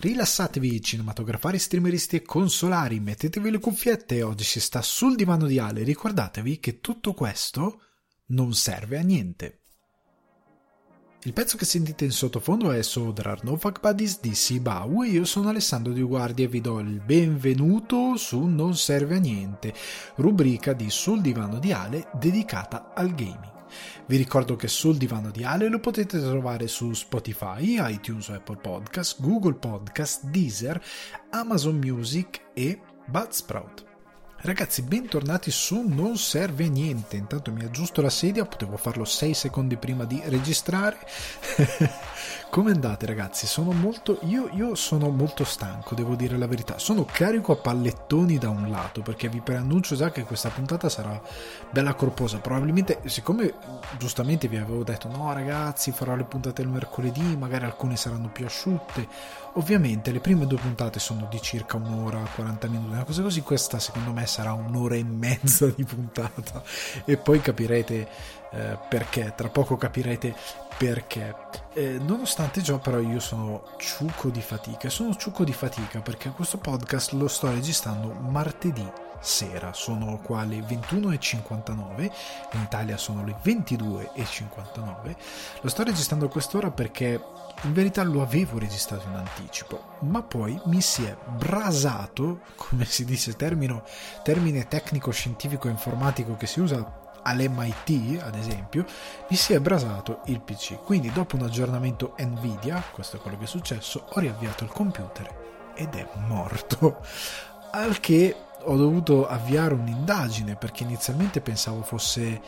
[0.00, 5.82] Rilassatevi cinematografari, streameristi e consolari, mettetevi le cuffiette, oggi si sta sul divano di Ale,
[5.82, 7.82] ricordatevi che tutto questo
[8.26, 9.62] non serve a niente.
[11.24, 15.02] Il pezzo che sentite in sottofondo è So There Are No Fuck Buddies di Sibau
[15.02, 19.18] e io sono Alessandro Di Guardia e vi do il benvenuto su Non Serve a
[19.18, 19.74] Niente,
[20.14, 23.57] rubrica di Sul Divano di Ale dedicata al gaming.
[24.06, 29.20] Vi ricordo che sul divano di Ale lo potete trovare su Spotify, iTunes Apple Podcast,
[29.20, 30.82] Google Podcast, Deezer,
[31.30, 33.86] Amazon Music e Budsprout.
[34.40, 37.16] Ragazzi, bentornati su Non serve niente.
[37.16, 40.98] Intanto mi aggiusto la sedia, potevo farlo 6 secondi prima di registrare.
[42.50, 43.46] Come andate, ragazzi?
[43.46, 44.18] Sono molto.
[44.22, 46.78] Io, io, sono molto stanco, devo dire la verità.
[46.78, 51.20] Sono carico a pallettoni da un lato, perché vi preannuncio già che questa puntata sarà
[51.70, 52.38] bella corposa.
[52.38, 53.54] Probabilmente, siccome
[53.98, 58.46] giustamente vi avevo detto, no, ragazzi, farò le puntate il mercoledì, magari alcune saranno più
[58.46, 59.06] asciutte
[59.58, 63.80] Ovviamente le prime due puntate sono di circa un'ora, 40 minuti, una cosa così, questa
[63.80, 66.62] secondo me sarà un'ora e mezza di puntata
[67.04, 68.08] e poi capirete
[68.50, 70.34] eh, perché, tra poco capirete
[70.78, 71.34] perché.
[71.74, 76.58] Eh, nonostante ciò però io sono ciucco di fatica, sono ciucco di fatica perché questo
[76.58, 78.88] podcast lo sto registrando martedì
[79.20, 82.10] sera, sono qua le 21.59,
[82.52, 85.16] in Italia sono le 22.59,
[85.60, 87.20] lo sto registrando a quest'ora perché
[87.62, 93.04] in verità lo avevo registrato in anticipo, ma poi mi si è brasato, come si
[93.04, 93.84] dice termino,
[94.22, 98.84] termine tecnico scientifico informatico che si usa all'MIT, ad esempio,
[99.28, 100.82] mi si è brasato il PC.
[100.82, 105.72] Quindi dopo un aggiornamento Nvidia, questo è quello che è successo, ho riavviato il computer
[105.74, 107.00] ed è morto.
[107.70, 112.40] Al che ho dovuto avviare un'indagine perché inizialmente pensavo fosse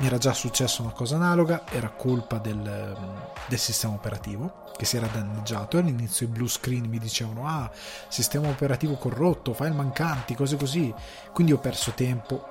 [0.00, 2.96] mi era già successa una cosa analoga, era colpa del,
[3.48, 7.68] del, sistema operativo che si era danneggiato all'inizio i blue screen mi dicevano ah,
[8.06, 10.94] sistema operativo corrotto, file mancanti, cose così,
[11.32, 12.46] quindi ho perso tempo,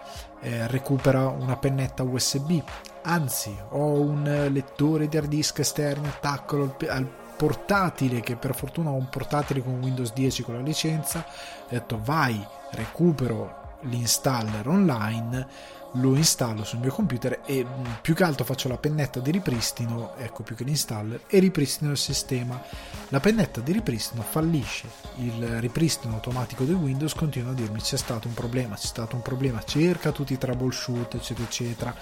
[0.48, 2.62] eh, recupera una pennetta USB,
[3.04, 8.90] anzi ho un lettore di hard disk esterni, attaccalo al, al portatile che per fortuna
[8.90, 12.42] ho un portatile con Windows 10 con la licenza, ho detto vai,
[12.72, 15.48] recupero l'installer online
[15.94, 20.16] lo installo sul mio computer e mm, più che altro faccio la pennetta di ripristino,
[20.18, 22.62] ecco più che l'installer, e ripristino il sistema.
[23.10, 28.28] La pennetta di ripristino fallisce, il ripristino automatico del Windows continua a dirmi c'è stato
[28.28, 31.96] un problema, c'è stato un problema, cerca tutti i troubleshoot, eccetera, eccetera,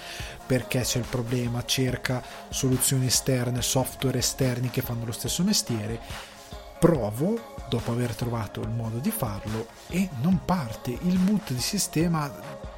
[0.46, 6.00] perché c'è il problema, cerca soluzioni esterne, software esterni che fanno lo stesso mestiere.
[6.80, 12.74] Provo dopo aver trovato il modo di farlo e non parte il boot di sistema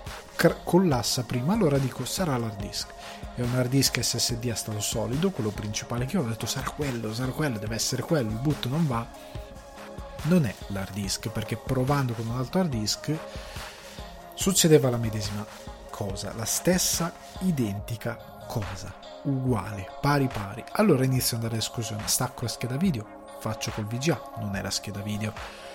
[0.63, 2.87] collassa prima, allora dico sarà l'hard disk.
[3.35, 7.13] È un hard disk SSD a stato solido, quello principale che ho, detto sarà quello,
[7.13, 9.05] sarà quello, deve essere quello, il boot non va.
[10.23, 13.15] Non è l'hard disk, perché provando con un altro hard disk
[14.33, 15.45] succedeva la medesima
[15.89, 18.93] cosa, la stessa identica cosa,
[19.23, 20.63] uguale, pari pari.
[20.73, 23.05] Allora inizio ad andare all'esclusione, stacco la scheda video,
[23.39, 25.66] faccio col VGA, non è la scheda video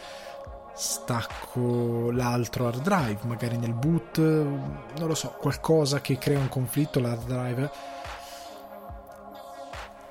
[0.74, 7.00] stacco l'altro hard drive, magari nel boot, non lo so, qualcosa che crea un conflitto
[7.00, 7.70] l'hard drive.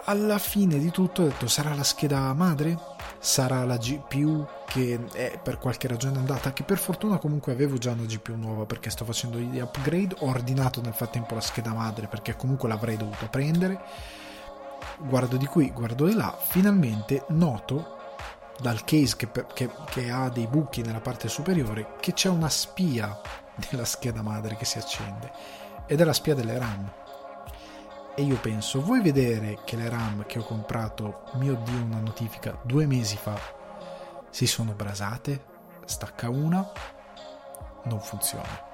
[0.06, 2.78] Alla fine di tutto ho detto sarà la scheda madre?
[3.20, 7.92] Sarà la GPU che è per qualche ragione andata, che per fortuna comunque avevo già
[7.92, 12.08] una GPU nuova perché sto facendo gli upgrade, ho ordinato nel frattempo la scheda madre
[12.08, 13.80] perché comunque l'avrei dovuta prendere.
[14.98, 18.00] Guardo di qui, guardo di là, finalmente noto
[18.62, 23.20] dal case che, che, che, ha dei buchi nella parte superiore che c'è una spia
[23.70, 25.32] della scheda madre che si accende
[25.88, 26.94] ed è la spia delle RAM.
[28.16, 32.60] E io penso vuoi vedere che le RAM che ho comprato mio dio una notifica
[32.64, 33.40] due mesi fa
[34.30, 35.50] si sono brasate?
[35.86, 36.72] Stacca una
[37.84, 38.70] non funziona.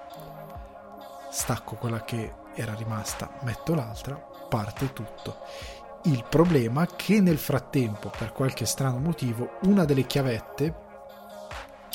[1.30, 4.16] Stacco quella che era rimasta metto l'altra
[4.48, 5.40] parte tutto
[6.04, 10.86] il problema è che nel frattempo, per qualche strano motivo, una delle chiavette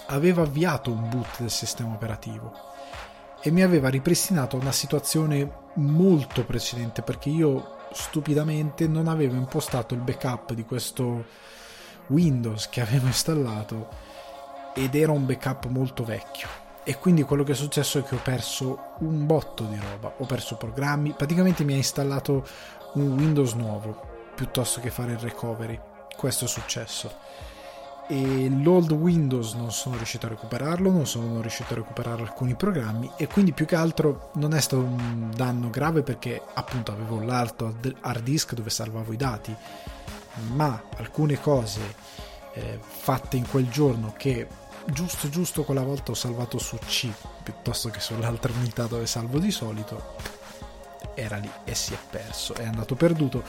[0.07, 2.53] aveva avviato un boot del sistema operativo
[3.41, 10.01] e mi aveva ripristinato una situazione molto precedente perché io stupidamente non avevo impostato il
[10.01, 11.25] backup di questo
[12.09, 13.89] Windows che avevo installato
[14.75, 16.49] ed era un backup molto vecchio.
[16.85, 20.25] E quindi quello che è successo è che ho perso un botto di roba ho
[20.25, 22.45] perso programmi praticamente mi ha installato
[22.95, 25.79] un Windows nuovo piuttosto che fare il recovery.
[26.17, 27.13] Questo è successo.
[28.09, 33.11] E l'old Windows non sono riuscito a recuperarlo, non sono riuscito a recuperare alcuni programmi
[33.17, 37.77] e quindi più che altro non è stato un danno grave perché appunto avevo l'alto
[38.01, 39.55] hard disk dove salvavo i dati,
[40.55, 41.81] ma alcune cose
[42.55, 44.47] eh, fatte in quel giorno che
[44.87, 47.09] giusto giusto quella volta ho salvato su C
[47.43, 50.41] piuttosto che sull'altra unità dove salvo di solito
[51.15, 53.43] era lì e si è perso, è andato perduto.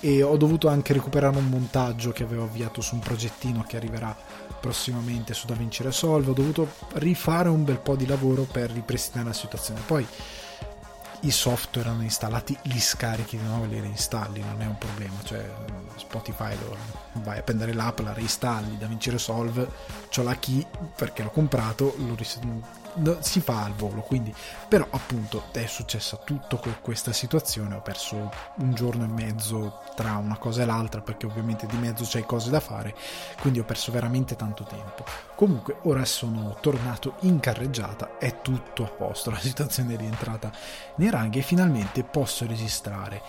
[0.00, 4.16] E ho dovuto anche recuperare un montaggio che avevo avviato su un progettino che arriverà
[4.60, 9.34] prossimamente su DaVinci Resolve, ho dovuto rifare un bel po' di lavoro per ripristinare la
[9.34, 9.80] situazione.
[9.84, 10.06] Poi
[11.22, 15.16] i software erano installati, li scarichi di nuovo e li reinstalli, non è un problema,
[15.24, 15.50] cioè
[15.96, 16.76] Spotify lo,
[17.22, 19.68] vai a prendere l'app, la reinstalli, DaVinci Resolve,
[20.16, 20.64] ho la key
[20.96, 22.38] perché l'ho comprato, lo ris-
[23.20, 24.34] si fa al volo quindi
[24.68, 30.36] però appunto è successa tutto questa situazione ho perso un giorno e mezzo tra una
[30.38, 32.94] cosa e l'altra perché ovviamente di mezzo c'è cose da fare
[33.40, 35.04] quindi ho perso veramente tanto tempo.
[35.34, 40.50] Comunque ora sono tornato in carreggiata è tutto a posto la situazione è rientrata
[40.96, 43.22] nei ranghi e finalmente posso registrare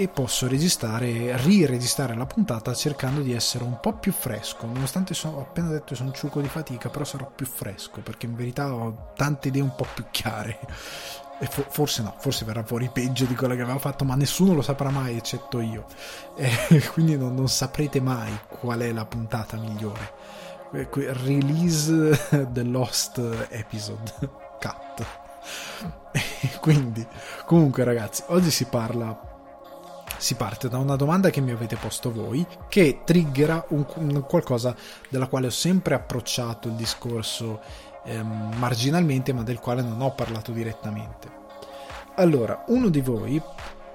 [0.00, 5.36] e posso registrare, riregistrare la puntata cercando di essere un po' più fresco, nonostante sono,
[5.36, 8.34] ho appena detto che sono un ciuco di fatica, però sarò più fresco perché in
[8.34, 10.58] verità ho tante idee un po' più chiare.
[11.38, 14.54] E fo- forse no, forse verrà fuori peggio di quello che avevo fatto, ma nessuno
[14.54, 15.84] lo saprà mai eccetto io.
[16.34, 20.12] E quindi non, non saprete mai qual è la puntata migliore.
[20.70, 23.20] Release the Lost
[23.50, 24.14] Episode
[24.58, 25.06] Cut.
[26.60, 27.06] quindi,
[27.44, 29.28] comunque, ragazzi, oggi si parla
[30.20, 34.76] si parte da una domanda che mi avete posto voi, che triggera un, un qualcosa
[35.08, 37.60] della quale ho sempre approcciato il discorso
[38.04, 41.38] ehm, marginalmente, ma del quale non ho parlato direttamente.
[42.16, 43.40] Allora, uno di voi,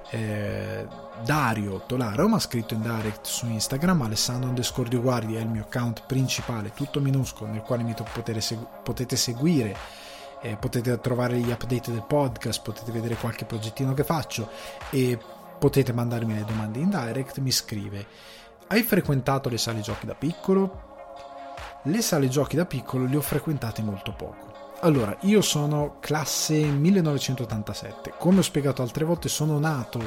[0.10, 0.88] eh,
[1.24, 5.68] Dario Tolaro, mi ha scritto in direct su Instagram, Alessandro Underscore Guardi è il mio
[5.70, 7.94] account principale, tutto minuscolo, nel quale mi
[8.40, 10.04] segu- potete seguire.
[10.42, 14.50] Eh, potete trovare gli update del podcast, potete vedere qualche progettino che faccio
[14.92, 15.18] e
[15.60, 18.34] potete mandarmi le domande in direct, mi scrive
[18.68, 20.94] hai frequentato le sale giochi da piccolo?
[21.84, 24.74] Le sale giochi da piccolo le ho frequentate molto poco.
[24.82, 30.02] Allora, io sono classe 1987, come ho spiegato altre volte sono nato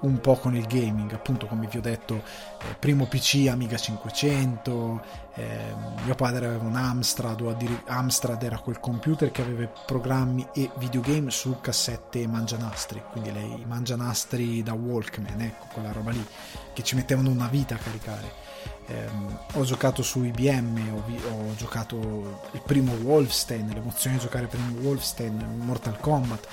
[0.00, 5.02] un po' con il gaming, appunto come vi ho detto, eh, primo PC Amiga 500,
[5.34, 5.74] eh,
[6.04, 10.70] mio padre aveva un Amstrad, o addir- Amstrad era quel computer che aveva programmi e
[10.76, 16.24] videogame su cassette mangianastri, quindi le, i mangianastri da Walkman, ecco, quella roba lì,
[16.72, 18.46] che ci mettevano una vita a caricare.
[18.86, 19.06] Eh,
[19.52, 24.80] ho giocato su IBM, ho, ho, giocato il primo Wolfenstein, l'emozione di giocare il primo
[24.80, 26.48] Wolfenstein, Mortal Kombat,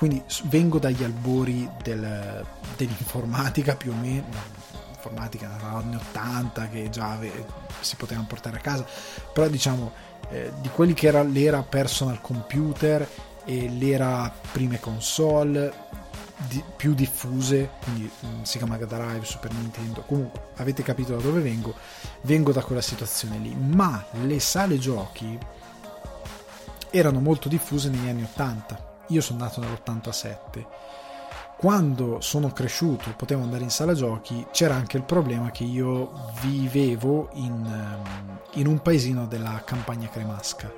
[0.00, 2.42] quindi vengo dagli albori del,
[2.74, 4.24] dell'informatica più o meno,
[4.94, 7.30] informatica anni 80 che già ave,
[7.80, 8.86] si potevano portare a casa,
[9.30, 9.92] però diciamo
[10.30, 13.06] eh, di quelli che era l'era personal computer
[13.44, 15.70] e l'era prime console
[16.48, 21.20] di, più diffuse, quindi mh, mm, Sega Mega Drive, Super Nintendo, comunque avete capito da
[21.20, 21.74] dove vengo,
[22.22, 25.38] vengo da quella situazione lì, ma le sale giochi
[26.88, 30.66] erano molto diffuse negli anni 80 io sono nato nell'87.
[31.56, 36.32] Quando sono cresciuto e potevo andare in sala giochi, c'era anche il problema che io
[36.40, 40.72] vivevo in, ehm, in un paesino della campagna cremasca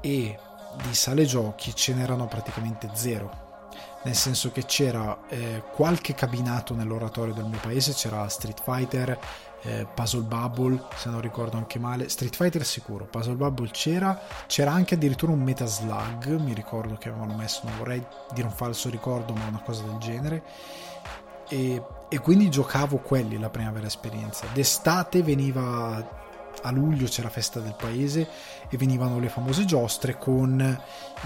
[0.00, 0.38] e
[0.82, 3.46] di sale giochi ce n'erano praticamente zero
[4.04, 9.18] nel senso che c'era eh, qualche cabinato nell'oratorio del mio paese, c'era Street Fighter,
[9.62, 14.72] eh, Puzzle Bubble, se non ricordo anche male, Street Fighter sicuro, Puzzle Bubble c'era, c'era
[14.72, 18.88] anche addirittura un Meta Slug, mi ricordo che avevano messo, non vorrei dire un falso
[18.88, 20.42] ricordo, ma una cosa del genere.
[21.48, 24.46] E, e quindi giocavo quelli la prima vera esperienza.
[24.52, 26.26] D'estate veniva
[26.62, 28.28] a luglio c'era festa del paese
[28.68, 30.80] e venivano le famose giostre con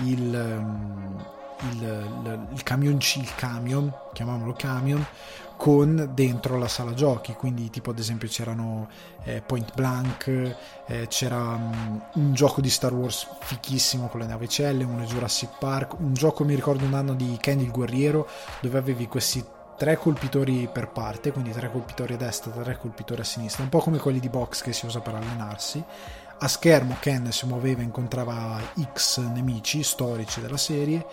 [0.04, 1.24] il, um,
[1.70, 5.04] il, il, il camionci, il camion, chiamiamolo camion,
[5.56, 8.88] con dentro la sala giochi, quindi tipo ad esempio c'erano
[9.22, 14.82] eh, Point Blank, eh, c'era um, un gioco di Star Wars fichissimo con le navicelle,
[14.82, 18.26] uno Jurassic Park, un gioco mi ricordo un anno di Kenny il guerriero
[18.60, 19.44] dove avevi questi
[19.78, 23.78] tre colpitori per parte, quindi tre colpitori a destra, tre colpitori a sinistra, un po'
[23.78, 25.82] come quelli di box che si usa per allenarsi.
[26.38, 28.60] A schermo Ken si muoveva e incontrava
[28.94, 31.06] X nemici storici della serie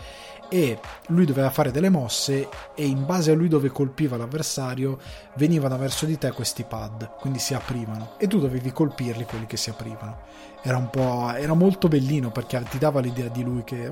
[0.50, 4.98] e lui doveva fare delle mosse e in base a lui dove colpiva l'avversario
[5.36, 9.58] venivano verso di te questi pad, quindi si aprivano e tu dovevi colpirli quelli che
[9.58, 10.48] si aprivano.
[10.62, 13.92] Era un po' era molto bellino perché ti dava l'idea di lui che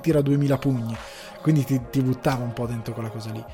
[0.00, 0.96] tira 2000 pugni,
[1.40, 3.44] quindi ti, ti buttava un po' dentro quella cosa lì.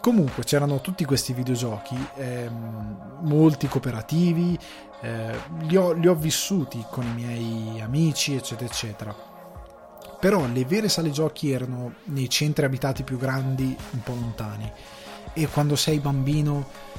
[0.00, 4.56] Comunque c'erano tutti questi videogiochi, ehm, molti cooperativi,
[5.00, 9.25] eh, li, ho, li ho vissuti con i miei amici, eccetera, eccetera
[10.18, 14.70] però le vere sale giochi erano nei centri abitati più grandi un po' lontani
[15.32, 16.94] e quando sei bambino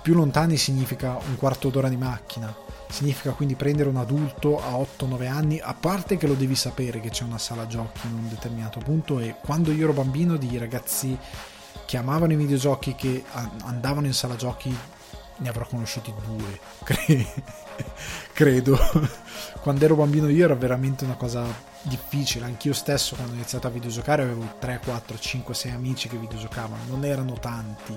[0.00, 2.54] più lontani significa un quarto d'ora di macchina,
[2.88, 7.10] significa quindi prendere un adulto a 8-9 anni, a parte che lo devi sapere che
[7.10, 11.16] c'è una sala giochi in un determinato punto e quando io ero bambino di ragazzi
[11.84, 13.24] che amavano i videogiochi che
[13.64, 14.74] andavano in sala giochi
[15.36, 17.24] ne avrò conosciuti due, credo.
[19.60, 21.44] Quando ero bambino io era veramente una cosa
[21.82, 26.16] difficile, anch'io stesso quando ho iniziato a videogiocare avevo 3, 4, 5, 6 amici che
[26.16, 27.96] videogiocavano, non erano tanti.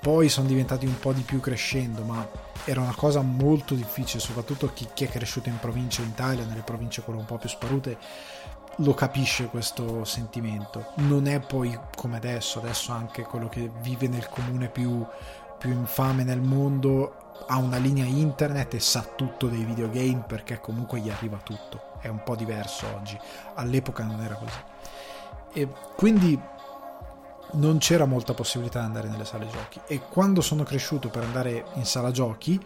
[0.00, 2.26] Poi sono diventati un po' di più crescendo, ma
[2.64, 6.62] era una cosa molto difficile, soprattutto chi, chi è cresciuto in provincia in Italia, nelle
[6.62, 7.98] province quelle un po' più sparute,
[8.76, 10.92] lo capisce questo sentimento.
[10.96, 15.04] Non è poi come adesso, adesso anche quello che vive nel comune più,
[15.58, 21.00] più infame nel mondo ha una linea internet e sa tutto dei videogame perché comunque
[21.00, 21.98] gli arriva tutto.
[22.00, 23.18] È un po' diverso oggi,
[23.54, 24.58] all'epoca non era così.
[25.52, 26.40] E quindi
[27.52, 31.64] non c'era molta possibilità di andare nelle sale giochi e quando sono cresciuto per andare
[31.74, 32.64] in sala giochi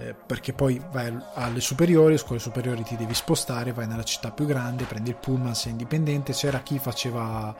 [0.00, 4.46] eh, perché poi vai alle superiori, scuole superiori ti devi spostare, vai nella città più
[4.46, 7.54] grande, prendi il pullman, sei indipendente, c'era chi faceva,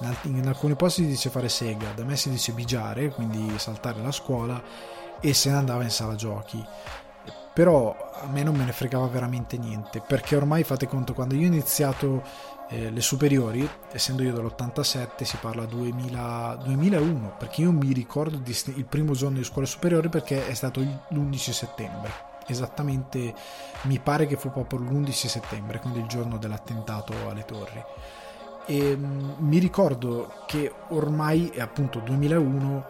[0.00, 3.58] in, alt- in alcuni posti si dice fare sega, da me si dice bigiare, quindi
[3.58, 4.62] saltare la scuola
[5.20, 6.64] e se ne andava in sala giochi.
[7.52, 11.44] Però a me non me ne fregava veramente niente perché ormai fate conto quando io
[11.44, 12.22] ho iniziato
[12.68, 18.54] eh, le superiori essendo io dell'87 si parla 2000, 2001 perché io mi ricordo di,
[18.74, 22.34] il primo giorno di scuola superiore perché è stato l'11 settembre.
[22.48, 23.34] Esattamente
[23.82, 27.82] mi pare che fu proprio l'11 settembre quindi il giorno dell'attentato alle torri.
[28.66, 32.84] E mh, mm, mi ricordo che ormai è appunto 2001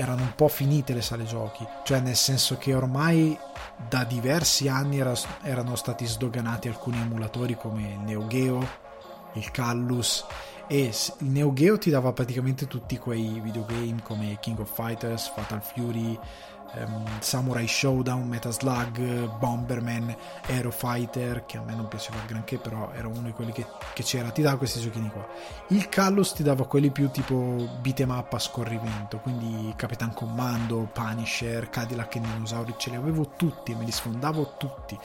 [0.00, 3.36] erano un po' finite le sale giochi, cioè nel senso che ormai
[3.88, 5.12] da diversi anni era,
[5.42, 8.64] erano stati sdoganati alcuni emulatori come il Neo Geo,
[9.32, 10.24] il Callus
[10.68, 15.62] e il Neo Geo ti dava praticamente tutti quei videogame come King of Fighters, Fatal
[15.62, 16.16] Fury,
[16.74, 20.14] um, Samurai Showdown, Metal Slug, Bomberman,
[20.46, 24.02] Aero Fighter, che a me non piaceva granché, però era uno di quelli che, che
[24.02, 25.26] c'era, ti dava questi giochini qua.
[25.68, 27.36] Il Callus ti dava quelli più tipo
[27.80, 33.72] beat'em up a scorrimento, quindi Capitan Commando, Punisher, Cadillac e Dinosauri, ce li avevo tutti
[33.72, 34.98] e me li sfondavo tutti.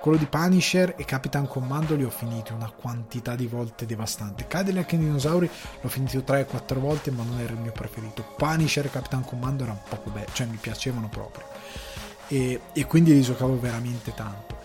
[0.00, 4.46] Quello di Punisher e Capitan Commando li ho finiti una quantità di volte devastante.
[4.46, 8.24] Cadillac e Dinosauri l'ho finito 3-4 volte, ma non era il mio preferito.
[8.36, 11.44] Punisher e Capitan Commando erano poco belli, cioè mi piacevano proprio
[12.30, 14.58] e, e quindi li giocavo veramente tanto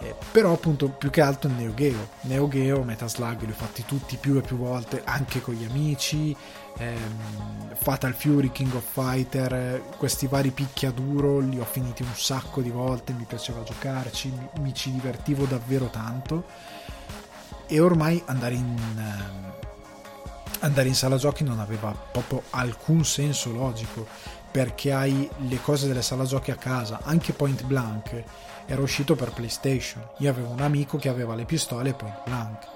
[0.00, 3.84] eh, però appunto più che altro Neo Geo Neo Geo, Metal Slug li ho fatti
[3.84, 6.34] tutti più e più volte anche con gli amici
[6.78, 12.70] ehm, Fatal Fury, King of Fighter questi vari picchiaduro li ho finiti un sacco di
[12.70, 16.44] volte mi piaceva giocarci mi, mi ci divertivo davvero tanto
[17.66, 19.52] e ormai andare in ehm,
[20.60, 24.06] andare in sala giochi non aveva proprio alcun senso logico
[24.50, 28.24] perché hai le cose delle sala giochi a casa, anche Point Blank
[28.66, 30.02] era uscito per PlayStation.
[30.18, 32.66] Io avevo un amico che aveva le pistole e Point Blank.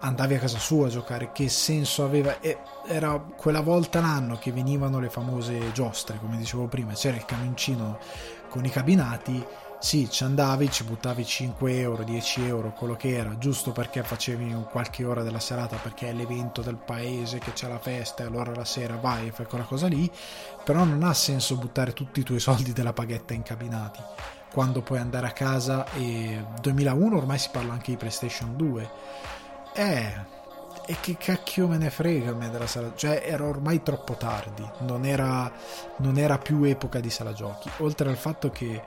[0.00, 2.40] Andavi a casa sua a giocare, che senso aveva?
[2.40, 7.24] E era quella volta l'anno che venivano le famose giostre, come dicevo prima, c'era il
[7.24, 7.98] camioncino
[8.48, 9.44] con i cabinati
[9.80, 14.52] sì, ci andavi, ci buttavi 5 euro, 10 euro, quello che era, giusto perché facevi
[14.72, 18.52] qualche ora della serata perché è l'evento del paese, che c'è la festa e allora
[18.52, 20.10] la sera vai e fai quella cosa lì,
[20.64, 24.00] però non ha senso buttare tutti i tuoi soldi della paghetta incabinati
[24.52, 28.90] quando puoi andare a casa e 2001 ormai si parla anche di PlayStation 2.
[29.78, 30.12] Eh,
[30.86, 34.68] e che cacchio me ne frega a me della sala cioè era ormai troppo tardi
[34.80, 35.52] non era,
[35.98, 38.82] non era più epoca di sala giochi oltre al fatto che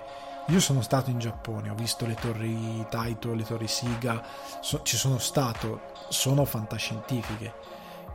[0.48, 4.22] io sono stato in Giappone, ho visto le torri Taito, le torri Siga,
[4.60, 7.54] so, ci sono stato, sono fantascientifiche.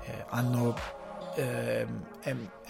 [0.05, 0.75] Eh, hanno
[1.37, 1.87] eh,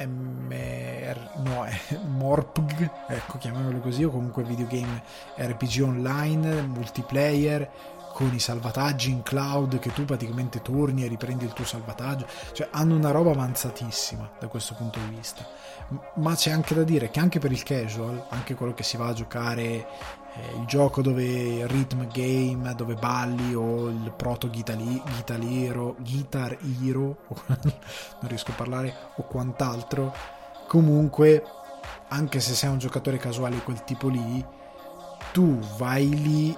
[0.05, 5.03] MR, no, eh, Morpg, ecco, chiamiamolo così, o comunque videogame
[5.37, 7.71] RPG online, multiplayer,
[8.17, 12.71] con i salvataggi in cloud che tu praticamente torni e riprendi il tuo salvataggio, cioè
[12.71, 15.47] hanno una roba avanzatissima da questo punto di vista.
[16.15, 19.09] Ma c'è anche da dire che anche per il casual, anche quello che si va
[19.09, 19.87] a giocare eh,
[20.59, 24.79] il gioco dove rhythm game, dove balli o il proto guitar
[25.43, 26.57] hero, guitar
[26.87, 27.19] hero
[27.49, 30.15] non riesco a parlare, o quant'altro,
[30.67, 31.45] comunque
[32.09, 34.43] anche se sei un giocatore casuale quel tipo lì,
[35.33, 36.57] tu vai lì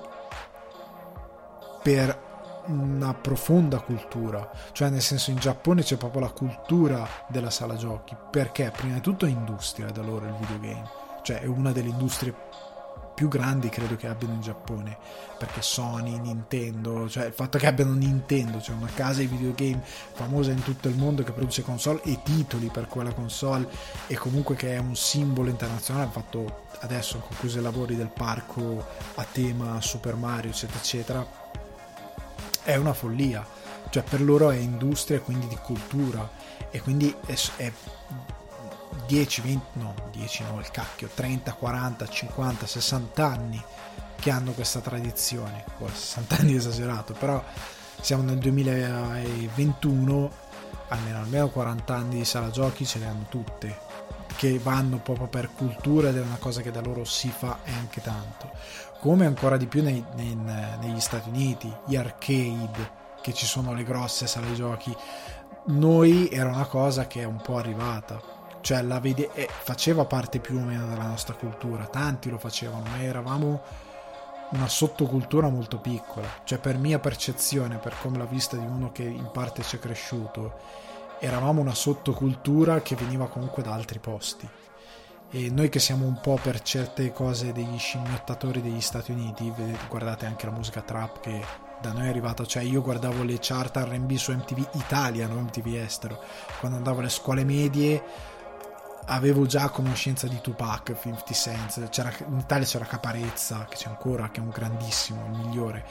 [1.88, 2.26] per
[2.66, 8.14] una profonda cultura, cioè nel senso in Giappone c'è proprio la cultura della sala giochi,
[8.30, 10.86] perché prima di tutto è industria da loro il videogame,
[11.22, 12.34] cioè è una delle industrie
[13.14, 14.96] più grandi credo che abbiano in Giappone
[15.38, 20.52] perché Sony, Nintendo cioè il fatto che abbiano Nintendo cioè una casa di videogame famosa
[20.52, 23.68] in tutto il mondo che produce console e titoli per quella console
[24.06, 28.86] e comunque che è un simbolo internazionale hanno fatto adesso concluso i lavori del parco
[29.16, 31.48] a tema Super Mario eccetera eccetera
[32.68, 33.46] è una follia.
[33.88, 36.28] Cioè per loro è industria quindi di cultura.
[36.70, 37.72] E quindi è, è
[39.06, 43.64] 10, 20, no, 10 no, il cacchio, 30, 40, 50, 60 anni
[44.16, 47.42] che hanno questa tradizione, 60 anni esagerato, però
[48.00, 50.30] siamo nel 2021,
[50.88, 53.78] almeno, almeno 40 anni di sala giochi ce le hanno tutte,
[54.36, 57.72] che vanno proprio per cultura ed è una cosa che da loro si fa e
[57.72, 58.50] anche tanto.
[59.00, 62.90] Come ancora di più nei, nei, negli Stati Uniti, gli arcade,
[63.20, 64.94] che ci sono le grosse sale giochi,
[65.66, 68.20] noi era una cosa che è un po' arrivata.
[68.60, 72.82] Cioè la vede- eh, faceva parte più o meno della nostra cultura, tanti lo facevano,
[72.90, 73.62] ma eravamo
[74.50, 79.04] una sottocultura molto piccola, cioè per mia percezione, per come l'ha vista di uno che
[79.04, 80.58] in parte ci è cresciuto,
[81.20, 84.48] eravamo una sottocultura che veniva comunque da altri posti.
[85.30, 89.52] E noi che siamo un po' per certe cose degli scimmiottatori degli Stati Uniti,
[89.86, 91.44] guardate anche la musica trap che
[91.82, 95.74] da noi è arrivata, cioè io guardavo le chart RB su MTV Italia, non MTV
[95.74, 96.18] estero,
[96.60, 98.02] quando andavo alle scuole medie
[99.04, 104.30] avevo già conoscenza di Tupac, 50 Cent, c'era, in Italia c'era Caparezza, che c'è ancora,
[104.30, 105.84] che è un grandissimo, il migliore,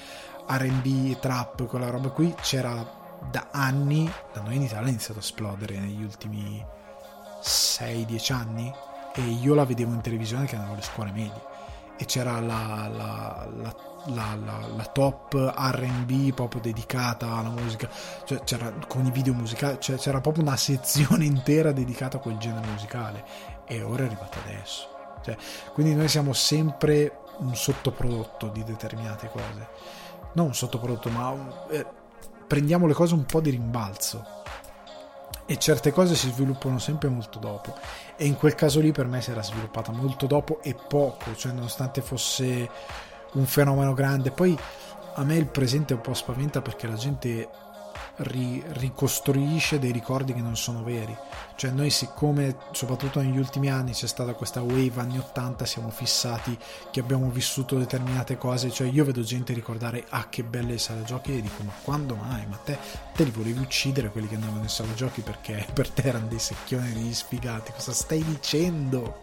[0.48, 2.74] R&B, trap, quella roba qui, c'era
[3.30, 6.64] da anni, da noi in Italia è iniziato a esplodere negli ultimi
[7.42, 8.74] 6-10 anni
[9.18, 11.56] e io la vedevo in televisione che andavo alle scuole medie.
[11.98, 13.76] E c'era la, la, la
[14.14, 17.90] la, top RB proprio dedicata alla musica,
[18.24, 22.38] cioè c'era con i video musicali, cioè c'era proprio una sezione intera dedicata a quel
[22.38, 23.26] genere musicale.
[23.66, 24.88] E ora è arrivato adesso.
[25.24, 25.36] Cioè,
[25.74, 29.68] quindi noi siamo sempre un sottoprodotto di determinate cose,
[30.34, 31.36] non un sottoprodotto, ma
[31.70, 31.86] eh,
[32.46, 34.36] prendiamo le cose un po' di rimbalzo.
[35.46, 37.74] E certe cose si sviluppano sempre molto dopo
[38.18, 41.52] e in quel caso lì per me si era sviluppata molto dopo e poco cioè
[41.52, 42.70] nonostante fosse
[43.34, 44.32] un fenomeno grande.
[44.32, 44.58] Poi
[45.16, 47.48] a me il presente un po' spaventa perché la gente
[48.18, 51.16] ri- ricostruisce dei ricordi che non sono veri.
[51.56, 56.58] Cioè noi siccome soprattutto negli ultimi anni c'è stata questa wave anni 80 siamo fissati
[56.92, 61.38] che abbiamo vissuto determinate cose, cioè io vedo gente ricordare ah che belle sale giochi
[61.38, 62.46] e dico ma quando mai?
[62.48, 62.78] Ma te,
[63.14, 66.40] te li volevi uccidere quelli che andavano in sala giochi perché per te erano dei
[66.40, 69.20] secchioni degli sfigati, cosa stai dicendo?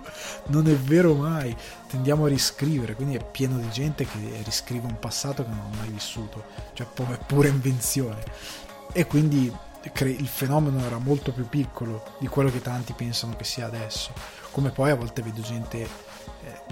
[0.47, 1.57] Non è vero mai,
[1.89, 5.77] tendiamo a riscrivere, quindi è pieno di gente che riscrive un passato che non ha
[5.77, 8.63] mai vissuto, cioè è pura invenzione
[8.97, 9.53] e quindi
[10.03, 14.13] il fenomeno era molto più piccolo di quello che tanti pensano che sia adesso.
[14.53, 15.89] Come poi a volte vedo gente eh,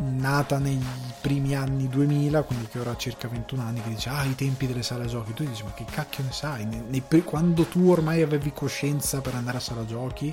[0.01, 0.81] nata nei
[1.21, 4.69] primi anni 2000, quindi che ora ha circa 21 anni, che dice ah i tempi
[4.69, 6.65] delle sale giochi, tu dici ma che cacchio ne sai?
[6.65, 10.33] Nei, nei, quando tu ormai avevi coscienza per andare a sala giochi,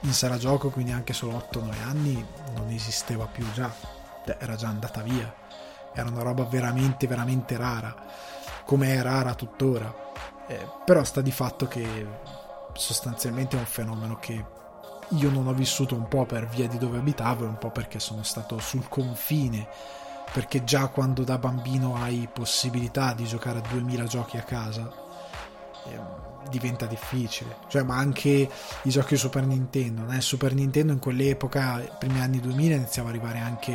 [0.00, 3.74] in sala gioco quindi anche solo 8-9 anni non esisteva più già,
[4.26, 5.34] cioè, era già andata via,
[5.94, 7.96] era una roba veramente veramente rara,
[8.66, 10.01] come è rara tuttora
[10.48, 12.06] eh, però sta di fatto che
[12.74, 14.44] sostanzialmente è un fenomeno che
[15.08, 18.00] io non ho vissuto un po' per via di dove abitavo e un po' perché
[18.00, 19.68] sono stato sul confine
[20.32, 24.90] perché già quando da bambino hai possibilità di giocare a 2000 giochi a casa
[25.84, 26.00] eh,
[26.48, 28.48] diventa difficile cioè ma anche
[28.82, 30.20] i giochi Super Nintendo né?
[30.20, 33.72] Super Nintendo in quell'epoca primi anni 2000 iniziava ad arrivare anche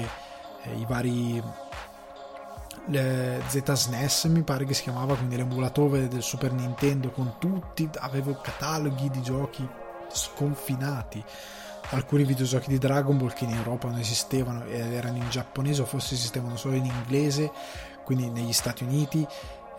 [0.64, 1.42] eh, i vari
[2.90, 9.10] ZSNES mi pare che si chiamava quindi l'emulatore del Super Nintendo con tutti avevo cataloghi
[9.10, 9.68] di giochi
[10.10, 11.24] sconfinati.
[11.90, 15.86] Alcuni videogiochi di Dragon Ball che in Europa non esistevano ed erano in giapponese o
[15.86, 17.52] forse esistevano solo in inglese
[18.04, 19.26] quindi negli Stati Uniti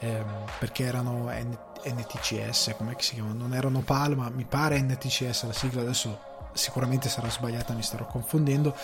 [0.00, 3.34] ehm, perché erano N- NTCS come si chiamano?
[3.34, 6.18] Non erano PAL ma mi pare NTCS la sigla adesso
[6.52, 8.74] sicuramente sarà sbagliata mi starò confondendo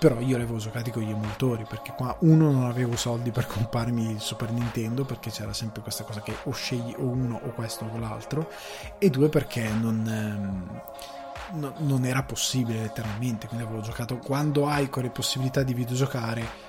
[0.00, 3.46] però io li avevo giocati con gli emulatori perché qua uno non avevo soldi per
[3.46, 7.50] comprarmi il Super Nintendo perché c'era sempre questa cosa che o scegli o uno o
[7.50, 8.50] questo o l'altro
[8.96, 14.88] e due perché non, ehm, no, non era possibile letteralmente quindi avevo giocato quando hai
[14.88, 16.68] quelle possibilità di videogiocare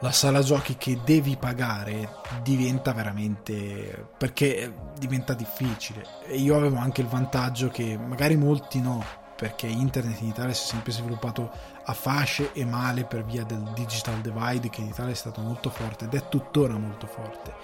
[0.00, 6.04] la sala giochi che devi pagare diventa veramente perché diventa difficile.
[6.26, 9.02] E io avevo anche il vantaggio che magari molti no
[9.36, 11.50] perché internet in Italia si è sempre sviluppato
[11.88, 15.70] a fasce e male per via del digital divide che in Italia è stato molto
[15.70, 17.54] forte ed è tuttora molto forte.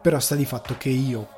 [0.00, 1.36] Però sta di fatto che io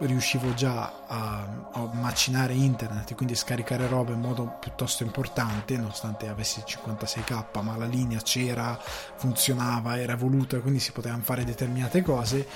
[0.00, 6.28] riuscivo già a, a, macinare internet e quindi scaricare roba in modo piuttosto importante, nonostante
[6.28, 8.78] avessi 56k, ma la linea c'era,
[9.16, 12.46] funzionava, era evoluta, quindi si potevano fare determinate cose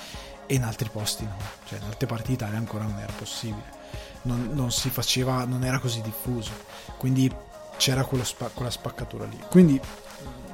[0.45, 3.81] e in altri posti no, cioè in altre parti d'Italia ancora non era possibile.
[4.23, 6.51] Non, non si faceva, non era così diffuso,
[6.97, 7.29] quindi
[7.77, 9.39] c'era spa, quella spaccatura lì.
[9.49, 9.79] Quindi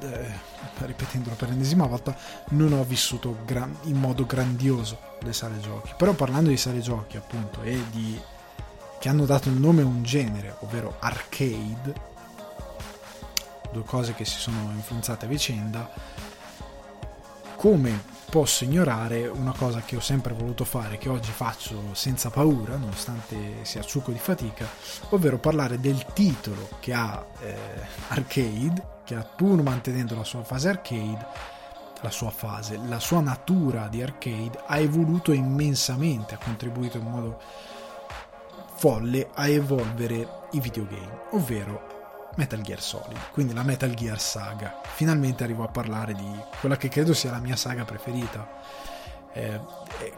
[0.00, 2.16] eh, ripetendolo per l'ennesima volta,
[2.50, 5.92] non ho vissuto gran, in modo grandioso le sale giochi.
[5.96, 8.20] Però parlando di sale giochi, appunto, e di
[8.98, 12.08] che hanno dato il nome a un genere, ovvero arcade,
[13.72, 15.90] due cose che si sono influenzate a vicenda,
[17.56, 22.76] come posso ignorare una cosa che ho sempre voluto fare, che oggi faccio senza paura,
[22.76, 24.66] nonostante sia succo di fatica,
[25.10, 27.56] ovvero parlare del titolo che ha eh,
[28.08, 31.26] Arcade che pur mantenendo la sua fase arcade,
[32.02, 37.40] la sua fase, la sua natura di arcade, ha evoluto immensamente, ha contribuito in modo
[38.76, 41.89] folle a evolvere i videogame, ovvero
[42.40, 44.80] Metal Gear Solid, quindi la Metal Gear saga.
[44.94, 48.48] Finalmente arrivo a parlare di quella che credo sia la mia saga preferita
[49.32, 49.60] eh,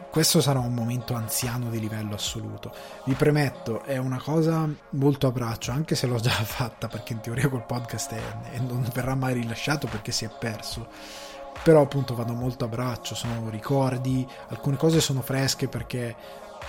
[0.09, 2.73] questo sarà un momento anziano di livello assoluto.
[3.05, 7.19] Vi premetto, è una cosa molto a braccio, anche se l'ho già fatta, perché in
[7.19, 10.87] teoria quel podcast è, non verrà mai rilasciato perché si è perso.
[11.63, 16.15] Però appunto vado molto a braccio, sono ricordi, alcune cose sono fresche perché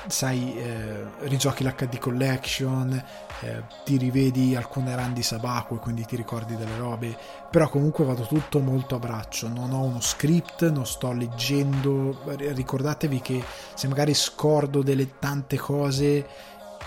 [0.06, 3.04] sai, eh, rigiochi l'HD Collection,
[3.40, 7.16] eh, ti rivedi alcune run di Sabaku e quindi ti ricordi delle robe,
[7.50, 13.20] però comunque vado tutto molto a braccio, non ho uno script, non sto leggendo, ricordatevi
[13.20, 13.42] che
[13.74, 16.26] se magari scordo delle tante cose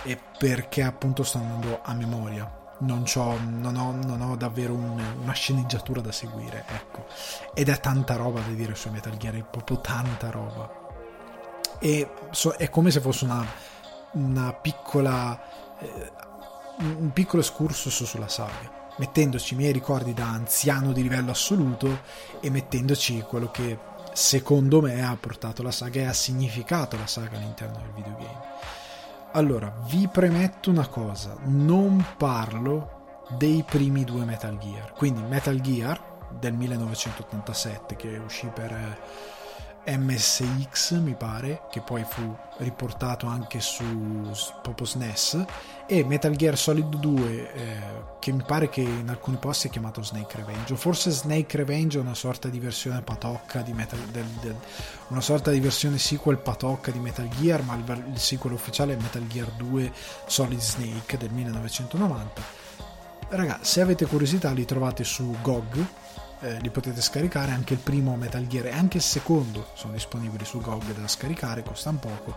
[0.03, 2.51] è perché appunto sto andando a memoria.
[2.79, 7.07] Non, non, ho, non ho, davvero un, una sceneggiatura da seguire, ecco.
[7.55, 10.85] Ed è tanta roba da dire su Metal Gear, è proprio tanta roba
[11.79, 13.45] e so, è come se fosse una,
[14.13, 15.39] una piccola
[15.79, 16.11] eh,
[16.79, 21.99] un piccolo excursus sulla saga mettendoci i miei ricordi da anziano di livello assoluto
[22.39, 23.77] e mettendoci quello che
[24.13, 28.45] secondo me ha portato la saga e ha significato la saga all'interno del videogame.
[29.33, 36.01] Allora vi premetto una cosa non parlo dei primi due Metal Gear quindi Metal Gear
[36.39, 38.97] del 1987 che uscì per eh,
[39.87, 43.85] MSX mi pare che poi fu riportato anche su
[44.61, 45.45] proprio SNES
[45.87, 47.77] e Metal Gear Solid 2 eh,
[48.19, 52.01] che mi pare che in alcuni posti è chiamato Snake Revenge forse Snake Revenge è
[52.01, 54.55] una sorta di versione patocca di Metal del, del,
[55.07, 59.01] una sorta di versione sequel patocca di Metal Gear ma il, il sequel ufficiale è
[59.01, 59.93] Metal Gear 2
[60.25, 62.41] Solid Snake del 1990
[63.29, 65.85] raga se avete curiosità li trovate su GOG
[66.41, 70.45] eh, li potete scaricare anche il primo Metal Gear e anche il secondo sono disponibili
[70.45, 72.35] su GOG da scaricare costano poco.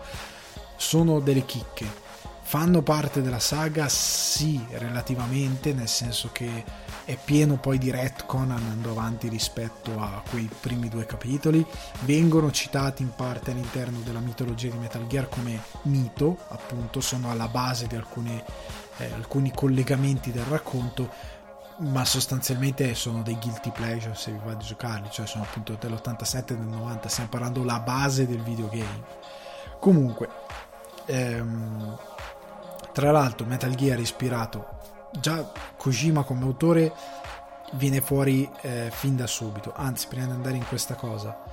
[0.75, 2.09] Sono delle chicche.
[2.43, 6.65] Fanno parte della saga sì relativamente nel senso che
[7.05, 11.65] è pieno poi di retcon andando avanti rispetto a quei primi due capitoli.
[12.01, 17.47] Vengono citati in parte all'interno della mitologia di Metal Gear come mito appunto sono alla
[17.47, 18.43] base di alcune,
[18.97, 21.39] eh, alcuni collegamenti del racconto
[21.81, 26.37] ma sostanzialmente sono dei guilty pleasure se vi va di giocarli, cioè sono appunto dell'87
[26.37, 29.03] e del 90, stiamo parlando la base del videogame.
[29.79, 30.29] Comunque,
[31.05, 31.97] ehm,
[32.91, 34.67] tra l'altro Metal Gear ispirato,
[35.19, 36.93] già Kojima come autore
[37.73, 41.43] viene fuori eh, fin da subito, anzi prima di andare in questa cosa,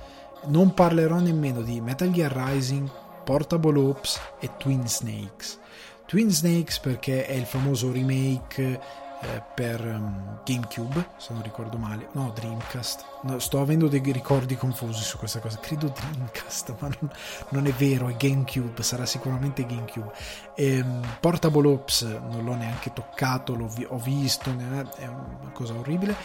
[0.45, 2.87] non parlerò nemmeno di Metal Gear Rising,
[3.23, 5.57] Portable Ops e Twin Snakes.
[6.05, 12.07] Twin Snakes perché è il famoso remake eh, per um, GameCube, se non ricordo male,
[12.13, 13.05] no, Dreamcast.
[13.23, 15.59] No, sto avendo dei ricordi confusi su questa cosa.
[15.59, 17.11] Credo Dreamcast, ma non,
[17.49, 20.11] non è vero, è GameCube, sarà sicuramente GameCube.
[20.55, 25.73] E, um, Portable Ops non l'ho neanche toccato, l'ho vi- ho visto, è una cosa
[25.73, 26.15] orribile.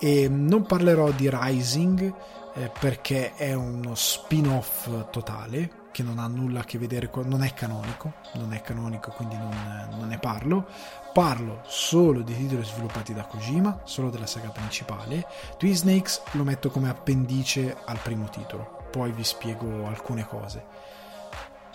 [0.00, 2.14] E um, non parlerò di Rising
[2.54, 7.26] eh, perché è uno spin-off totale che non ha nulla a che vedere con...
[7.26, 10.68] non è canonico, non è canonico quindi non, non ne parlo.
[11.12, 15.26] Parlo solo di titoli sviluppati da Kojima, solo della saga principale.
[15.56, 20.64] Twin Snakes lo metto come appendice al primo titolo, poi vi spiego alcune cose.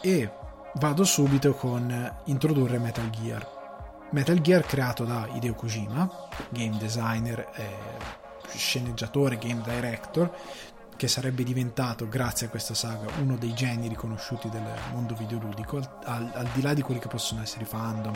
[0.01, 0.31] E
[0.75, 3.61] vado subito con introdurre Metal Gear.
[4.11, 6.09] Metal Gear creato da Hideo Kojima,
[6.49, 8.21] game designer, eh,
[8.55, 10.31] sceneggiatore, game director,
[10.95, 16.31] che sarebbe diventato, grazie a questa saga, uno dei geni riconosciuti del mondo videoludico, al,
[16.33, 18.13] al, di là di quelli che possono essere i fandom,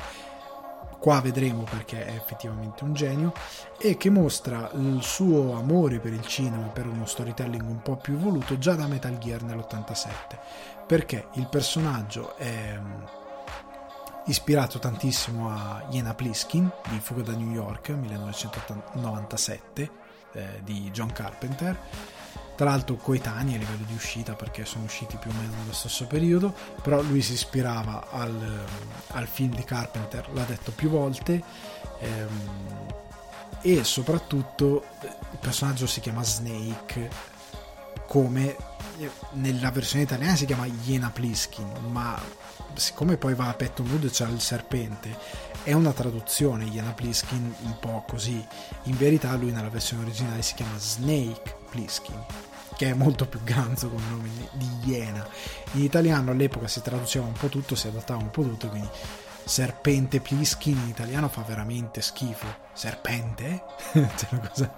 [1.00, 3.32] qua vedremo perché è effettivamente un genio,
[3.80, 8.14] e che mostra il suo amore per il cinema, per uno storytelling un po' più
[8.16, 10.08] evoluto già da Metal Gear nell'87,
[10.86, 13.04] perché il personaggio è mm,
[14.26, 19.92] ispirato tantissimo a Jena Pliskin di Fuga da New York 1997
[20.34, 21.76] eh, di John Carpenter
[22.58, 26.08] tra l'altro coetanei a livello di uscita perché sono usciti più o meno nello stesso
[26.08, 28.66] periodo, però lui si ispirava al,
[29.10, 31.40] al film di Carpenter, l'ha detto più volte,
[32.00, 32.88] ehm,
[33.62, 37.10] e soprattutto eh, il personaggio si chiama Snake,
[38.08, 38.56] come
[38.98, 42.20] eh, nella versione italiana si chiama Iena Pliskin, ma
[42.74, 45.16] siccome poi va a petto nudo c'è il serpente,
[45.62, 48.44] è una traduzione Iena Pliskin un po' così,
[48.84, 52.47] in verità lui nella versione originale si chiama Snake Pliskin
[52.78, 55.28] che è molto più ganzo come nome di Iena.
[55.74, 58.88] In italiano all'epoca si traduceva un po' tutto, si adattava un po' tutto, quindi
[59.44, 62.46] Serpente Pliskin in italiano fa veramente schifo.
[62.74, 63.64] Serpente?
[63.92, 64.74] c'è una cosa.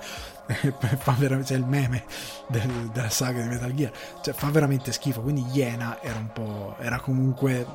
[1.43, 2.05] c'è il meme
[2.47, 3.91] del, della saga di Metal Gear.
[4.21, 5.21] Cioè, fa veramente schifo.
[5.21, 6.77] Quindi Iena era un po'.
[6.79, 7.67] era comunque.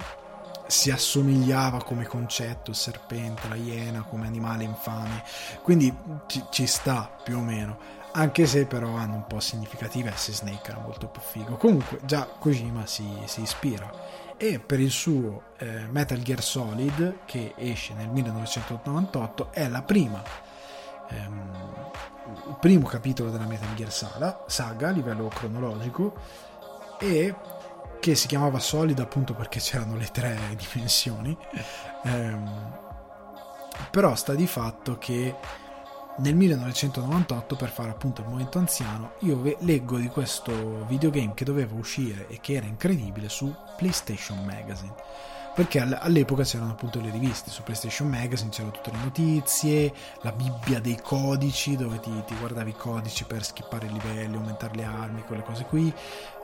[0.67, 5.23] si assomigliava come concetto il serpente, la iena come animale infame.
[5.63, 5.95] Quindi
[6.27, 10.71] ci, ci sta più o meno anche se però hanno un po' significative S Snake
[10.71, 11.57] era molto più figo.
[11.57, 13.91] Comunque già Kojima si, si ispira.
[14.37, 20.23] E per il suo eh, Metal Gear Solid che esce nel 1998 è la prima
[21.09, 21.93] ehm,
[22.49, 26.15] il primo capitolo della Metal Gear saga, saga a livello cronologico
[26.99, 27.35] e
[28.01, 31.37] che si chiamava Solid appunto perché c'erano le tre dimensioni.
[32.07, 32.83] Ehm,
[33.91, 35.35] però sta di fatto che
[36.17, 41.75] nel 1998 per fare appunto il momento anziano io leggo di questo videogame che doveva
[41.75, 44.95] uscire e che era incredibile su PlayStation Magazine.
[45.55, 50.81] Perché all'epoca c'erano appunto le riviste su PlayStation Magazine c'erano tutte le notizie la bibbia
[50.81, 55.23] dei codici dove ti, ti guardavi i codici per skippare i livelli aumentare le armi
[55.23, 55.93] quelle cose qui.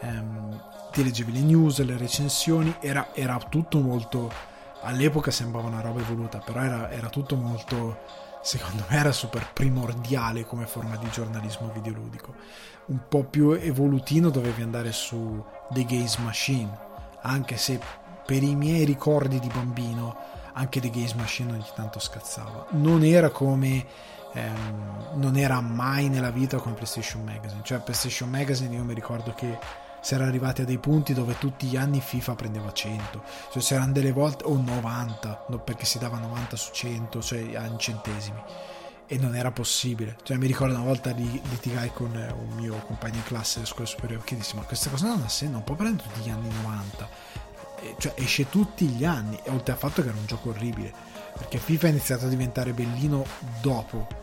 [0.03, 4.31] Ehm, ti leggevi le news le recensioni era, era, tutto molto
[4.83, 10.45] all'epoca sembrava una roba evoluta però era, era tutto molto secondo me era super primordiale
[10.45, 12.35] come forma di giornalismo videoludico.
[12.87, 16.79] Un po' più evolutino dovevi andare su The Gaze Machine,
[17.23, 17.79] anche se
[18.25, 20.17] per i miei ricordi di bambino
[20.53, 22.67] anche The Gaze Machine ogni tanto scazzava.
[22.71, 23.87] Non era come
[24.33, 27.61] ehm, non era mai nella vita come PlayStation Magazine.
[27.63, 29.59] Cioè PlayStation Magazine io mi ricordo che
[30.01, 33.93] si era arrivati a dei punti dove tutti gli anni FIFA prendeva 100 cioè c'erano
[33.93, 38.43] delle volte o 90 no, perché si dava 90 su 100 cioè in centesimi.
[39.07, 40.17] E non era possibile.
[40.23, 44.23] Cioè mi ricordo una volta litigai con un mio compagno in classe delle scuole superiori
[44.25, 47.09] che dissi ma questa cosa non ha senso non può prendere tutti gli anni 90
[47.81, 50.93] e, cioè esce tutti gli anni e oltre al fatto che era un gioco orribile.
[51.37, 53.25] Perché FIFA è iniziato a diventare bellino
[53.61, 54.20] dopo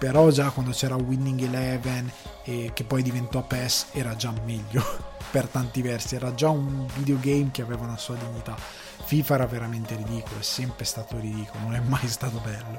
[0.00, 2.10] però già quando c'era Winning Eleven
[2.44, 4.82] e che poi diventò PES era già meglio
[5.30, 6.14] per tanti versi.
[6.14, 8.56] Era già un videogame che aveva una sua dignità.
[8.56, 12.78] FIFA era veramente ridicolo è sempre stato ridicolo non è mai stato bello.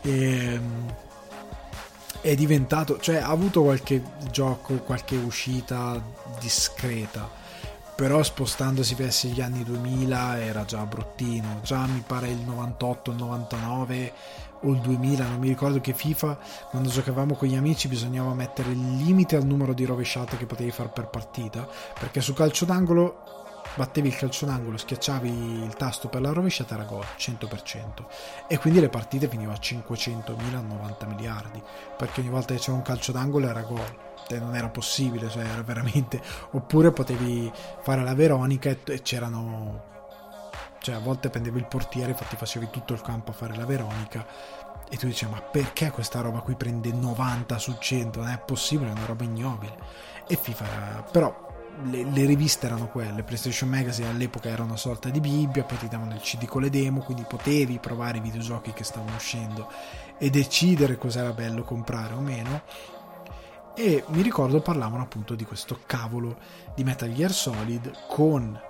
[0.00, 0.94] E, ehm,
[2.22, 6.02] è diventato cioè ha avuto qualche gioco qualche uscita
[6.38, 7.28] discreta
[7.94, 11.60] però spostandosi verso gli anni 2000 era già bruttino.
[11.62, 14.12] Già mi pare il 98 il 99
[14.62, 16.38] o il 2000, non mi ricordo che FIFA,
[16.70, 20.70] quando giocavamo con gli amici bisognava mettere il limite al numero di rovesciate che potevi
[20.70, 21.68] fare per partita,
[21.98, 23.38] perché su calcio d'angolo
[23.74, 25.28] battevi il calcio d'angolo, schiacciavi
[25.64, 28.04] il tasto per la rovesciata era gol, 100%.
[28.48, 31.62] E quindi le partite finivano a 500.000, 90 miliardi,
[31.96, 34.08] perché ogni volta che c'era un calcio d'angolo era gol.
[34.30, 36.22] Non era possibile, cioè era veramente...
[36.52, 37.50] Oppure potevi
[37.82, 39.82] fare la Veronica e c'erano
[40.80, 44.26] cioè a volte prendevi il portiere, infatti facevi tutto il campo a fare la Veronica
[44.88, 48.20] e tu dicevi ma perché questa roba qui prende 90 su 100?
[48.20, 49.78] Non è possibile, è una roba ignobile.
[50.26, 51.48] E FIFA però
[51.84, 55.88] le, le, riviste erano quelle, PlayStation Magazine all'epoca era una sorta di Bibbia, poi ti
[55.88, 59.70] davano il CD con le demo, quindi potevi provare i videogiochi che stavano uscendo
[60.18, 62.62] e decidere cos'era bello comprare o meno.
[63.74, 66.36] E mi ricordo parlavano appunto di questo cavolo
[66.74, 68.60] di Metal Gear Solid con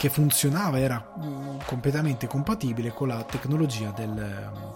[0.00, 4.70] che funzionava, era mm, completamente compatibile con la tecnologia del mm,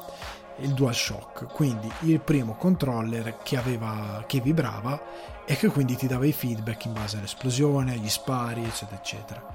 [0.58, 5.00] il DualShock, quindi il primo controller che, aveva, che vibrava
[5.46, 9.53] e che quindi ti dava i feedback in base all'esplosione, agli spari, eccetera, eccetera.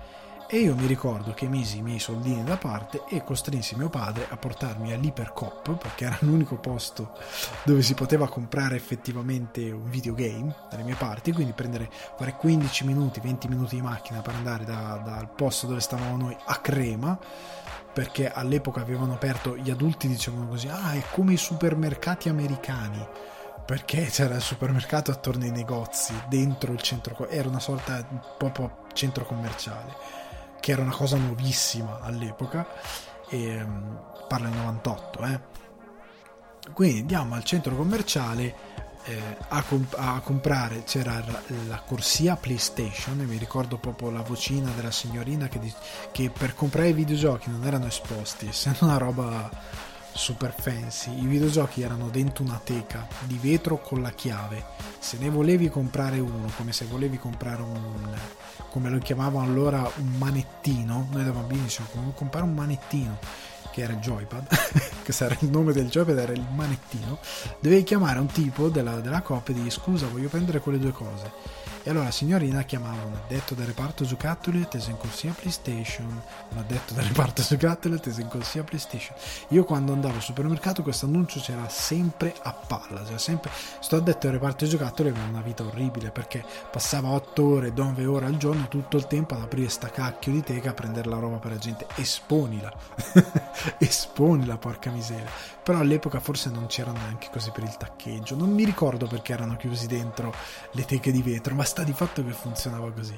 [0.52, 4.26] E io mi ricordo che misi i miei soldini da parte e costrinsi mio padre
[4.28, 7.16] a portarmi all'Ipercop, perché era l'unico posto
[7.62, 13.20] dove si poteva comprare effettivamente un videogame dalle mie parti, quindi prendere, fare 15 minuti,
[13.20, 17.16] 20 minuti di macchina per andare da, dal posto dove stavamo noi a Crema,
[17.94, 23.08] perché all'epoca avevano aperto, gli adulti dicevano così, ah è come i supermercati americani
[23.64, 28.04] perché c'era il supermercato attorno ai negozi, dentro il centro, era una sorta
[28.36, 30.19] proprio centro commerciale
[30.60, 32.68] che era una cosa nuovissima all'epoca,
[33.30, 35.40] e, um, parla del 98, eh.
[36.74, 38.56] Quindi andiamo al centro commerciale
[39.06, 44.22] eh, a, comp- a, comprare, c'era la, la, corsia PlayStation, e mi ricordo proprio la
[44.22, 45.74] vocina della signorina che, di-
[46.12, 49.50] che per comprare i videogiochi non erano esposti, essendo una roba
[50.14, 51.18] super fancy.
[51.18, 54.64] I videogiochi erano dentro una teca di vetro con la chiave.
[55.00, 58.16] Se ne volevi comprare uno, come se volevi comprare un,
[58.70, 63.18] come lo chiamavano allora, un manettino, noi da bambini dicevamo comprare un manettino,
[63.72, 64.48] che era il joypad,
[65.04, 67.20] che era il nome del joypad, era il manettino,
[67.60, 71.68] dovevi chiamare un tipo della, della coppia e dire scusa, voglio prendere quelle due cose
[71.84, 76.06] e allora la signorina chiamava un addetto del reparto giocattoli atteso in corsia PlayStation,
[76.50, 79.16] un addetto del reparto giocattoli atteso in corsia PlayStation.
[79.50, 84.28] Io quando andavo al supermercato questo annuncio c'era sempre a palla, cioè sempre sto addetto
[84.28, 88.68] del reparto giocattoli aveva una vita orribile perché passava 8 ore, 9 ore al giorno
[88.68, 91.58] tutto il tempo ad aprire sta cacchio di teca a prendere la roba per la
[91.58, 91.88] gente.
[91.96, 92.74] Esponila,
[93.80, 95.30] esponila porca miseria.
[95.64, 99.56] Però all'epoca forse non c'erano neanche così per il taccheggio, non mi ricordo perché erano
[99.56, 100.34] chiusi dentro
[100.72, 103.18] le teche di vetro, ma sta di fatto che funzionava così.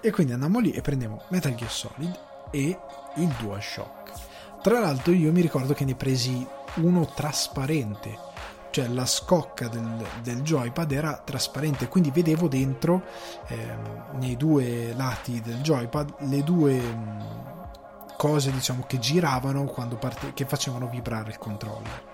[0.00, 2.18] E quindi andiamo lì e prendiamo Metal Gear Solid
[2.52, 2.78] e
[3.16, 4.12] il DualShock.
[4.62, 8.16] Tra l'altro io mi ricordo che ne presi uno trasparente,
[8.70, 13.02] cioè la scocca del, del joypad era trasparente, quindi vedevo dentro
[13.48, 13.74] eh,
[14.12, 17.24] nei due lati del joypad le due mh,
[18.16, 22.08] cose diciamo che giravano quando parte, che facevano vibrare il controller.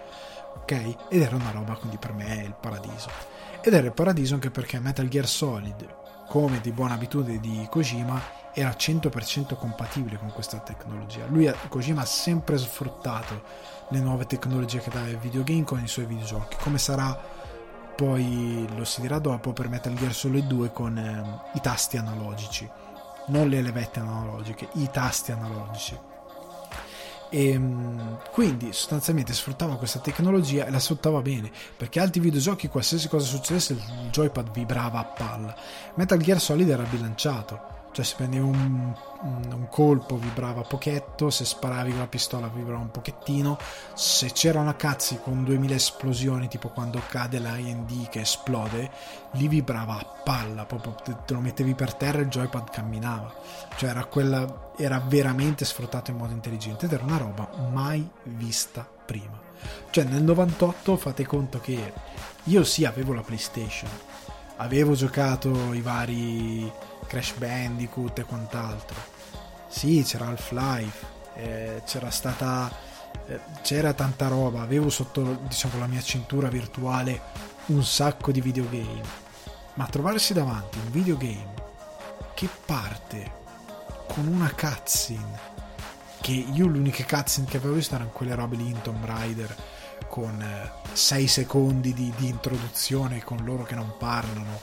[0.60, 0.72] Ok?
[1.10, 3.35] Ed era una roba quindi per me il paradiso
[3.66, 5.88] ed era il paradiso anche perché Metal Gear Solid,
[6.28, 8.22] come di buona abitudine di Kojima,
[8.54, 11.26] era 100% compatibile con questa tecnologia.
[11.26, 13.42] Lui, Kojima, ha sempre sfruttato
[13.88, 17.18] le nuove tecnologie che dà ai videogame con i suoi videogiochi, come sarà
[17.96, 22.70] poi, lo si dirà dopo, per Metal Gear Solid 2 con eh, i tasti analogici,
[23.26, 25.98] non le levette analogiche, i tasti analogici
[27.36, 33.08] e ehm, quindi sostanzialmente sfruttava questa tecnologia e la sfruttava bene perché altri videogiochi qualsiasi
[33.08, 35.54] cosa succedesse il joypad vibrava a palla.
[35.96, 41.92] Metal Gear Solid era bilanciato cioè se prendevi un, un, colpo vibrava pochetto, se sparavi
[41.92, 43.56] con la pistola vibrava un pochettino,
[43.94, 48.90] se c'era una cazzi con 2000 esplosioni, tipo quando cade la IND che esplode,
[49.30, 53.32] lì vibrava a palla, proprio te, lo mettevi per terra e il joypad camminava,
[53.76, 58.86] cioè era, quella, era veramente sfruttato in modo intelligente ed era una roba mai vista
[59.06, 59.40] prima.
[59.88, 61.94] Cioè nel 98 fate conto che
[62.44, 63.88] io sì avevo la PlayStation,
[64.56, 66.70] avevo giocato i vari
[67.06, 68.96] Crash Bandicoot e quant'altro.
[69.68, 72.70] Sì, c'era Half-Life, eh, c'era stata
[73.28, 77.20] eh, c'era tanta roba, avevo sotto diciamo la mia cintura virtuale
[77.66, 79.24] un sacco di videogame.
[79.74, 81.54] Ma trovarsi davanti un videogame
[82.34, 83.44] che parte
[84.06, 85.54] con una cutscene
[86.20, 89.54] che io l'unica cutscene che avevo visto erano quelle robe in Tomb Raider
[90.08, 90.44] con
[90.92, 94.60] 6 eh, secondi di, di introduzione con loro che non parlano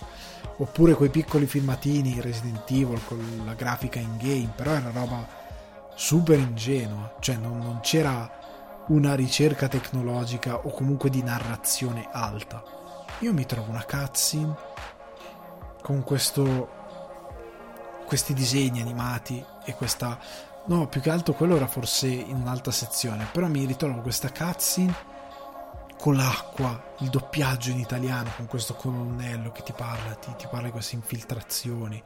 [0.57, 5.25] oppure quei piccoli filmatini Resident Evil con la grafica in game, però era roba
[5.95, 8.29] super ingenua, cioè non, non c'era
[8.87, 12.63] una ricerca tecnologica o comunque di narrazione alta.
[13.19, 14.55] Io mi trovo una cutscene
[15.81, 16.81] con questo
[18.05, 20.19] questi disegni animati e questa
[20.65, 25.11] no, più che altro quello era forse in un'altra sezione, però mi ritrovo questa cutscene
[26.03, 30.65] con l'acqua, il doppiaggio in italiano con questo colonnello che ti parla, ti, ti parla
[30.65, 32.03] di queste infiltrazioni,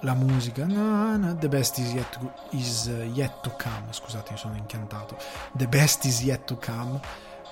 [0.00, 4.36] la musica, no, no, the best is yet, to, is yet to come, scusate mi
[4.36, 5.16] sono incantato,
[5.52, 7.00] the best is yet to come,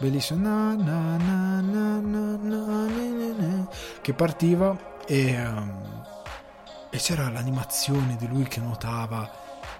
[0.00, 3.68] bellissimo, na, na, na, na, na, na,
[4.00, 6.04] che partiva e, um,
[6.90, 9.30] e c'era l'animazione di lui che nuotava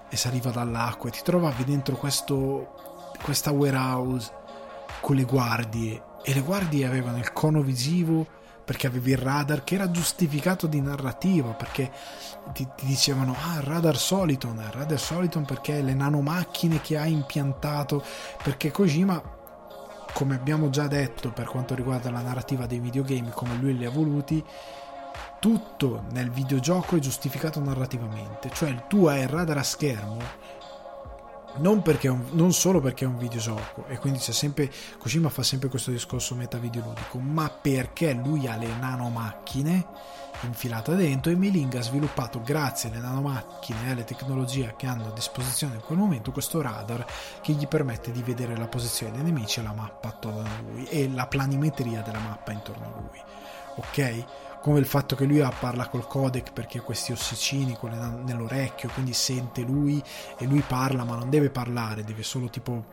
[0.09, 4.45] e saliva dall'acqua e ti trovavi dentro questo, questa warehouse
[5.01, 8.27] con le guardie e le guardie avevano il cono visivo
[8.65, 11.91] perché avevi il radar che era giustificato di narrativa perché
[12.53, 18.05] ti, ti dicevano ah radar Soliton il radar Soliton perché le nanomacchine che ha impiantato
[18.43, 19.23] perché Kojima
[20.13, 23.91] come abbiamo già detto per quanto riguarda la narrativa dei videogame come lui li ha
[23.91, 24.45] voluti
[25.39, 30.19] tutto nel videogioco è giustificato narrativamente, cioè tu hai il radar a schermo
[31.59, 35.69] non, un, non, solo perché è un videogioco e quindi c'è sempre Kojima fa sempre
[35.69, 39.87] questo discorso meta videoludico ma perché lui ha le nanomacchine
[40.43, 45.13] infilate dentro e Meling ha sviluppato grazie alle nanomacchine e alle tecnologie che hanno a
[45.13, 47.05] disposizione in quel momento questo radar
[47.41, 50.85] che gli permette di vedere la posizione dei nemici e la mappa attorno a lui
[50.87, 53.23] e la planimetria della mappa intorno a lui
[53.77, 54.25] ok?
[54.67, 57.79] Come il fatto che lui parla col codec perché ha questi ossicini
[58.25, 60.03] nell'orecchio, quindi sente lui
[60.37, 62.87] e lui parla, ma non deve parlare, deve solo tipo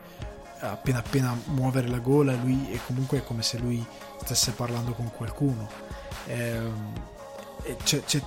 [0.60, 3.84] appena appena muovere la gola, lui è comunque come se lui
[4.22, 5.68] stesse parlando con qualcuno.
[6.26, 6.92] Ehm,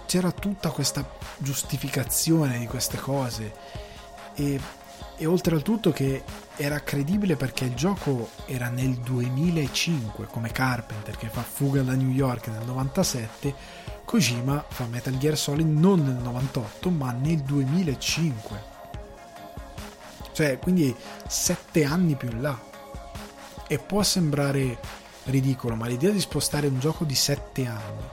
[0.05, 3.53] c'era tutta questa giustificazione di queste cose
[4.35, 4.59] e,
[5.17, 6.23] e oltre al tutto che
[6.55, 12.09] era credibile perché il gioco era nel 2005 come Carpenter che fa Fuga da New
[12.09, 13.53] York nel 97
[14.05, 18.75] Kojima fa Metal Gear Solid non nel 98 ma nel 2005
[20.37, 20.95] cioè quindi
[21.27, 22.61] sette anni più in là.
[23.67, 24.77] E può sembrare
[25.23, 28.03] ridicolo ma l'idea di spostare un gioco di sette anni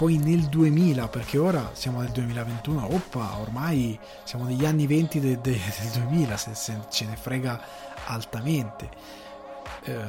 [0.00, 5.40] poi nel 2000 perché ora siamo nel 2021 oppa ormai siamo negli anni 20 de,
[5.42, 7.60] de, del 2000 se, se, ce ne frega
[8.06, 8.88] altamente.
[9.82, 10.04] Eh,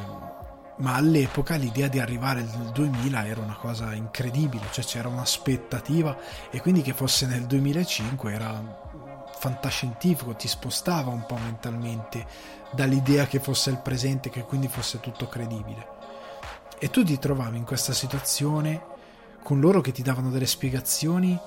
[0.77, 6.17] ma all'epoca l'idea di arrivare nel 2000 era una cosa incredibile cioè c'era un'aspettativa
[6.49, 12.25] e quindi che fosse nel 2005 era fantascientifico ti spostava un po' mentalmente
[12.71, 15.85] dall'idea che fosse il presente che quindi fosse tutto credibile.
[16.79, 18.90] E tu ti trovavi in questa situazione
[19.43, 21.39] con loro che ti davano delle spiegazioni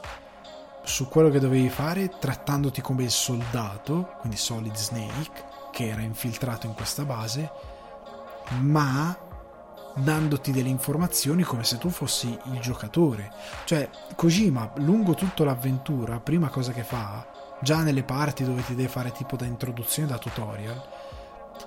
[0.84, 6.66] su quello che dovevi fare, trattandoti come il soldato, quindi Solid Snake, che era infiltrato
[6.66, 7.50] in questa base,
[8.60, 9.16] ma
[9.96, 13.32] dandoti delle informazioni come se tu fossi il giocatore.
[13.64, 17.26] Cioè, Kojima, lungo tutta l'avventura, prima cosa che fa,
[17.60, 20.82] già nelle parti dove ti deve fare tipo da introduzione, da tutorial,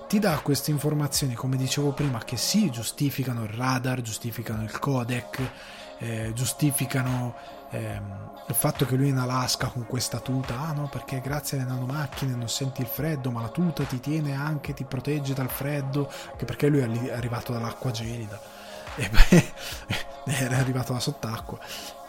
[0.06, 5.40] ti dà queste informazioni, come dicevo prima, che sì, giustificano il radar, giustificano il codec,
[5.98, 7.34] eh, giustificano
[7.70, 11.68] ehm, il fatto che lui in Alaska con questa tuta, ah no, perché grazie alle
[11.68, 16.10] nanomacchine non senti il freddo, ma la tuta ti tiene anche, ti protegge dal freddo,
[16.30, 18.40] anche perché lui è arrivato dall'acqua gelida,
[18.96, 19.52] e beh,
[20.24, 21.58] era arrivato da sott'acqua.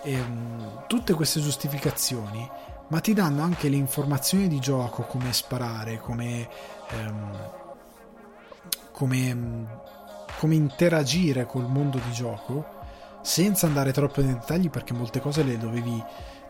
[0.01, 2.49] E, um, tutte queste giustificazioni,
[2.87, 6.47] ma ti danno anche le informazioni di gioco, come sparare, come,
[6.91, 7.51] um,
[8.93, 9.67] come,
[10.37, 12.77] come interagire col mondo di gioco
[13.21, 16.03] senza andare troppo nei dettagli perché molte cose le dovevi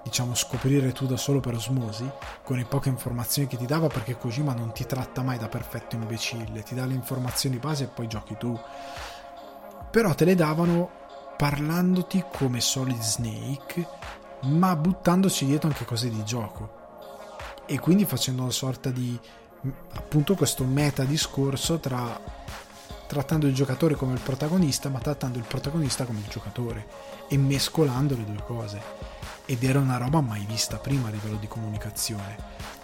[0.03, 2.09] diciamo scoprire tu da solo per osmosi
[2.43, 5.95] con le poche informazioni che ti dava perché Kojima non ti tratta mai da perfetto
[5.95, 6.63] imbecille.
[6.63, 8.57] Ti dà le informazioni base e poi giochi tu.
[9.91, 10.89] Però te le davano
[11.37, 13.87] parlandoti come Solid Snake
[14.41, 16.77] ma buttandoci dietro anche cose di gioco.
[17.65, 19.19] E quindi facendo una sorta di
[19.93, 22.19] appunto questo meta discorso tra
[23.09, 26.85] trattando il giocatore come il protagonista, ma trattando il protagonista come il giocatore
[27.27, 28.79] e mescolando le due cose.
[29.47, 32.37] Ed era una roba mai vista prima a livello di comunicazione.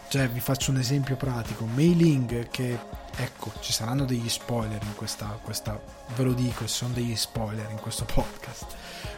[0.07, 2.75] Cioè, vi faccio un esempio pratico: Mailing, che
[3.17, 5.79] ecco, ci saranno degli spoiler in questa, questa
[6.15, 8.65] ve lo dico, ci sono degli spoiler in questo podcast.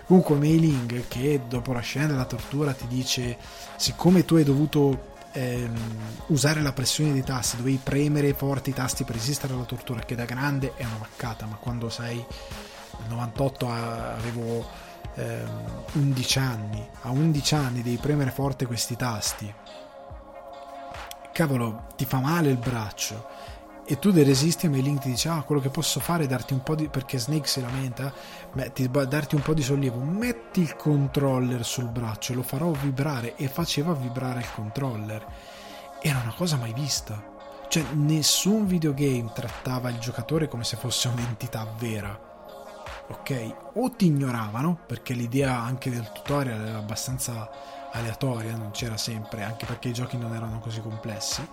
[0.08, 3.38] Comunque, Mailing, che dopo la scena della tortura ti dice:
[3.78, 5.76] Siccome tu hai dovuto ehm,
[6.28, 10.16] usare la pressione dei tasti, dovevi premere forti i tasti per resistere alla tortura, che
[10.16, 12.16] da grande è una maccata, ma quando sei
[13.00, 14.68] nel 98 avevo
[15.16, 19.54] ehm, 11 anni, a 11 anni devi premere forte questi tasti.
[21.32, 23.56] Cavolo, ti fa male il braccio
[23.90, 26.52] e tu dei resisti e Link ti dice ah quello che posso fare è darti
[26.52, 28.12] un po' di perché Snake si lamenta
[28.58, 30.00] metti, darti un po' di sollievo.
[30.00, 35.26] Metti il controller sul braccio lo farò vibrare e faceva vibrare il controller.
[36.02, 37.36] Era una cosa mai vista.
[37.70, 42.20] Cioè nessun videogame trattava il giocatore come se fosse un'entità vera.
[43.10, 43.56] Ok?
[43.76, 47.50] O ti ignoravano perché l'idea anche del tutorial era abbastanza
[47.92, 51.48] aleatoria non c'era sempre anche perché i giochi non erano così complessi.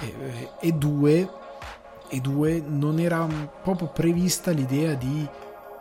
[0.00, 1.28] E, e, due,
[2.10, 3.26] e due non era
[3.62, 5.26] proprio prevista l'idea di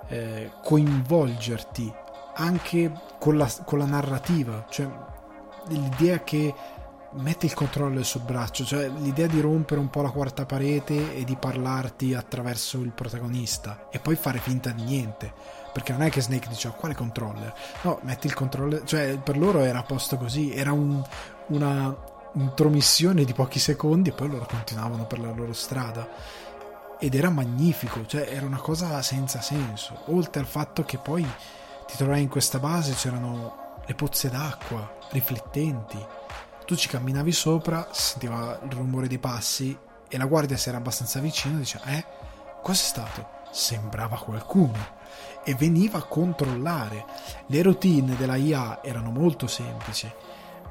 [0.07, 1.93] eh, coinvolgerti
[2.35, 4.87] anche con la, con la narrativa, cioè
[5.67, 6.53] l'idea che
[7.13, 11.23] mette il controllo sul braccio, cioè l'idea di rompere un po' la quarta parete e
[11.23, 15.33] di parlarti attraverso il protagonista e poi fare finta di niente.
[15.71, 17.53] Perché non è che Snake dice oh, quale controller?
[17.83, 21.01] No, metti il controller, cioè per loro era a posto così, era un,
[21.47, 21.95] una,
[22.33, 26.07] intromissione di pochi secondi e poi loro continuavano per la loro strada
[26.99, 31.25] ed era magnifico, cioè era una cosa senza senso, oltre al fatto che poi
[31.87, 35.97] ti trovavi in questa base, c'erano le pozze d'acqua riflettenti.
[36.65, 39.75] Tu ci camminavi sopra, sentiva il rumore dei passi
[40.07, 42.05] e la guardia si era abbastanza vicina e diceva, eh,
[42.61, 43.37] cos'è stato?
[43.49, 44.97] Sembrava qualcuno
[45.43, 47.05] e veniva a controllare.
[47.47, 50.11] Le routine della IA erano molto semplici,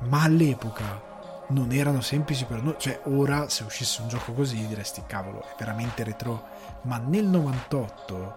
[0.00, 1.07] ma all'epoca
[1.48, 2.74] non erano semplici per noi.
[2.78, 6.46] Cioè, ora se uscisse un gioco così diresti cavolo, è veramente retro.
[6.82, 8.34] Ma nel 98,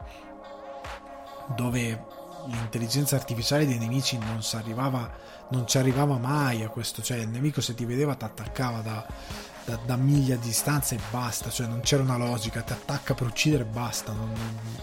[1.55, 4.41] dove l'intelligenza artificiale dei nemici non
[5.49, 9.05] non ci arrivava mai a questo, cioè il nemico se ti vedeva ti attaccava da,
[9.65, 13.27] da, da, miglia di distanza e basta, cioè non c'era una logica, ti attacca per
[13.27, 14.11] uccidere e basta.
[14.13, 14.79] Non, non,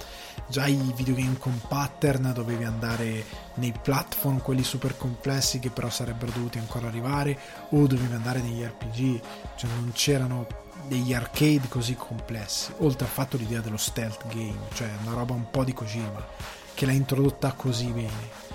[0.49, 3.25] già i videogame con pattern dovevi andare
[3.55, 7.39] nei platform, quelli super complessi che però sarebbero dovuti ancora arrivare,
[7.71, 9.21] o dovevi andare negli RPG,
[9.57, 10.47] cioè non c'erano
[10.87, 15.51] degli arcade così complessi, oltre al fatto l'idea dello stealth game, cioè una roba un
[15.51, 16.27] po' di Kojima,
[16.75, 18.47] che l'ha introdotta così bene.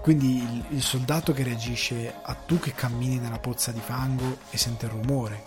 [0.00, 4.56] Quindi il, il soldato che reagisce a tu che cammini nella pozza di fango e
[4.56, 5.42] sente il rumore,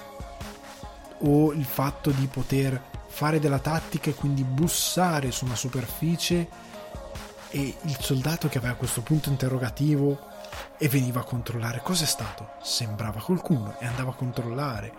[1.20, 2.82] o il fatto di poter
[3.16, 6.50] fare della tattica e quindi bussare su una superficie
[7.50, 10.20] e il soldato che aveva questo punto interrogativo
[10.78, 11.80] e veniva a controllare.
[11.82, 12.50] Cosa è stato?
[12.62, 14.92] Sembrava qualcuno e andava a controllare.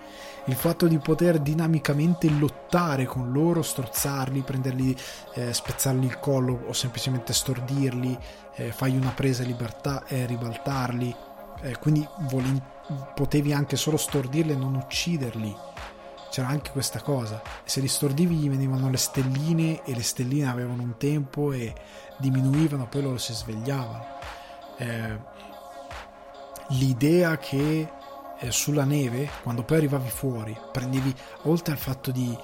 [0.46, 4.96] Il fatto di poter dinamicamente lottare con loro strozzarli prenderli
[5.34, 8.18] eh, spezzarli il collo o semplicemente stordirli
[8.54, 11.14] eh, fargli una presa e libertà, eh, ribaltarli
[11.60, 12.62] eh, quindi volevi,
[13.14, 15.74] potevi anche solo stordirli e non ucciderli
[16.36, 17.40] c'era anche questa cosa.
[17.64, 21.72] Se li stordivi gli venivano le stelline e le stelline avevano un tempo e
[22.18, 24.04] diminuivano, poi loro si svegliavano.
[24.76, 25.18] Eh,
[26.72, 27.90] l'idea che
[28.38, 31.14] eh, sulla neve, quando poi arrivavi fuori, prendevi,
[31.44, 32.36] oltre al fatto di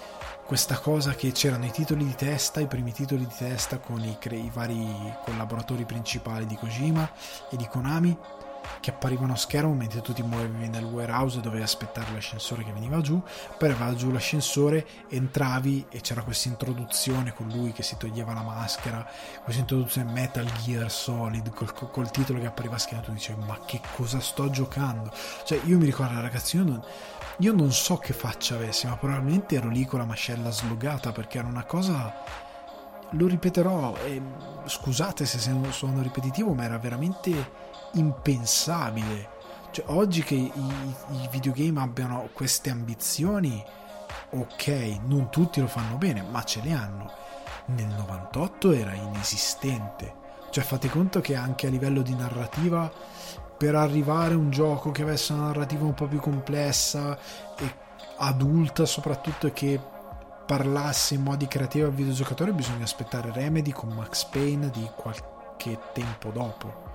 [0.47, 4.16] questa cosa che c'erano i titoli di testa, i primi titoli di testa con i,
[4.30, 7.11] i vari collaboratori principali di Kojima
[7.51, 8.16] e di Konami,
[8.83, 12.72] che apparivano a schermo mentre tu ti muovevi nel warehouse e dovevi aspettare l'ascensore che
[12.72, 13.22] veniva giù,
[13.57, 18.43] poi arrivava giù l'ascensore, entravi e c'era questa introduzione con lui che si toglieva la
[18.43, 19.09] maschera,
[19.45, 23.61] questa introduzione Metal Gear Solid col, col titolo che appariva a schermo tu dicevi ma
[23.64, 25.12] che cosa sto giocando?
[25.45, 26.83] Cioè io mi ricordo ragazzi, io non,
[27.37, 31.39] io non so che faccia avessi, ma probabilmente ero lì con la mascella slogata perché
[31.39, 32.51] era una cosa
[33.14, 34.22] lo ripeterò, e
[34.64, 35.39] scusate se
[35.70, 39.30] sono ripetitivo, ma era veramente impensabile.
[39.70, 43.62] Cioè, oggi che i, i videogame abbiano queste ambizioni,
[44.30, 47.11] ok, non tutti lo fanno bene, ma ce le hanno.
[47.66, 50.20] Nel 98 era inesistente.
[50.51, 52.90] Cioè, fate conto che anche a livello di narrativa,
[53.57, 57.16] per arrivare a un gioco che avesse una narrativa un po' più complessa
[57.57, 57.74] e
[58.18, 59.80] adulta soprattutto che
[60.45, 66.30] parlasse in modi creativi al videogiocatore, bisogna aspettare Remedy con Max Payne di qualche tempo
[66.30, 66.91] dopo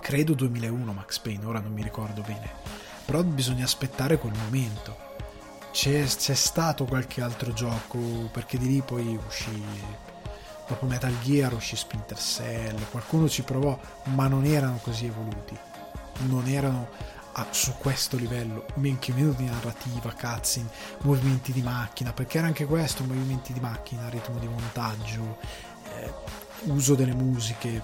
[0.00, 2.50] credo 2001 Max Payne, ora non mi ricordo bene,
[3.04, 5.06] però bisogna aspettare quel momento.
[5.70, 7.98] C'è, c'è stato qualche altro gioco,
[8.32, 9.62] perché di lì poi uscì,
[10.66, 15.56] dopo Metal Gear uscì Splinter Cell, qualcuno ci provò, ma non erano così evoluti,
[16.26, 16.88] non erano
[17.32, 20.68] a, su questo livello, men che meno di narrativa, cutscene,
[21.02, 25.38] movimenti di macchina, perché era anche questo, movimenti di macchina, ritmo di montaggio,
[25.94, 26.12] eh,
[26.64, 27.82] uso delle musiche,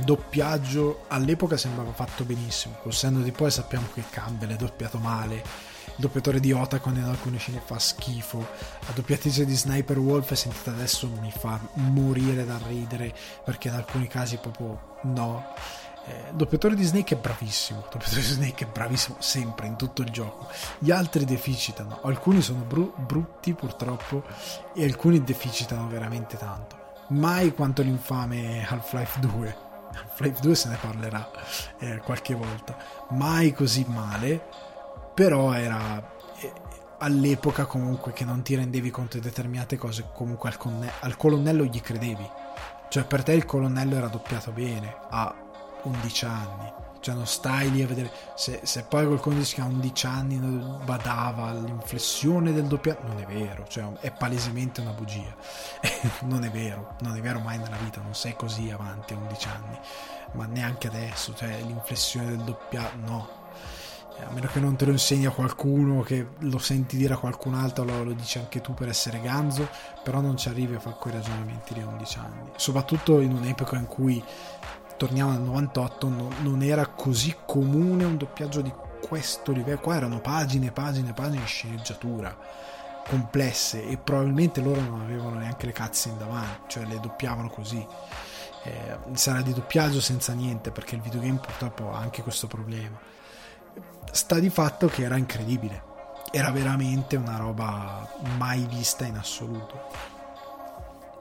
[0.00, 2.76] doppiaggio all'epoca sembrava fatto benissimo.
[2.82, 5.70] Col senno di poi sappiamo che Campbell è doppiato male.
[5.84, 8.38] Il doppiatore di Otacon in alcune scene fa schifo.
[8.86, 13.14] La doppiatrice di Sniper Wolf sentita adesso mi fa morire da ridere
[13.44, 15.52] perché in alcuni casi proprio no.
[16.04, 17.80] Eh, il doppiatore di Snake è bravissimo.
[17.80, 20.48] Il doppiatore di Snake è bravissimo sempre in tutto il gioco.
[20.78, 22.00] Gli altri deficitano.
[22.02, 24.24] Alcuni sono bru- brutti purtroppo
[24.74, 26.80] e alcuni deficitano veramente tanto.
[27.08, 29.61] Mai quanto l'infame Half-Life 2
[30.22, 31.30] Half-Life 2 se ne parlerà
[31.78, 32.76] eh, qualche volta,
[33.10, 34.40] mai così male,
[35.14, 35.98] però era
[36.38, 36.52] eh,
[36.98, 41.64] all'epoca comunque che non ti rendevi conto di determinate cose, comunque al, conne- al colonnello
[41.64, 42.28] gli credevi,
[42.88, 45.34] cioè per te il colonnello era doppiato bene a
[45.82, 46.72] 11 anni,
[47.02, 48.10] cioè non stai lì a vedere.
[48.36, 50.38] Se, se poi qualcuno dice che a 11 anni
[50.84, 55.34] badava all'inflessione del doppiato non è vero cioè è palesemente una bugia.
[56.22, 59.48] Non è vero non è vero mai nella vita non sei così avanti a 11
[59.48, 59.78] anni
[60.32, 63.40] ma neanche adesso cioè l'inflessione del doppiato no.
[64.24, 67.54] A meno che non te lo insegni a qualcuno che lo senti dire a qualcun
[67.54, 69.68] altro lo, lo dici anche tu per essere ganzo
[70.04, 72.50] però non ci arrivi a fare quei ragionamenti di 11 anni.
[72.56, 74.22] Soprattutto in un'epoca in cui
[75.02, 79.80] torniamo al 98, no, non era così comune un doppiaggio di questo livello.
[79.80, 82.38] Qua erano pagine, pagine, pagine di sceneggiatura
[83.08, 87.84] complesse e probabilmente loro non avevano neanche le cazze in davanti, cioè le doppiavano così.
[88.62, 92.96] eh, sarà di doppiaggio senza niente perché il videogame purtroppo ha anche questo problema
[94.12, 95.82] sta di fatto che era incredibile
[96.30, 99.80] era veramente una roba mai vista in assoluto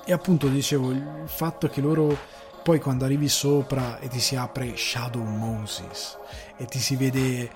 [0.05, 2.15] e appunto dicevo il fatto che loro
[2.63, 6.17] poi quando arrivi sopra e ti si apre Shadow Moses
[6.57, 7.49] e ti si vede eh,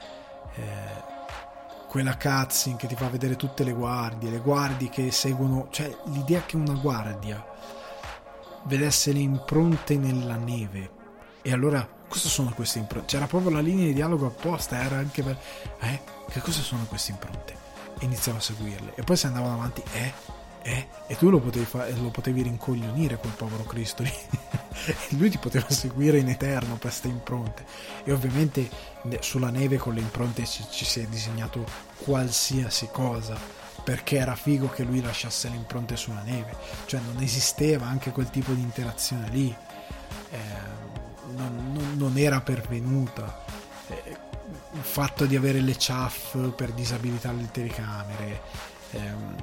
[1.88, 6.44] quella cutscene che ti fa vedere tutte le guardie, le guardie che seguono, cioè l'idea
[6.46, 7.44] che una guardia
[8.64, 10.92] vedesse le impronte nella neve
[11.42, 13.08] e allora cosa sono queste impronte?
[13.08, 15.38] C'era proprio la linea di dialogo apposta, era anche per
[15.82, 17.56] eh, che cosa sono queste impronte?
[18.00, 20.14] E iniziavo a seguirle e poi se andavano avanti, eh,
[20.68, 24.12] eh, e tu lo potevi, fa- lo potevi rincoglionire quel povero Cristo lì.
[25.16, 27.64] lui ti poteva seguire in eterno per queste impronte.
[28.04, 28.68] E ovviamente
[29.20, 31.64] sulla neve con le impronte ci, ci si è disegnato
[31.98, 33.38] qualsiasi cosa
[33.84, 36.56] perché era figo che lui lasciasse le impronte sulla neve.
[36.88, 39.56] Cioè non esisteva anche quel tipo di interazione lì.
[40.32, 40.38] Eh,
[41.36, 43.46] non, non, non, era pervenuta.
[43.90, 44.18] Eh,
[44.72, 48.42] il fatto di avere le chaff per disabilitare le telecamere
[48.92, 49.36] ehm,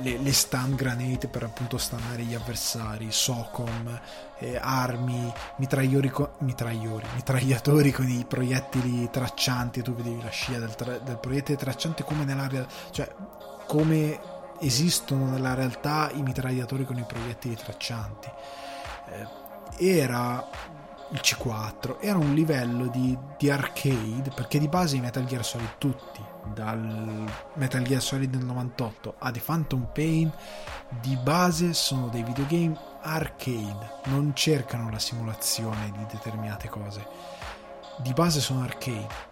[0.00, 4.00] le, le, stun granate per appunto stannare gli avversari, SOCOM,
[4.38, 10.74] eh, armi, mitragliori, co- mitragliori, mitragliatori con i proiettili traccianti, tu vedevi la scia del,
[10.74, 13.12] tra- del proiettile tracciante come nell'area, cioè
[13.66, 14.20] come
[14.60, 18.30] esistono nella realtà i mitragliatori con i proiettili traccianti.
[19.08, 19.40] Eh,
[19.98, 20.46] era
[21.12, 25.76] il C4 era un livello di, di, arcade perché di base i Metal Gear Solid
[25.78, 26.21] tutti
[26.54, 27.24] dal
[27.54, 30.32] Metal Gear Solid del 98 a The Phantom Pain
[31.00, 37.06] di base sono dei videogame arcade non cercano la simulazione di determinate cose.
[37.98, 39.30] Di base sono arcade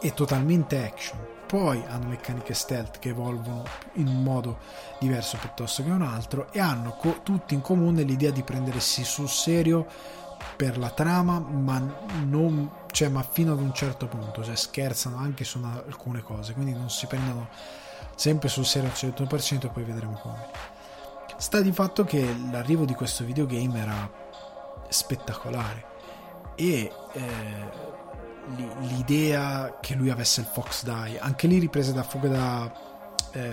[0.00, 1.18] e totalmente action.
[1.46, 3.62] Poi hanno meccaniche stealth che evolvono
[3.94, 4.58] in un modo
[4.98, 9.28] diverso piuttosto che un altro e hanno co- tutti in comune l'idea di prendersi sul
[9.28, 9.86] serio
[10.56, 11.78] per la trama, ma,
[12.24, 16.52] non, cioè, ma fino ad un certo punto, cioè scherzano anche su una, alcune cose,
[16.52, 17.48] quindi non si prendono
[18.14, 20.48] sempre sul serio al 100% e poi vedremo come.
[21.38, 24.10] Sta di fatto che l'arrivo di questo videogame era
[24.88, 25.90] spettacolare
[26.54, 27.20] e eh,
[28.80, 32.91] l'idea che lui avesse il Fox Die, anche lì riprese da fuga da
[33.32, 33.50] eh,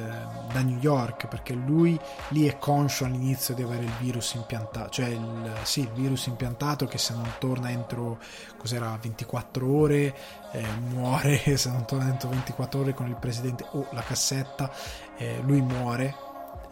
[0.52, 2.00] da New York perché lui
[2.30, 6.86] lì è conscio all'inizio di avere il virus impiantato cioè il, sì, il virus impiantato
[6.86, 8.20] che se non torna entro
[8.58, 10.16] cos'era 24 ore
[10.52, 14.72] eh, muore se non torna entro 24 ore con il presidente o la cassetta
[15.18, 16.28] eh, lui muore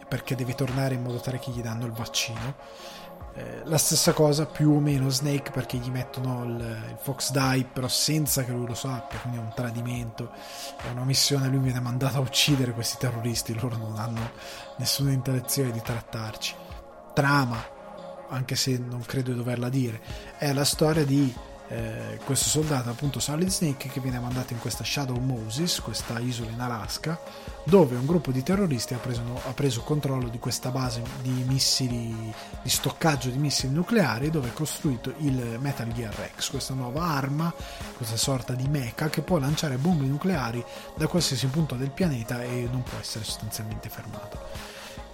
[0.08, 2.54] perché deve tornare in modo tale che gli danno il vaccino
[3.38, 6.58] eh, la stessa cosa più o meno Snake perché gli mettono il,
[6.90, 10.32] il, Fox Die però senza che lui lo sappia quindi è un tradimento
[10.76, 14.30] è una missione lui viene mandato a uccidere questi terroristi loro non hanno
[14.78, 16.54] nessuna intenzione di trattarci.
[17.14, 17.64] Trama
[18.28, 20.00] anche se non credo di doverla dire
[20.36, 21.32] è la storia di
[21.68, 26.50] eh, questo soldato appunto Solid Snake che viene mandato in questa Shadow Moses questa isola
[26.50, 27.20] in Alaska
[27.68, 32.32] dove un gruppo di terroristi ha preso, ha preso controllo di questa base di missili
[32.62, 37.52] di stoccaggio di missili nucleari dove è costruito il Metal Gear X questa nuova arma
[37.96, 40.64] questa sorta di mecha che può lanciare bombe nucleari
[40.96, 44.46] da qualsiasi punto del pianeta e non può essere sostanzialmente fermato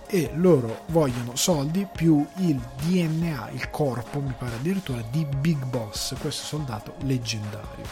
[0.06, 6.14] e loro vogliono soldi più il DNA, il corpo, mi pare addirittura, di Big Boss,
[6.20, 7.84] questo soldato leggendario.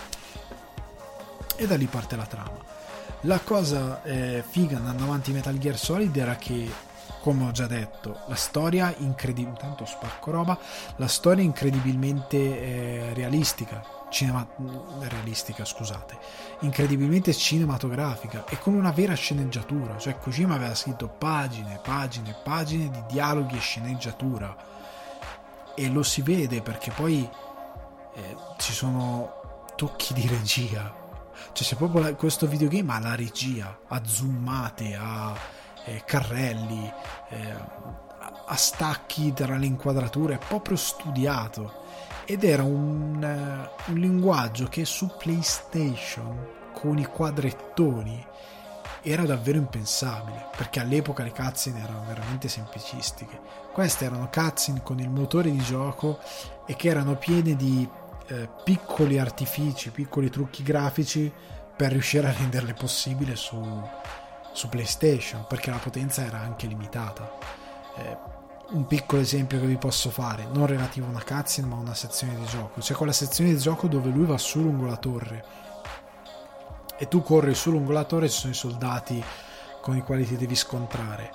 [1.57, 2.72] E da lì parte la trama.
[3.23, 6.69] La cosa eh, figa andando avanti Metal Gear Solid era che,
[7.21, 10.59] come ho già detto, la storia incredibilmente, tanto spacco roba,
[10.97, 14.47] la storia incredibilmente eh, realistica, cinema,
[15.01, 16.19] realistica, scusate,
[16.61, 23.03] incredibilmente cinematografica e con una vera sceneggiatura, cioè Kojima aveva scritto pagine, pagine, pagine di
[23.09, 24.57] dialoghi e sceneggiatura
[25.75, 27.29] e lo si vede perché poi
[28.15, 31.02] eh, ci sono tocchi di regia,
[31.53, 35.35] cioè c'è proprio la, questo videogame ha la regia, ha zoomate, ha
[35.85, 36.93] eh, carrelli,
[37.31, 37.55] eh,
[38.47, 41.81] a stacchi tra le inquadrature, è proprio studiato.
[42.25, 48.27] Ed era un, uh, un linguaggio che su PlayStation con i quadrettoni
[49.03, 53.41] era davvero impensabile perché all'epoca le cutscene erano veramente semplicistiche.
[53.73, 56.21] Queste erano cutscene con il motore di gioco
[56.67, 57.89] e che erano piene di
[58.33, 61.31] eh, piccoli artifici piccoli trucchi grafici
[61.77, 63.61] per riuscire a renderle possibili su,
[64.53, 67.31] su PlayStation perché la potenza era anche limitata
[67.97, 71.81] eh, un piccolo esempio che vi posso fare, non relativo a una cutscene ma a
[71.81, 72.81] una sezione di gioco.
[72.81, 75.45] C'è quella sezione di gioco dove lui va su lungo la torre
[76.97, 79.23] e tu corri su lungo la torre e ci sono i soldati
[79.83, 81.31] con i quali ti devi scontrare.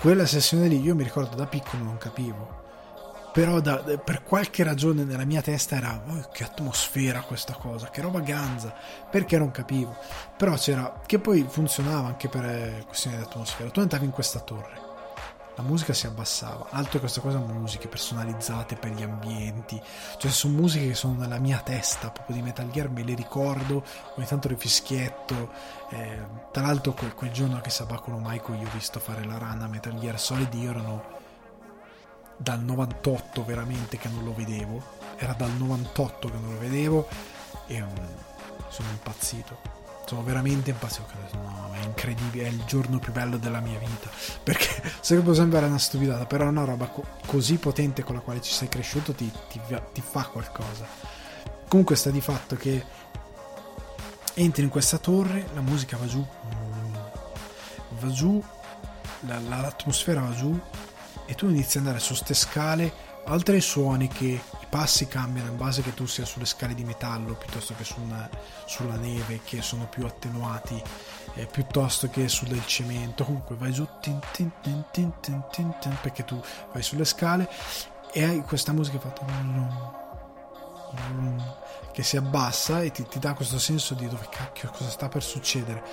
[0.00, 2.59] Quella sessione lì io mi ricordo da piccolo non capivo.
[3.32, 8.00] Però da, per qualche ragione nella mia testa era oh, che atmosfera questa cosa, che
[8.00, 8.74] roba ganza,
[9.10, 9.96] perché non capivo.
[10.36, 13.70] Però c'era, che poi funzionava anche per eh, questioni di atmosfera.
[13.70, 14.88] Tu entravi in questa torre,
[15.54, 16.68] la musica si abbassava.
[16.70, 19.80] Altro questa cosa, musiche personalizzate per gli ambienti,
[20.16, 23.84] cioè sono musiche che sono nella mia testa, proprio di Metal Gear, me le ricordo,
[24.16, 25.50] ogni tanto le fischietto.
[25.90, 26.18] Eh,
[26.50, 29.68] tra l'altro quel, quel giorno che Sabacolo Maiko io ho visto fare la run a
[29.68, 31.19] Metal Gear Solid, io erano
[32.42, 34.82] dal 98 veramente che non lo vedevo,
[35.16, 37.06] era dal 98 che non lo vedevo
[37.66, 37.92] e um,
[38.68, 39.78] sono impazzito.
[40.06, 41.06] Sono veramente impazzito.
[41.34, 44.10] No, è incredibile, è il giorno più bello della mia vita.
[44.42, 48.40] Perché se può sembrare una stupidata, però una roba co- così potente con la quale
[48.40, 49.60] ci sei cresciuto ti, ti,
[49.92, 50.86] ti fa qualcosa.
[51.68, 52.84] Comunque sta di fatto che
[54.34, 56.26] entri in questa torre, la musica va giù,
[57.90, 58.42] va giù,
[59.20, 60.58] la, l'atmosfera va giù,
[61.30, 62.92] e tu inizi ad andare su queste scale,
[63.26, 67.34] altri suoni che i passi cambiano in base che tu sia sulle scale di metallo
[67.34, 68.28] piuttosto che su una,
[68.64, 70.82] sulla neve che sono più attenuati
[71.34, 73.24] eh, piuttosto che sul del cemento.
[73.24, 74.50] Comunque vai giù tin, tin,
[74.90, 77.48] tin, perché tu vai sulle scale
[78.12, 79.24] e hai questa musica fatta
[81.92, 85.22] che si abbassa e ti, ti dà questo senso di dove cacchio cosa sta per
[85.22, 85.84] succedere.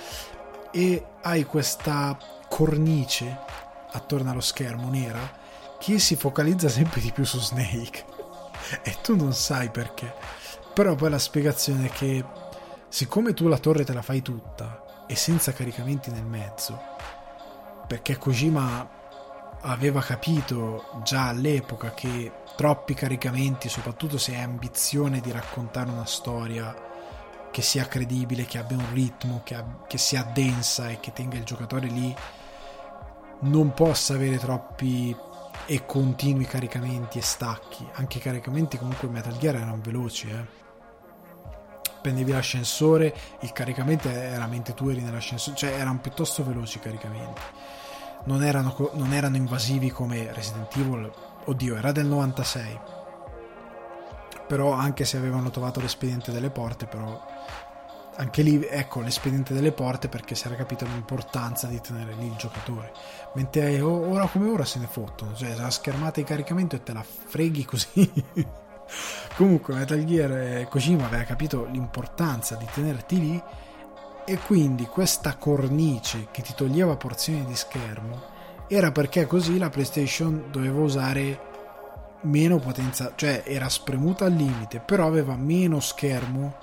[0.72, 2.18] E hai questa
[2.48, 5.46] cornice attorno allo schermo nera
[5.78, 8.04] che si focalizza sempre di più su Snake.
[8.82, 10.12] E tu non sai perché.
[10.74, 12.24] Però poi la spiegazione è che
[12.88, 16.96] siccome tu la torre te la fai tutta e senza caricamenti nel mezzo
[17.88, 18.96] perché Kojima
[19.62, 26.86] aveva capito già all'epoca che troppi caricamenti soprattutto se hai ambizione di raccontare una storia
[27.50, 31.38] che sia credibile, che abbia un ritmo, che, ab- che sia densa e che tenga
[31.38, 32.14] il giocatore lì
[33.40, 35.16] non possa avere troppi
[35.66, 37.86] e continui caricamenti e stacchi.
[37.94, 40.56] Anche i caricamenti comunque Metal Gear erano veloci, eh.
[42.00, 47.40] Prendevi l'ascensore, il caricamento era mentre tu eri nell'ascensore, cioè erano piuttosto veloci i caricamenti.
[48.24, 51.10] Non erano, non erano invasivi come Resident Evil,
[51.44, 52.80] oddio, era del 96.
[54.46, 57.20] Però anche se avevano trovato l'espediente delle porte, però
[58.16, 62.34] anche lì ecco l'espediente delle porte perché si era capito l'importanza di tenere lì il
[62.34, 62.92] giocatore
[63.34, 67.04] mentre ora come ora se ne fottono cioè la schermata di caricamento e te la
[67.04, 68.10] freghi così.
[69.36, 73.42] Comunque Metal Gear Kojima aveva capito l'importanza di tenerti lì
[74.24, 80.44] e quindi questa cornice che ti toglieva porzioni di schermo era perché così la PlayStation
[80.50, 81.46] doveva usare
[82.22, 86.56] meno potenza cioè era spremuta al limite però aveva meno schermo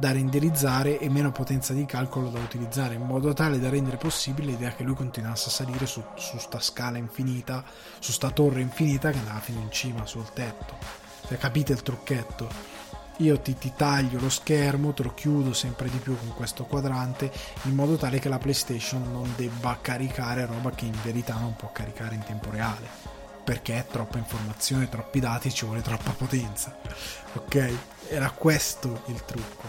[0.00, 4.52] da renderizzare e meno potenza di calcolo da utilizzare in modo tale da rendere possibile
[4.52, 7.62] l'idea che lui continuasse a salire su, su sta scala infinita,
[7.98, 10.74] su sta torre infinita che andava fino in cima sul tetto.
[11.26, 12.48] Se capite il trucchetto?
[13.18, 17.30] Io ti, ti taglio lo schermo, te lo chiudo sempre di più con questo quadrante
[17.64, 21.70] in modo tale che la PlayStation non debba caricare roba che in verità non può
[21.72, 26.76] caricare in tempo reale perché è troppa informazione, troppi dati, ci vuole troppa potenza.
[27.34, 27.72] Ok?
[28.08, 29.68] Era questo il trucco.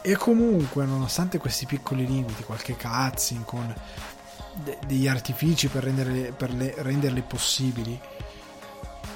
[0.00, 3.74] E comunque, nonostante questi piccoli limiti, qualche cutscene con
[4.54, 7.98] de- degli artifici per, renderle, per le, renderle possibili,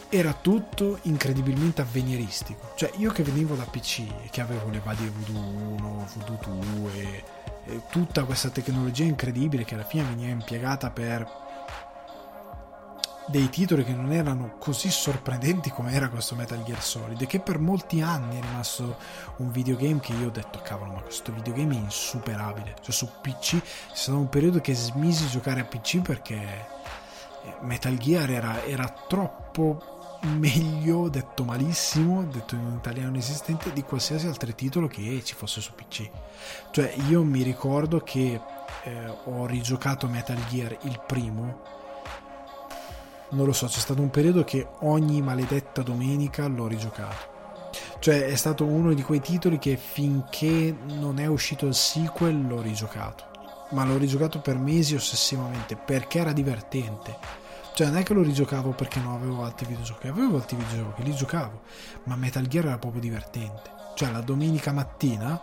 [0.09, 2.72] era tutto incredibilmente avveniristico.
[2.74, 7.24] Cioè, io che venivo da PC e che avevo le varie Voodoo 1, Voodoo 2
[7.66, 11.47] e tutta questa tecnologia incredibile che alla fine veniva impiegata per
[13.29, 17.59] dei titoli che non erano così sorprendenti come era questo Metal Gear Solid che per
[17.59, 18.97] molti anni è rimasto
[19.37, 23.61] un videogame che io ho detto cavolo ma questo videogame è insuperabile cioè su PC
[23.61, 28.64] c'è stato un periodo che smisi di giocare a PC perché eh, Metal Gear era,
[28.64, 35.22] era troppo meglio, detto malissimo, detto in un italiano inesistente, di qualsiasi altro titolo che
[35.24, 36.11] ci fosse su PC.
[36.72, 38.41] Cioè, io mi ricordo che
[38.83, 41.78] eh, ho rigiocato Metal Gear il primo
[43.31, 47.37] non lo so, c'è stato un periodo che ogni maledetta domenica l'ho rigiocato.
[47.99, 52.62] Cioè è stato uno di quei titoli che finché non è uscito il sequel l'ho
[52.62, 53.24] rigiocato.
[53.70, 57.16] Ma l'ho rigiocato per mesi ossessivamente perché era divertente.
[57.74, 61.14] Cioè non è che lo rigiocavo perché non avevo altri videogiochi, avevo altri videogiochi, li
[61.14, 61.61] giocavo.
[62.05, 63.76] Ma Metal Gear era proprio divertente.
[63.95, 65.39] Cioè la domenica mattina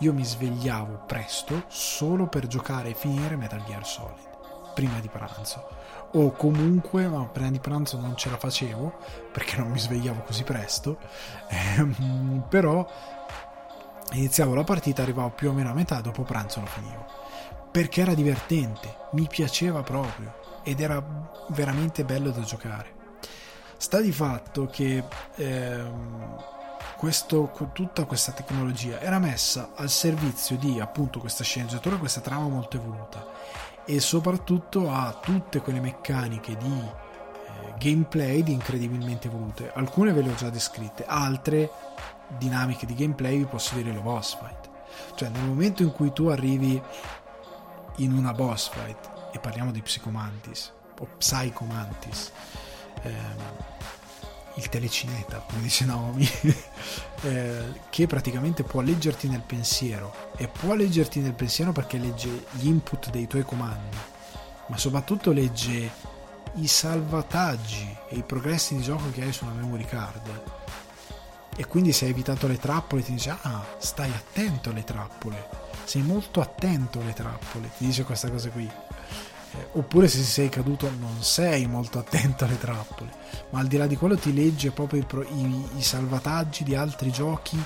[0.00, 4.28] io mi svegliavo presto solo per giocare e finire Metal Gear Solid.
[4.74, 5.79] Prima di pranzo
[6.12, 8.98] o comunque prima di pranzo non ce la facevo
[9.32, 10.98] perché non mi svegliavo così presto
[11.48, 12.86] ehm, però
[14.12, 17.06] iniziavo la partita arrivavo più o meno a metà dopo pranzo lo finivo.
[17.70, 20.34] Perché era divertente mi piaceva proprio
[20.64, 21.02] ed era
[21.48, 22.98] veramente bello da giocare.
[23.76, 25.04] Sta di fatto che
[25.36, 26.44] ehm,
[26.96, 32.76] questo, tutta questa tecnologia era messa al servizio di appunto questa sceneggiatura, questa trama molto
[32.76, 33.26] evoluta
[33.84, 39.70] e soprattutto a tutte quelle meccaniche di eh, gameplay di incredibilmente evolute.
[39.74, 41.70] Alcune ve le ho già descritte, altre
[42.38, 44.68] dinamiche di gameplay vi posso dire le boss fight.
[45.14, 46.80] Cioè nel momento in cui tu arrivi
[47.96, 52.32] in una boss fight e parliamo di Psychomantis o Psychomantis
[53.02, 53.68] ehm,
[54.60, 56.28] il telecineta, come dice Naomi,
[57.22, 60.32] eh, che praticamente può leggerti nel pensiero.
[60.36, 63.96] E può leggerti nel pensiero perché legge gli input dei tuoi comandi,
[64.66, 65.90] ma soprattutto legge
[66.54, 70.42] i salvataggi e i progressi di gioco che hai sulla memory card.
[71.56, 75.48] E quindi se hai evitato le trappole ti dice ah, stai attento alle trappole,
[75.84, 78.70] sei molto attento alle trappole, ti dice questa cosa qui
[79.72, 83.10] oppure se sei caduto non sei molto attento alle trappole,
[83.50, 87.10] ma al di là di quello ti legge proprio i, i, i salvataggi di altri
[87.10, 87.62] giochi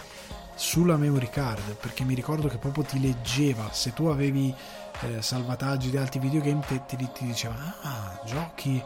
[0.54, 4.54] sulla memory card, perché mi ricordo che proprio ti leggeva, se tu avevi
[5.00, 8.82] eh, salvataggi di altri videogame ti, ti, ti diceva ah, giochi,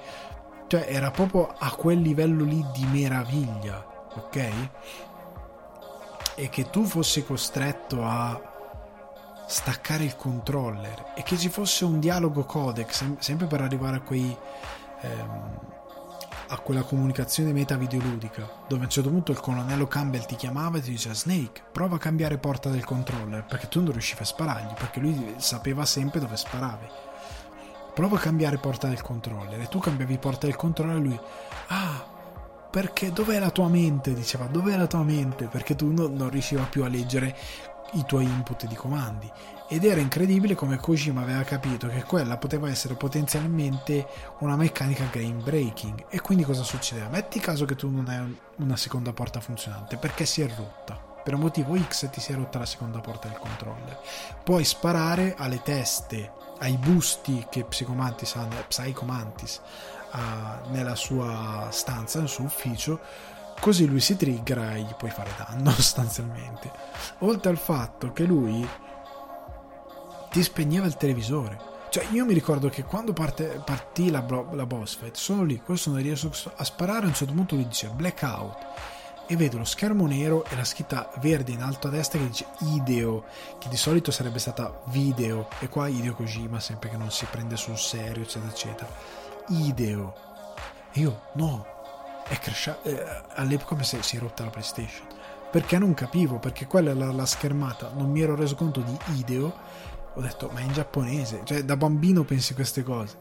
[0.67, 3.85] cioè era proprio a quel livello lì di meraviglia,
[4.15, 4.51] ok?
[6.35, 8.48] E che tu fossi costretto a
[9.49, 14.37] staccare il controller e che ci fosse un dialogo codec sempre per arrivare a quei
[15.01, 15.61] ehm,
[16.51, 20.77] a quella comunicazione meta videoludica dove a un certo punto il colonnello Campbell ti chiamava
[20.77, 24.27] e ti diceva Snake prova a cambiare porta del controller perché tu non riuscivi a
[24.27, 26.87] sparargli perché lui sapeva sempre dove sparavi.
[27.95, 31.21] Prova a cambiare porta del controller e tu cambiavi porta del controller e lui
[31.69, 32.17] ah
[32.71, 34.13] perché dov'è la tua mente?
[34.13, 35.47] diceva dov'è la tua mente?
[35.47, 37.37] perché tu non, non riusciva più a leggere
[37.93, 39.31] i tuoi input di comandi.
[39.69, 44.07] Ed era incredibile come Kojima aveva capito che quella poteva essere potenzialmente
[44.39, 46.07] una meccanica game breaking.
[46.09, 47.09] E quindi cosa succedeva?
[47.09, 50.99] Metti caso che tu non hai una seconda porta funzionante perché si è rotta.
[51.23, 54.01] Per un motivo X ti si è rotta la seconda porta del controller.
[54.43, 59.61] Puoi sparare alle teste ai busti che Psychomantis ha, Psychomantis
[60.13, 63.01] ha nella sua stanza, nel suo ufficio
[63.61, 66.71] Così lui si triggera e gli puoi fare danno sostanzialmente.
[67.21, 68.67] Oltre al fatto che lui
[70.31, 71.77] ti spegneva il televisore.
[71.91, 75.91] Cioè, io mi ricordo che quando parte, partì la, la boss fight, sono lì, questo
[75.91, 77.05] non riesco a sparare.
[77.05, 78.57] A un certo punto lui dice blackout
[79.31, 82.47] e vedo lo schermo nero e la scritta verde in alto a destra che dice
[82.61, 83.25] Ideo,
[83.59, 87.57] che di solito sarebbe stata video, e qua Ideo Kojima, sempre che non si prende
[87.57, 88.91] sul serio, eccetera, eccetera.
[89.49, 90.15] Ideo.
[90.93, 91.78] E io, no,
[92.29, 92.89] è crashato.
[92.89, 95.07] Eh, all'epoca mi si, è rotta la PlayStation.
[95.51, 99.53] Perché non capivo, perché quella era la schermata, non mi ero reso conto di Ideo.
[100.15, 103.17] Ho detto, ma è in giapponese, cioè da bambino pensi queste cose.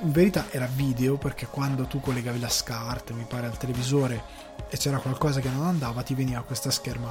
[0.00, 4.22] In verità era video perché quando tu collegavi la SCART, mi pare, al televisore
[4.68, 7.10] e c'era qualcosa che non andava, ti veniva questa scherma,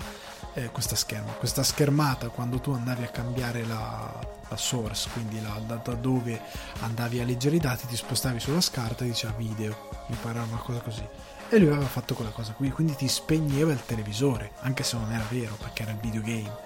[0.53, 4.13] eh, questa scherma, questa schermata quando tu andavi a cambiare la,
[4.47, 6.39] la source, quindi la, da, da, dove
[6.81, 9.75] andavi a leggere i dati, ti spostavi sulla SCART e diceva video,
[10.07, 11.03] mi pare una cosa così
[11.49, 15.11] e lui aveva fatto quella cosa qui, quindi ti spegneva il televisore, anche se non
[15.11, 16.57] era vero perché era il videogame.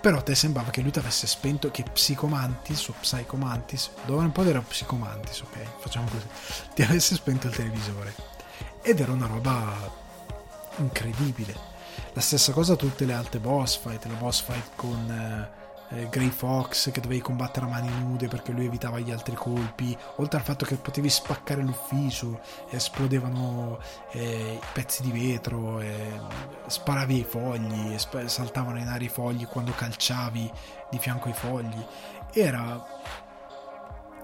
[0.00, 4.44] Però te sembrava che lui ti avesse spento, che Psicomantis o Psychomantis, dove un po'
[4.44, 6.26] era Psicomantis, ok, facciamo così,
[6.74, 8.14] ti avesse spento il televisore.
[8.82, 9.74] Ed era una roba
[10.76, 11.68] incredibile.
[12.14, 15.10] La stessa cosa tutte le altre boss fight, la boss fight con...
[15.10, 15.59] Eh,
[15.90, 19.96] eh, Grey Fox che dovevi combattere a mani nude perché lui evitava gli altri colpi,
[20.16, 23.78] oltre al fatto che potevi spaccare l'ufficio, esplodevano
[24.12, 26.20] eh, pezzi di vetro, eh,
[26.66, 30.50] sparavi ai fogli, sp- saltavano in aria i fogli quando calciavi
[30.90, 31.86] di fianco ai fogli.
[32.32, 32.86] Era...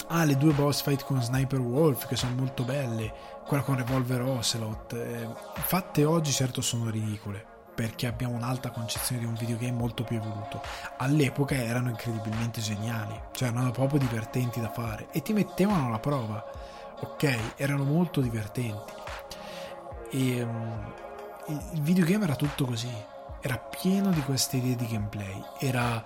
[0.09, 3.13] Ah, le due boss fight con Sniper Wolf che sono molto belle,
[3.45, 7.46] quella con Revolver Ocelot, eh, fatte oggi certo sono ridicole
[7.77, 10.63] perché abbiamo un'alta concezione di un videogame molto più evoluto.
[10.97, 16.43] All'epoca erano incredibilmente geniali, cioè erano proprio divertenti da fare e ti mettevano alla prova.
[17.01, 18.93] Ok, erano molto divertenti.
[20.11, 20.93] E um,
[21.75, 22.91] il videogame era tutto così,
[23.43, 26.03] era pieno di queste idee di gameplay, era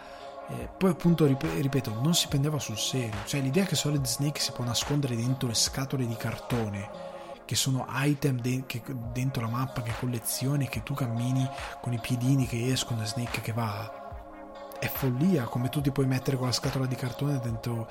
[0.49, 4.51] eh, poi appunto ripeto, non si prendeva sul serio, cioè l'idea che Solid Snake si
[4.51, 7.10] può nascondere dentro le scatole di cartone
[7.51, 8.81] che sono item de- che
[9.11, 13.41] dentro la mappa che collezioni che tu cammini con i piedini che escono e Snake
[13.41, 17.89] che va è follia come tu ti puoi mettere con la scatola di cartone dentro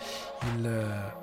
[0.53, 1.13] il,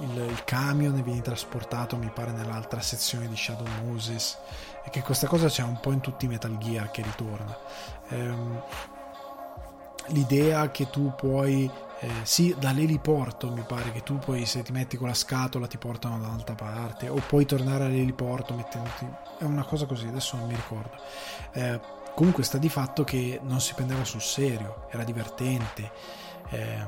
[0.00, 4.36] il, il camion e vieni trasportato mi pare nell'altra sezione di Shadow Moses.
[4.84, 7.56] E che questa cosa c'è un po' in tutti i Metal Gear che ritorna.
[8.08, 8.60] Ehm,
[10.08, 11.70] l'idea che tu puoi
[12.00, 15.78] eh, sì, dall'eliporto mi pare che tu poi se ti metti con la scatola ti
[15.78, 19.06] portano da un'altra parte o puoi tornare all'eliporto mettendoti...
[19.38, 20.96] è una cosa così, adesso non mi ricordo.
[21.52, 21.80] Eh,
[22.14, 25.90] comunque sta di fatto che non si prendeva sul serio, era divertente.
[26.50, 26.86] Eh,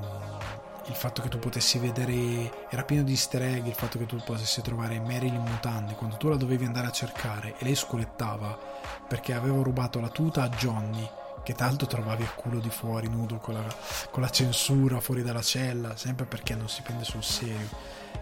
[0.86, 4.16] il fatto che tu potessi vedere era pieno di easter egg il fatto che tu
[4.16, 8.58] potessi trovare Meryl in mutande quando tu la dovevi andare a cercare e lei sculettava
[9.06, 11.08] perché aveva rubato la tuta a Johnny
[11.50, 13.64] che tanto trovavi a culo di fuori nudo con la,
[14.10, 17.68] con la censura fuori dalla cella sempre perché non si prende sul serio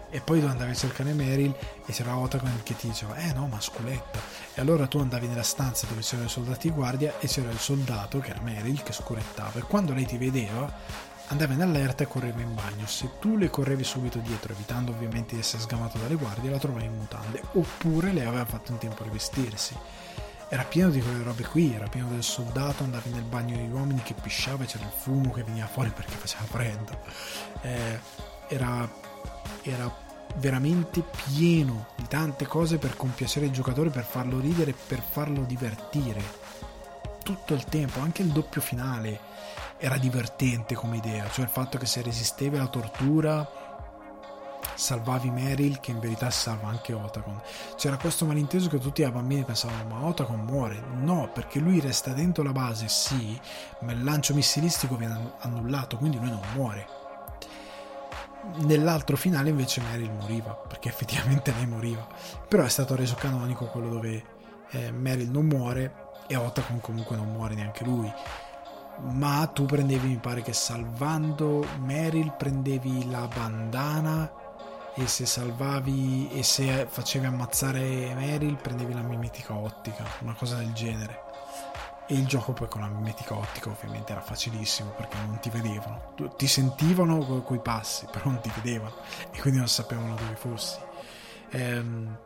[0.09, 1.53] e poi tu andavi a cercare Meryl
[1.85, 4.19] e c'era Otacon che ti diceva eh no ma sculetta
[4.55, 7.59] e allora tu andavi nella stanza dove c'erano i soldati di guardia e c'era il
[7.59, 12.07] soldato che era Meryl che sculettava e quando lei ti vedeva andava in allerta e
[12.07, 12.87] correva in bagno.
[12.87, 16.85] Se tu le correvi subito dietro, evitando ovviamente di essere sgamato dalle guardie, la trovavi
[16.85, 19.75] in mutande, oppure lei aveva fatto in tempo a rivestirsi.
[20.51, 24.01] Era pieno di quelle robe qui, era pieno del soldato, andavi nel bagno degli uomini
[24.01, 26.99] che pisciava e c'era il fumo che veniva fuori perché faceva freddo.
[27.61, 27.99] Eh,
[28.47, 28.89] era,
[29.61, 29.95] era
[30.37, 36.21] veramente pieno di tante cose per compiacere il giocatore, per farlo ridere, per farlo divertire.
[37.23, 39.19] Tutto il tempo, anche il doppio finale
[39.77, 43.68] era divertente come idea, cioè il fatto che se resistevi alla tortura
[44.75, 47.41] salvavi Meryl che in verità salva anche Otacon.
[47.75, 50.81] C'era questo malinteso che tutti i bambini pensavano ma Otacon muore.
[50.99, 53.39] No, perché lui resta dentro la base, sì,
[53.81, 56.87] ma il lancio missilistico viene annullato, quindi lui non muore.
[58.65, 62.07] Nell'altro finale invece Meryl moriva, perché effettivamente lei moriva.
[62.47, 64.23] Però è stato reso canonico quello dove
[64.71, 68.11] eh, Meryl non muore e Otacon comunque non muore neanche lui
[69.01, 74.29] ma tu prendevi, mi pare che salvando Meryl prendevi la bandana
[74.99, 80.73] e se salvavi e se facevi ammazzare Meryl prendevi la mimetica ottica, una cosa del
[80.73, 81.27] genere.
[82.05, 86.13] E il gioco poi con la mimetica ottica ovviamente era facilissimo perché non ti vedevano,
[86.35, 88.95] ti sentivano con i passi, però non ti vedevano
[89.31, 90.79] e quindi non sapevano dove fossi.
[91.51, 92.17] Ehm,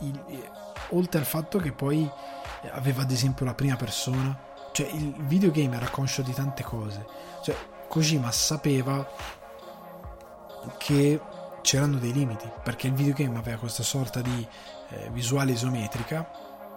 [0.00, 0.50] il,
[0.90, 2.10] oltre al fatto che poi
[2.72, 7.06] aveva ad esempio la prima persona cioè, il videogame era conscio di tante cose.
[7.42, 7.56] Cioè,
[7.88, 9.06] Kojima sapeva
[10.78, 11.20] che
[11.68, 14.48] c'erano dei limiti, perché il videogame aveva questa sorta di
[14.88, 16.26] eh, visuale isometrica,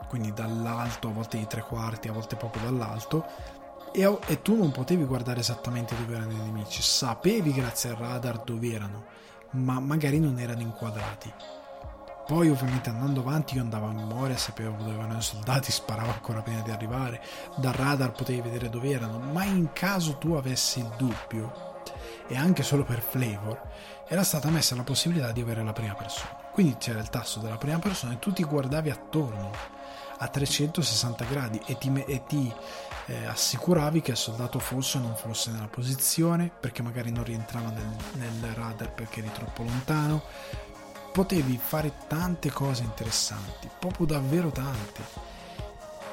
[0.10, 3.26] quindi dall'alto, a volte di tre quarti, a volte proprio dall'alto,
[3.94, 8.44] e, e tu non potevi guardare esattamente dove erano i nemici, sapevi grazie al radar
[8.44, 9.06] dove erano,
[9.52, 11.34] ma magari non erano inquadrati.
[12.28, 16.42] Poi ovviamente andando avanti io andavo a memoria, sapevo dove erano i soldati, sparavo ancora
[16.42, 17.22] prima di arrivare,
[17.56, 21.70] dal radar potevi vedere dove erano, ma in caso tu avessi il dubbio,
[22.28, 23.60] e anche solo per flavor,
[24.12, 26.36] era stata messa la possibilità di avere la prima persona.
[26.52, 29.52] Quindi c'era il tasto della prima persona e tu ti guardavi attorno
[30.18, 32.54] a 360 gradi e ti, e ti
[33.06, 37.70] eh, assicuravi che il soldato fosse o non fosse nella posizione perché magari non rientrava
[37.70, 40.24] nel, nel radar perché eri troppo lontano
[41.14, 45.30] potevi fare tante cose interessanti, proprio davvero tante.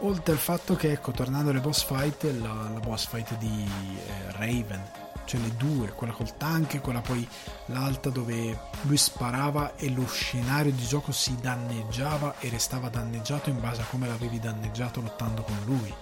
[0.02, 4.30] Oltre al fatto che, ecco, tornando alle boss fight, la, la boss fight di eh,
[4.36, 7.28] Raven, cioè le due, quella col tank e quella poi
[7.66, 13.60] l'alta dove lui sparava e lo scenario di gioco si danneggiava e restava danneggiato in
[13.60, 15.94] base a come l'avevi danneggiato lottando con lui.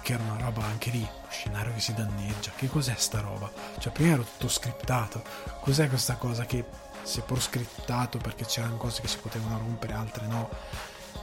[0.00, 2.50] Che era una roba anche lì, lo scenario che si danneggia.
[2.56, 3.52] Che cos'è sta roba?
[3.78, 5.22] Cioè, prima era tutto scriptato.
[5.60, 6.64] Cos'è questa cosa che
[7.02, 10.48] seppur scriptato perché c'erano cose che si potevano rompere, altre no,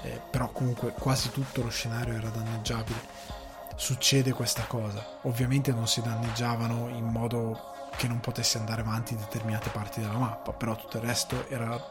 [0.04, 3.39] eh, però comunque quasi tutto lo scenario era danneggiabile.
[3.80, 9.22] Succede questa cosa, ovviamente non si danneggiavano in modo che non potessi andare avanti in
[9.22, 11.82] determinate parti della mappa, però tutto il resto era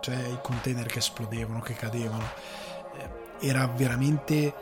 [0.00, 2.28] cioè i container che esplodevano, che cadevano,
[2.98, 4.54] eh, era veramente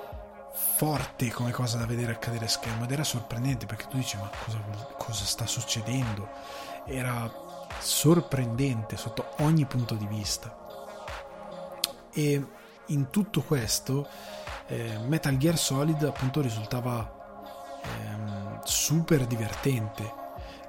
[0.77, 4.31] forte come cosa da vedere accadere a schermo ed era sorprendente perché tu dici ma
[4.45, 4.59] cosa,
[4.97, 6.29] cosa sta succedendo?
[6.87, 7.29] Era
[7.81, 10.57] sorprendente sotto ogni punto di vista.
[12.13, 12.47] E
[12.87, 14.07] in tutto questo
[14.71, 20.13] eh, Metal Gear Solid appunto risultava ehm, super divertente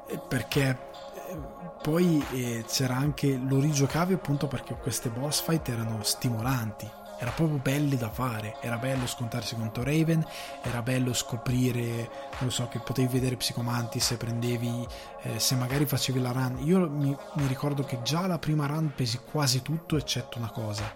[0.07, 1.37] eh, perché eh,
[1.81, 7.59] poi eh, c'era anche lo rigiocavi appunto perché queste boss fight erano stimolanti era proprio
[7.59, 10.25] belli da fare, era bello scontarsi contro Raven,
[10.63, 14.87] era bello scoprire, non so, che potevi vedere Psicomanti se prendevi,
[15.21, 16.57] eh, se magari facevi la run.
[16.65, 20.91] Io mi, mi, ricordo che già la prima run pesi quasi tutto eccetto una cosa.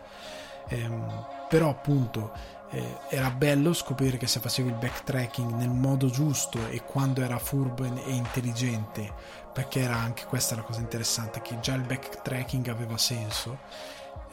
[0.70, 2.32] Ehm, però appunto
[2.72, 7.39] eh, era bello scoprire che se facevi il backtracking nel modo giusto e quando era
[7.39, 9.11] furbo e intelligente,
[9.53, 13.57] perché era anche questa la cosa interessante, che già il backtracking aveva senso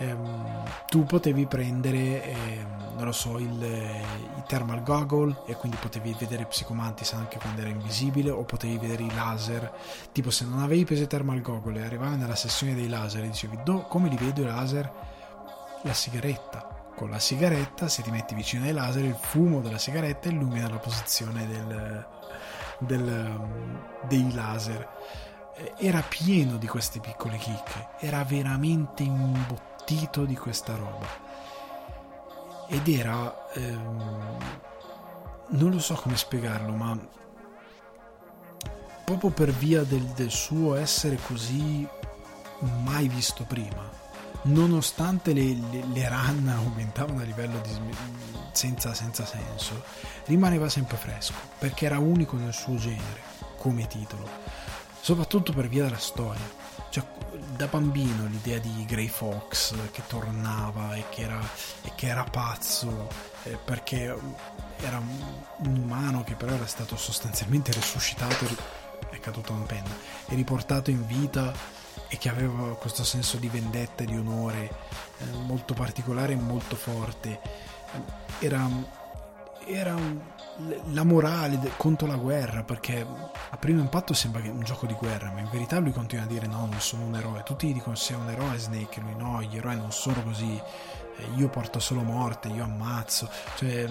[0.02, 6.14] ehm, tu potevi prendere, ehm, non lo so, il, i thermal goggle e quindi potevi
[6.18, 9.72] vedere Psicomantis anche quando era invisibile o potevi vedere i laser.
[10.12, 13.28] Tipo se non avevi preso i thermal goggle e arrivavi nella sessione dei laser e
[13.28, 13.58] dicevi
[13.88, 14.90] come li vedo i laser?
[15.82, 16.71] La sigaretta.
[16.94, 20.78] Con la sigaretta, se ti metti vicino ai laser, il fumo della sigaretta illumina la
[20.78, 22.06] posizione del,
[22.78, 23.40] del,
[24.08, 24.88] dei laser.
[25.76, 31.06] Era pieno di queste piccole chicche, era veramente imbottito imbottito di questa roba.
[32.68, 34.38] Ed era ehm,
[35.48, 36.98] non lo so come spiegarlo ma
[39.04, 41.86] proprio per via del, del suo essere così
[42.84, 43.91] mai visto prima
[44.42, 47.70] nonostante le, le, le run aumentavano a livello di,
[48.52, 49.82] senza, senza senso
[50.26, 54.28] rimaneva sempre fresco perché era unico nel suo genere come titolo.
[55.00, 56.60] Soprattutto per via della storia.
[56.90, 57.04] Cioè,
[57.56, 61.40] da bambino l'idea di Grey Fox che tornava e che era,
[61.82, 63.08] e che era pazzo
[63.44, 64.14] eh, perché
[64.80, 68.46] era un umano che però era stato sostanzialmente resuscitato
[69.10, 69.90] è caduto una penna
[70.26, 71.52] e riportato in vita
[72.08, 74.70] e che aveva questo senso di vendetta e di onore
[75.18, 77.40] eh, molto particolare e molto forte.
[78.38, 78.68] Era,
[79.66, 80.20] era un,
[80.92, 83.06] la morale contro la guerra perché
[83.50, 86.28] a primo impatto sembra che un gioco di guerra ma in verità lui continua a
[86.28, 87.42] dire no non sono un eroe.
[87.42, 89.00] Tutti gli dicono sei un eroe Snake.
[89.00, 90.60] Lui no gli eroi non sono così
[91.36, 93.88] io porto solo morte io ammazzo cioè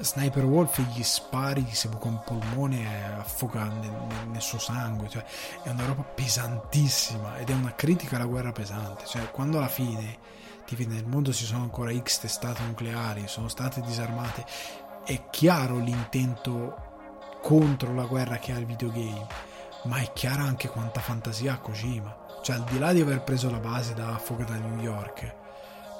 [0.00, 3.92] Sniper Wolf gli spari gli si un polmone e affoga nel,
[4.30, 5.24] nel, suo sangue cioè
[5.62, 10.18] è una roba pesantissima ed è una critica alla guerra pesante cioè quando alla fine
[10.66, 14.44] ti nel mondo ci sono ancora X testate nucleari sono state disarmate
[15.04, 16.88] è chiaro l'intento
[17.40, 19.26] contro la guerra che ha il videogame,
[19.84, 22.26] ma è chiara anche quanta fantasia ha Kojima.
[22.42, 25.34] Cioè, al di là di aver preso la base da Fuga da New York,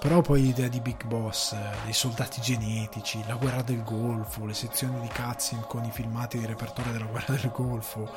[0.00, 4.98] però poi l'idea di Big Boss, dei soldati genetici, la guerra del Golfo, le sezioni
[4.98, 8.10] di cutscene con i filmati di repertorio della guerra del Golfo,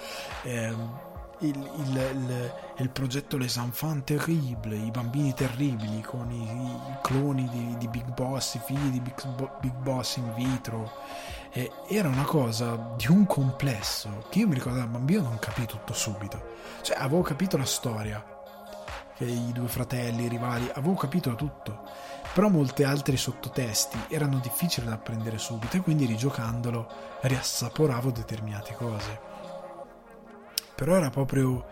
[0.43, 0.99] ehm,
[1.39, 7.49] il, il, il, il, progetto Les Enfants Terribles, i bambini terribili con i, i cloni
[7.49, 9.13] di, di, Big Boss, i figli di Big,
[9.59, 10.89] Big Boss in vitro.
[11.51, 15.65] E era una cosa di un complesso che io mi ricordo da bambino non capii
[15.65, 16.41] tutto subito.
[16.81, 18.32] Cioè, avevo capito la storia,
[19.15, 21.81] che i due fratelli, i rivali, avevo capito tutto.
[22.33, 26.87] Però molti altri sottotesti erano difficili da apprendere subito e quindi rigiocandolo
[27.21, 29.31] riassaporavo determinate cose
[30.75, 31.65] però era proprio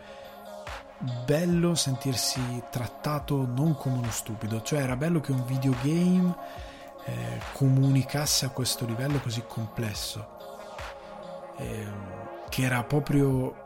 [1.25, 6.35] bello sentirsi trattato non come uno stupido, cioè era bello che un videogame
[7.05, 10.27] eh, comunicasse a questo livello così complesso,
[11.57, 11.87] eh,
[12.49, 13.60] che era proprio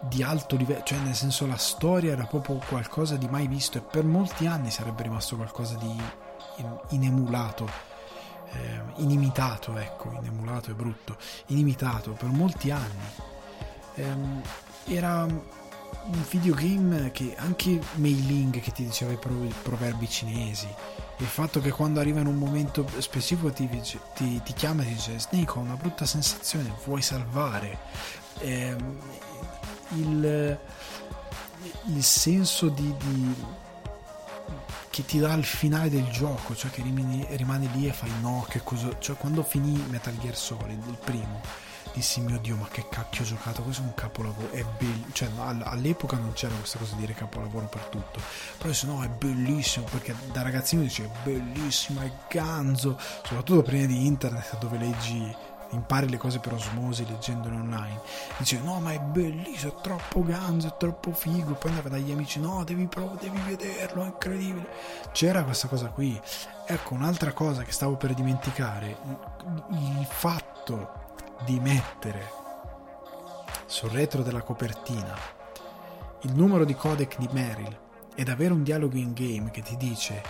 [0.00, 3.80] di alto livello, cioè nel senso la storia era proprio qualcosa di mai visto e
[3.82, 6.02] per molti anni sarebbe rimasto qualcosa di
[6.90, 7.68] inemulato,
[8.52, 13.04] eh, inimitato, ecco, inemulato è brutto, inimitato per molti anni.
[13.94, 14.42] Ehm,
[14.86, 19.18] era un videogame che anche Mei Ling che ti diceva i,
[19.62, 20.68] proverbi cinesi
[21.20, 23.68] il fatto che quando arriva in un momento specifico ti,
[24.14, 27.78] ti, ti chiama e ti dice Snake ho una brutta sensazione vuoi salvare?
[28.38, 28.74] Eh,
[29.90, 30.58] il,
[31.86, 33.34] il, senso di, di,
[34.90, 38.46] che ti dà il finale del gioco cioè che rimani, rimane lì e fai no
[38.48, 41.40] che cosa cioè quando finì Metal Gear Solid il primo
[41.92, 43.62] dissi mio dio ma che cacchio ho giocato?
[43.62, 47.66] Questo è un capolavoro è bellissimo cioè all'epoca non c'era questa cosa di dire capolavoro
[47.66, 48.20] per tutto
[48.58, 54.06] però se no è bellissimo perché da ragazzino dice bellissimo è ganzo soprattutto prima di
[54.06, 55.34] internet dove leggi
[55.70, 58.00] impari le cose per osmosi leggendole online.
[58.38, 61.54] Dice no ma è bellissimo è troppo ganzo è troppo figo.
[61.54, 64.68] Poi andava dagli amici no devi proprio devi vederlo è incredibile.
[65.12, 66.20] C'era questa cosa qui.
[66.66, 68.96] Ecco un'altra cosa che stavo per dimenticare
[69.70, 71.08] il fatto
[71.44, 72.38] di mettere
[73.66, 75.38] sul retro della copertina
[76.22, 77.78] il numero di codec di Meryl
[78.14, 80.22] ed avere un dialogo in game che ti dice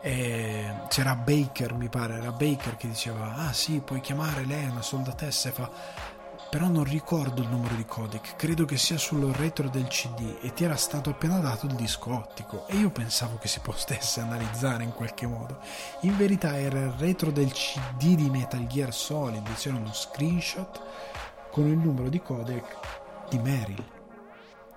[0.00, 4.82] eh, c'era Baker mi pare era Baker che diceva ah sì puoi chiamare lei una
[4.82, 5.70] soldatessa e fa
[6.50, 10.54] però non ricordo il numero di codec, credo che sia sul retro del CD e
[10.54, 14.82] ti era stato appena dato il disco ottico e io pensavo che si potesse analizzare
[14.82, 15.58] in qualche modo.
[16.02, 20.80] In verità era il retro del CD di Metal Gear Solid, c'era uno screenshot
[21.50, 22.76] con il numero di codec
[23.28, 23.84] di Meryl.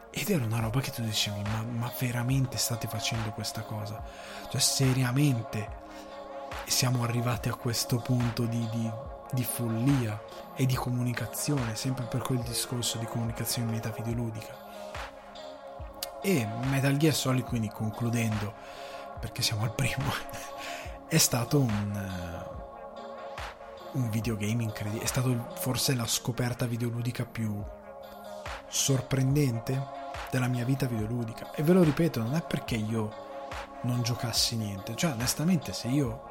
[0.10, 4.04] Ed era una roba che tu dicevi, ma, ma veramente state facendo questa cosa?
[4.52, 5.80] Cioè seriamente
[6.66, 8.92] siamo arrivati a questo punto di, di
[9.32, 10.22] di follia
[10.56, 14.70] e di comunicazione, sempre per quel discorso di comunicazione metavideoludica.
[16.22, 18.54] E Metal Gear Solid, quindi concludendo,
[19.20, 20.12] perché siamo al primo,
[21.08, 22.46] è stato un,
[23.94, 25.04] uh, un videogame incredibile.
[25.04, 27.64] È stato forse la scoperta videoludica più
[28.68, 30.00] sorprendente
[30.30, 31.52] della mia vita videoludica.
[31.54, 33.30] E ve lo ripeto, non è perché io
[33.84, 34.96] non giocassi niente.
[34.96, 36.30] Cioè, onestamente, se io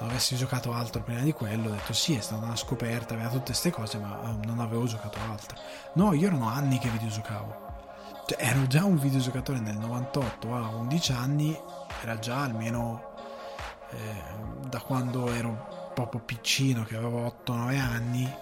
[0.00, 3.28] non avessi giocato altro prima di quello, ho detto sì, è stata una scoperta, aveva
[3.28, 5.56] tutte queste cose, ma eh, non avevo giocato altro.
[5.94, 7.70] No, io erano anni che videogiocavo.
[8.26, 11.58] Cioè, ero già un videogiocatore nel 98, a 11 anni,
[12.02, 13.14] era già almeno
[13.90, 18.32] eh, da quando ero proprio piccino, che avevo 8-9 anni,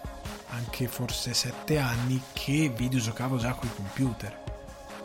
[0.51, 4.49] anche forse 7 anni, che videogiocavo già con i computer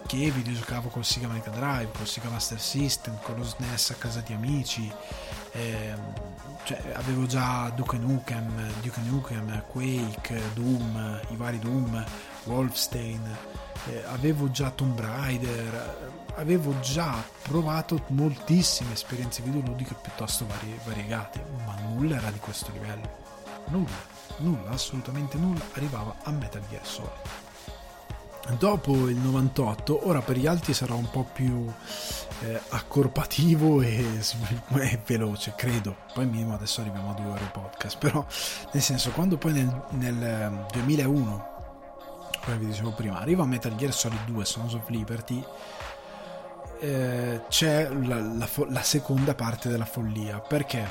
[0.06, 4.22] che videogiocavo col Sega Mega Drive, col Sega Master System, con lo SNES a casa
[4.22, 4.92] di amici,
[5.52, 5.94] eh,
[6.64, 12.04] cioè, avevo già Duke Nukem, Duke Nukem, Quake, Doom, i vari Doom,
[12.44, 13.38] Wolfstein,
[13.88, 21.76] eh, avevo già Tomb Raider, avevo già provato moltissime esperienze videoludiche piuttosto vari- variegate, ma
[21.82, 23.24] nulla era di questo livello.
[23.68, 27.45] Nulla, nulla, assolutamente nulla arrivava a Metal Gear Solid
[28.58, 31.72] dopo il 98 ora per gli altri sarà un po' più
[32.42, 34.06] eh, accorpativo e,
[34.76, 35.96] e, veloce credo.
[36.14, 38.26] Poi minimo adesso arriviamo a due ore podcast però
[38.72, 41.54] nel senso quando poi nel, nel 2001
[42.44, 45.44] come vi dicevo prima arriva Metal Gear Solid 2 Sons of Liberty
[46.80, 50.40] eh, c'è la, la, la seconda parte della follia.
[50.40, 50.88] Perché?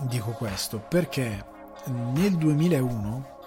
[0.00, 1.44] Dico questo perché
[1.86, 3.37] nel 2001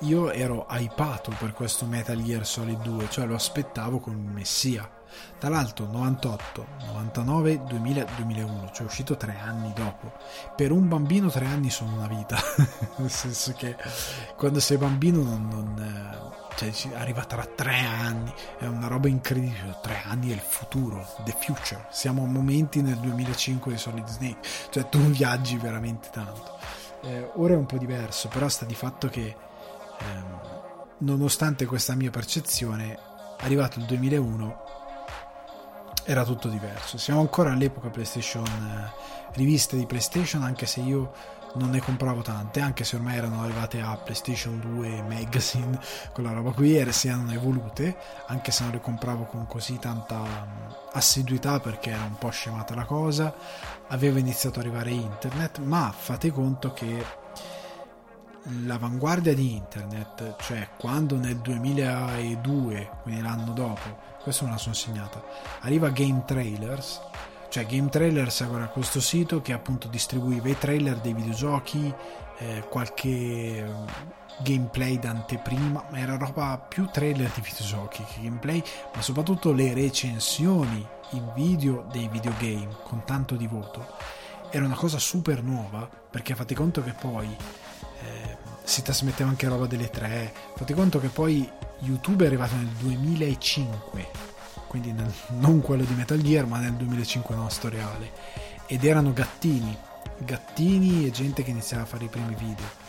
[0.00, 4.90] io ero hypato per questo Metal Gear Solid 2, cioè lo aspettavo come un messia.
[5.38, 10.12] Tra l'altro 98, 99, 2000, 2001, cioè uscito tre anni dopo.
[10.54, 12.36] Per un bambino tre anni sono una vita,
[12.96, 13.76] nel senso che
[14.36, 19.78] quando sei bambino non, non eh, cioè, arriva tra tre anni, è una roba incredibile,
[19.80, 21.86] tre anni è il futuro, the future.
[21.90, 26.58] Siamo a momenti nel 2005 di Solid Snake, cioè tu viaggi veramente tanto.
[27.02, 29.45] Eh, ora è un po' diverso, però sta di fatto che
[30.00, 30.40] Ehm,
[30.98, 32.98] nonostante questa mia percezione,
[33.38, 34.64] arrivato il 2001
[36.04, 36.98] era tutto diverso.
[36.98, 38.92] Siamo ancora all'epoca PlayStation, eh,
[39.32, 41.12] riviste di PlayStation, anche se io
[41.54, 45.78] non ne compravo tante, anche se ormai erano arrivate a PlayStation 2 Magazine,
[46.12, 47.96] quella roba qui, e si erano evolute,
[48.26, 52.74] anche se non le compravo con così tanta mm, assiduità perché era un po' scemata
[52.74, 53.34] la cosa,
[53.88, 57.04] aveva iniziato ad arrivare internet, ma fate conto che
[58.64, 65.22] l'avanguardia di internet, cioè quando nel 2002, quindi l'anno dopo, questo me la sono segnata,
[65.60, 67.00] arriva Game Trailers,
[67.48, 71.92] cioè Game Trailers era questo sito che appunto distribuiva i trailer dei videogiochi,
[72.38, 73.86] eh, qualche mm,
[74.42, 78.62] gameplay d'anteprima, ma era roba più trailer di videogiochi che gameplay,
[78.94, 83.94] ma soprattutto le recensioni in video dei videogame con tanto di voto.
[84.50, 87.34] Era una cosa super nuova perché fate conto che poi
[88.06, 90.32] eh, si trasmetteva anche roba delle tre.
[90.54, 91.48] Fate conto che poi
[91.80, 94.08] YouTube è arrivato nel 2005,
[94.66, 98.12] quindi nel, non quello di Metal Gear, ma nel 2005 nostro reale.
[98.66, 99.76] Ed erano gattini,
[100.18, 102.84] gattini e gente che iniziava a fare i primi video.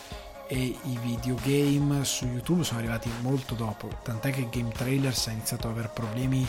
[0.49, 5.67] E i videogame su YouTube sono arrivati molto dopo, tant'è che Game Trailers ha iniziato
[5.67, 6.47] ad avere problemi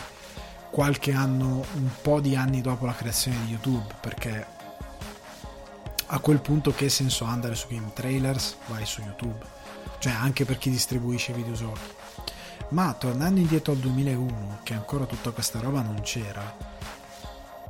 [0.71, 4.47] qualche anno, un po' di anni dopo la creazione di YouTube, perché
[6.11, 8.57] a quel punto che senso ha andare su Game Trailers?
[8.67, 9.45] Vai su YouTube.
[9.99, 11.81] Cioè anche per chi distribuisce videogiochi.
[12.71, 16.57] Ma tornando indietro al 2001, che ancora tutta questa roba non c'era,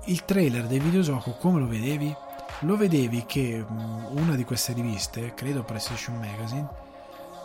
[0.05, 2.15] il trailer del videogioco come lo vedevi?
[2.61, 6.69] Lo vedevi che mm, una di queste riviste, credo PlayStation Magazine,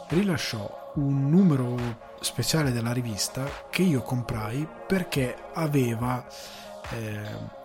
[0.10, 1.76] rilasciò un numero
[2.20, 6.26] speciale della rivista che io comprai perché aveva
[6.91, 7.22] eh,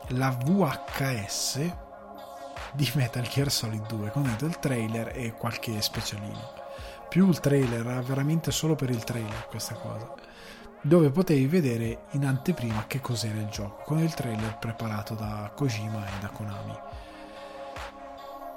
[0.08, 1.86] la VHS
[2.72, 6.52] di Metal Gear Solid 2 con dentro il trailer e qualche specialino.
[7.08, 10.14] Più il trailer era veramente solo per il trailer questa cosa
[10.80, 16.06] dove potevi vedere in anteprima che cos'era il gioco con il trailer preparato da Kojima
[16.06, 16.78] e da Konami.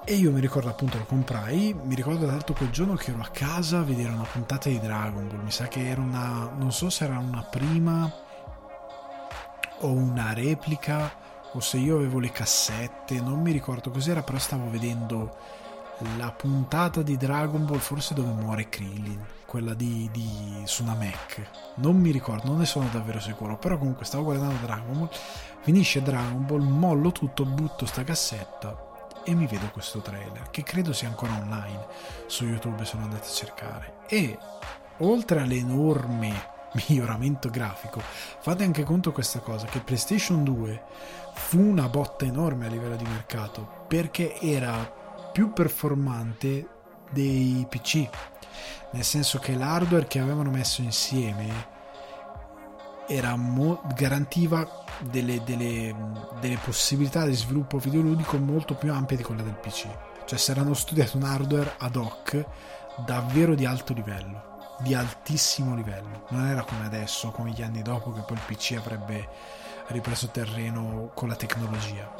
[0.03, 1.75] E io mi ricordo appunto lo comprai.
[1.83, 4.79] Mi ricordo tra l'altro quel giorno che ero a casa a vedere una puntata di
[4.79, 5.43] Dragon Ball.
[5.43, 8.11] Mi sa che era una non so se era una prima
[9.79, 11.11] o una replica
[11.53, 15.35] o se io avevo le cassette, non mi ricordo cos'era, però stavo vedendo
[16.17, 21.49] la puntata di Dragon Ball, forse dove muore Krillin, quella di, di su una Mac.
[21.75, 25.09] Non mi ricordo, non ne sono davvero sicuro, però comunque stavo guardando Dragon Ball,
[25.61, 28.89] finisce Dragon Ball, mollo tutto, butto sta cassetta
[29.23, 31.85] e mi vedo questo trailer, che credo sia ancora online
[32.25, 33.93] su YouTube, sono andato a cercare.
[34.07, 34.37] E
[34.99, 38.01] oltre all'enorme miglioramento grafico.
[38.01, 40.83] Fate anche conto questa cosa, che PlayStation 2
[41.33, 44.99] fu una botta enorme a livello di mercato perché era
[45.31, 46.67] più performante
[47.11, 48.07] dei PC,
[48.91, 51.79] nel senso che l'hardware che avevano messo insieme
[53.35, 55.93] mo- garantiva delle, delle,
[56.39, 59.87] delle possibilità di sviluppo videoludico molto più ampie di quella del PC.
[60.25, 62.45] Cioè si erano studiati un hardware ad hoc
[63.05, 64.50] davvero di alto livello
[64.81, 66.25] di altissimo livello.
[66.29, 69.27] Non era come adesso, come gli anni dopo, che poi il PC avrebbe
[69.87, 72.13] ripreso terreno con la tecnologia.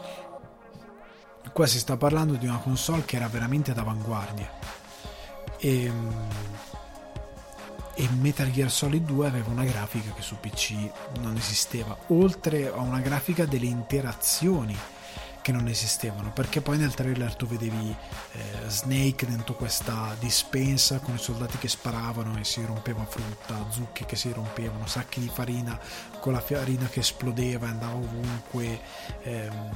[1.52, 4.50] Qua si sta parlando di una console che era veramente d'avanguardia.
[5.58, 6.30] E, ehm,
[7.94, 10.90] e Metal Gear Solid 2 aveva una grafica che su PC
[11.20, 14.78] non esisteva, oltre a una grafica delle interazioni
[15.42, 17.96] che non esistevano perché poi nel trailer tu vedevi
[18.34, 24.06] eh, Snake dentro questa dispensa con i soldati che sparavano e si rompeva frutta, zucche
[24.06, 25.80] che si rompevano, sacchi di farina
[26.20, 28.80] con la farina che esplodeva e andava ovunque,
[29.24, 29.70] ehm,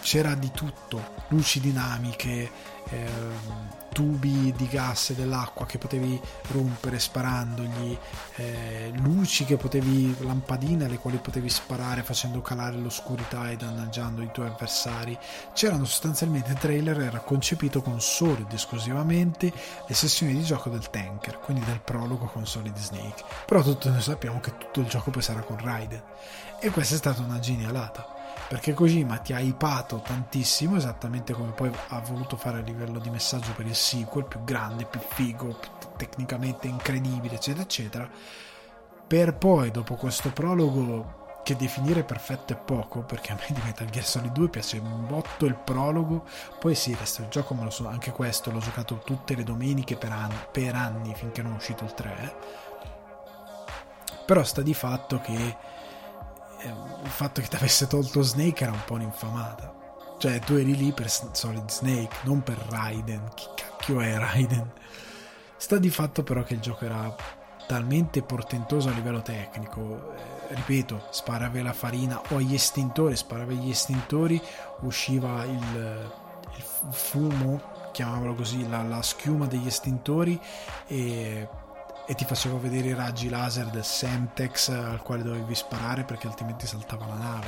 [0.00, 2.50] c'era di tutto, luci dinamiche,
[2.90, 6.20] ehm, tubi di gas dell'acqua che potevi
[6.52, 7.98] rompere sparandogli,
[8.36, 14.30] eh, luci che potevi, lampadine alle quali potevi sparare facendo calare l'oscurità e danneggiando i
[14.30, 15.18] tuoi avversari.
[15.52, 19.52] C'erano sostanzialmente il trailer era concepito con solo ed esclusivamente
[19.88, 23.24] le sessioni di gioco del tanker, quindi del prologo con Solid Snake.
[23.46, 26.02] Però tutti noi sappiamo che tutto il gioco poi sarà con Raiden.
[26.60, 28.17] E questa è stata una genialata
[28.48, 33.10] perché Kojima ti ha ipato tantissimo esattamente come poi ha voluto fare a livello di
[33.10, 38.10] messaggio per il sequel più grande, più figo, più tecnicamente incredibile eccetera eccetera.
[39.06, 43.88] Per poi dopo questo prologo che definire perfetto è poco perché a me di Metal
[43.88, 46.24] Gear Solid 2 piace un botto il prologo
[46.58, 50.12] poi sì, il gioco me lo so, anche questo l'ho giocato tutte le domeniche per
[50.12, 52.36] anni, per anni finché non è uscito il 3
[54.26, 55.56] però sta di fatto che eh,
[56.62, 59.74] il fatto che ti avesse tolto Snake era un po' un'infamata.
[60.18, 63.30] Cioè, tu eri lì per Solid Snake, non per Raiden.
[63.34, 64.72] Chi cacchio è Raiden?
[65.56, 67.14] Sta di fatto però che il gioco era
[67.66, 70.14] talmente portentoso a livello tecnico.
[70.14, 74.40] Eh, ripeto, sparavi la farina o agli estintori, sparavi agli estintori,
[74.80, 76.10] usciva il,
[76.56, 77.60] il fumo,
[77.92, 80.40] chiamavalo così, la, la schiuma degli estintori
[80.86, 81.48] e
[82.10, 86.66] e ti facevo vedere i raggi laser del Semtex al quale dovevi sparare perché altrimenti
[86.66, 87.46] saltava la nave.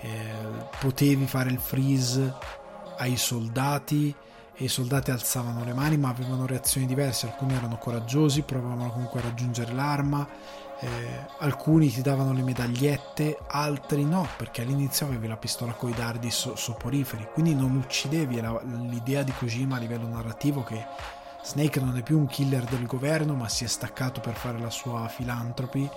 [0.00, 0.32] Eh,
[0.80, 2.34] potevi fare il freeze
[2.96, 4.12] ai soldati
[4.52, 9.20] e i soldati alzavano le mani ma avevano reazioni diverse, alcuni erano coraggiosi, provavano comunque
[9.20, 10.26] a raggiungere l'arma,
[10.80, 16.32] eh, alcuni ti davano le medagliette, altri no, perché all'inizio avevi la pistola coi dardi
[16.32, 18.42] so- soporiferi, quindi non uccidevi
[18.88, 20.84] l'idea di Kojima a livello narrativo che
[21.42, 24.70] Snake non è più un killer del governo, ma si è staccato per fare la
[24.70, 25.88] sua philanthropy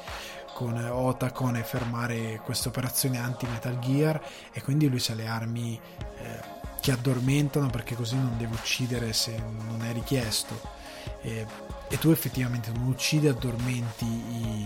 [0.54, 4.22] con Otacon e fermare queste operazioni anti-Metal Gear
[4.52, 5.80] e quindi lui ha le armi
[6.20, 6.40] eh,
[6.80, 10.82] che addormentano perché così non deve uccidere se non è richiesto.
[11.22, 11.46] E
[11.94, 14.66] e tu effettivamente non uccidi, addormenti i,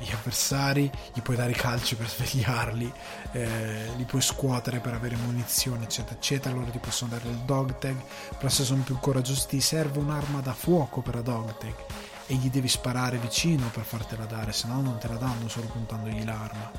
[0.00, 2.92] gli avversari, gli puoi dare calci per svegliarli,
[3.34, 6.54] eh, li puoi scuotere per avere munizioni, eccetera, eccetera.
[6.54, 7.96] Loro ti possono dare il dog tag,
[8.36, 11.74] però se sono più coraggiosi ti serve un'arma da fuoco per la dog tag
[12.26, 15.66] e gli devi sparare vicino per fartela dare, se no non te la danno solo
[15.66, 16.70] puntandogli l'arma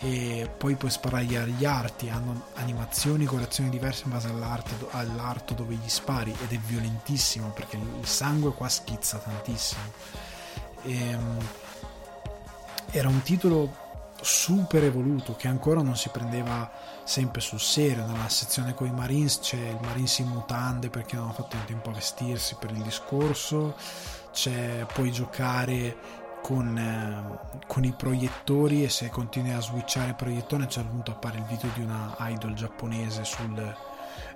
[0.00, 5.88] e poi puoi sparargli agli arti, hanno animazioni, colorazioni diverse in base all'arto dove gli
[5.88, 9.80] spari ed è violentissimo perché il sangue qua schizza tantissimo.
[10.84, 11.38] E, ehm,
[12.90, 13.87] era un titolo
[14.20, 16.70] super evoluto che ancora non si prendeva
[17.04, 18.06] sempre sul serio.
[18.06, 21.64] Nella sezione con i Marines c'è il Marines in mutande perché non hanno fatto in
[21.64, 23.76] tempo a vestirsi per il discorso.
[24.32, 25.96] C'è puoi giocare
[26.42, 31.10] con, eh, con, i proiettori e se continui a switchare proiettore a un certo punto
[31.10, 33.76] appare il video di una idol giapponese sul,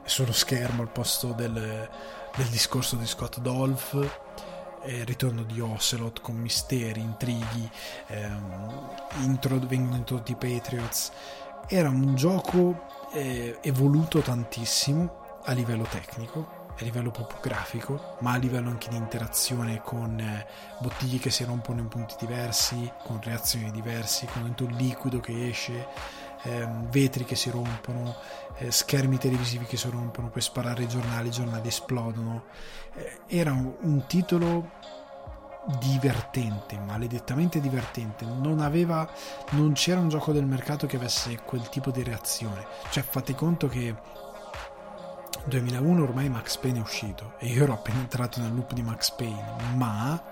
[0.04, 4.51] sullo schermo al posto del, del discorso di Scott Dolph
[4.86, 7.70] il ritorno di Ocelot con misteri, intrighi
[8.08, 8.90] ehm,
[9.22, 11.12] intro, vengono introdotti i Patriots.
[11.68, 18.36] Era un gioco eh, evoluto tantissimo a livello tecnico a livello proprio grafico, ma a
[18.36, 20.46] livello anche di interazione con eh,
[20.80, 25.86] bottiglie che si rompono in punti diversi, con reazioni diverse, con il liquido che esce,
[26.42, 28.14] ehm, vetri che si rompono,
[28.58, 32.44] eh, schermi televisivi che si rompono, puoi sparare i giornali, i giornali esplodono.
[32.94, 34.70] Eh, era un, un titolo
[35.78, 38.24] divertente, maledettamente divertente.
[38.24, 39.08] Non aveva,
[39.50, 42.66] non c'era un gioco del mercato che avesse quel tipo di reazione.
[42.90, 43.94] Cioè, fate conto che
[45.44, 49.10] 2001 ormai Max Payne è uscito e io ero appena entrato nel loop di Max
[49.10, 50.31] Payne, ma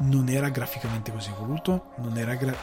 [0.00, 2.56] non era graficamente così evoluto, non era gra-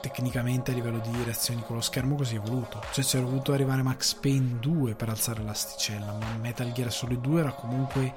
[0.00, 2.82] tecnicamente a livello di reazioni con lo schermo così evoluto.
[2.90, 7.40] Cioè c'era voluto arrivare Max Payne 2 per alzare l'asticella, ma Metal Gear Solid 2
[7.40, 8.14] era comunque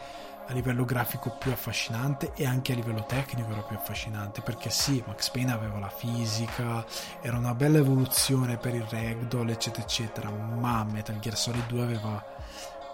[0.47, 5.03] a livello grafico più affascinante e anche a livello tecnico era più affascinante perché sì,
[5.07, 6.85] Max Payne aveva la fisica,
[7.21, 12.23] era una bella evoluzione per il ragdoll eccetera eccetera, ma Metal Gear Solid 2 aveva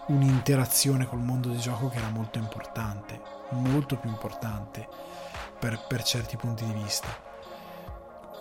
[0.08, 5.11] un'interazione col mondo di gioco che era molto importante, molto più importante
[5.62, 7.08] per, per certi punti di vista.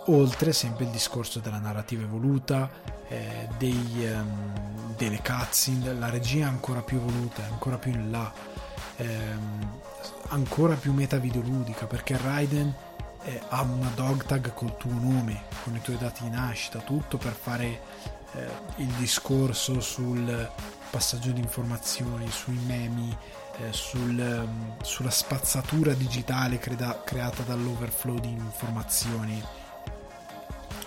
[0.07, 2.67] Oltre sempre il discorso della narrativa evoluta,
[3.07, 8.33] eh, dei, um, delle cutscene, la regia ancora più evoluta, ancora più in là,
[8.95, 9.79] ehm,
[10.29, 12.73] ancora più meta videoludica perché Raiden
[13.23, 17.19] eh, ha una dog tag col tuo nome, con i tuoi dati di nascita, tutto
[17.19, 17.81] per fare
[18.33, 20.49] eh, il discorso sul
[20.89, 23.15] passaggio di informazioni, sui memi,
[23.71, 29.41] sul, um, sulla spazzatura digitale creda- creata dall'overflow di informazioni,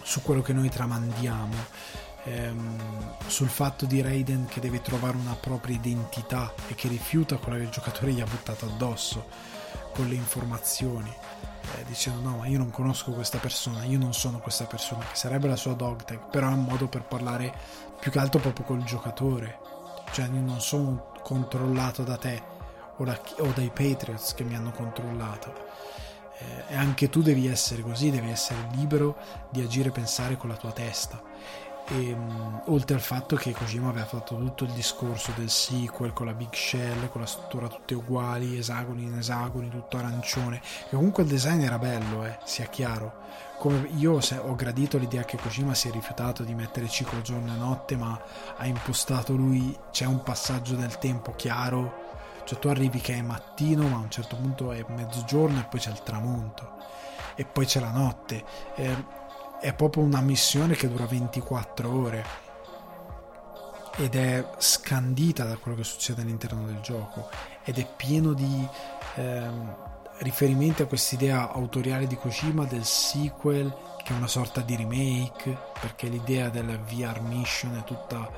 [0.03, 1.55] su quello che noi tramandiamo,
[2.25, 7.59] ehm, sul fatto di Raiden che deve trovare una propria identità e che rifiuta quella
[7.59, 9.27] che il giocatore gli ha buttato addosso
[9.93, 11.13] con le informazioni.
[11.77, 15.17] Eh, dicendo no ma io non conosco questa persona io non sono questa persona che
[15.17, 17.53] sarebbe la sua dog tag però è un modo per parlare
[17.99, 19.59] più che altro proprio col giocatore
[20.13, 22.54] cioè io non sono controllato da te
[22.97, 25.53] o, da, o dai Patriots che mi hanno controllato.
[26.39, 29.17] Eh, e anche tu devi essere così, devi essere libero
[29.51, 31.23] di agire e pensare con la tua testa.
[31.87, 36.25] E, um, oltre al fatto che Kojima aveva fatto tutto il discorso del sequel con
[36.25, 41.25] la big shell, con la struttura tutte uguali, esagoni in esagoni, tutto arancione, che comunque
[41.25, 43.23] il design era bello, eh, sia chiaro.
[43.59, 47.59] Come io ho gradito l'idea che Kojima si è rifiutato di mettere ciclo giorno e
[47.59, 48.19] notte, ma
[48.57, 52.04] ha impostato lui, c'è un passaggio del tempo chiaro
[52.45, 55.81] cioè tu arrivi che è mattino, ma a un certo punto è mezzogiorno e poi
[55.81, 56.73] c'è il tramonto.
[57.35, 58.45] E poi c'è la notte.
[58.75, 58.95] È,
[59.61, 62.25] è proprio una missione che dura 24 ore.
[63.97, 67.29] Ed è scandita da quello che succede all'interno del gioco.
[67.65, 68.69] Ed è pieno di
[69.15, 69.77] ehm,
[70.19, 76.09] riferimenti a quest'idea autoriale di Kojima del sequel che è una sorta di remake perché
[76.09, 78.31] l'idea della VR mission è tutta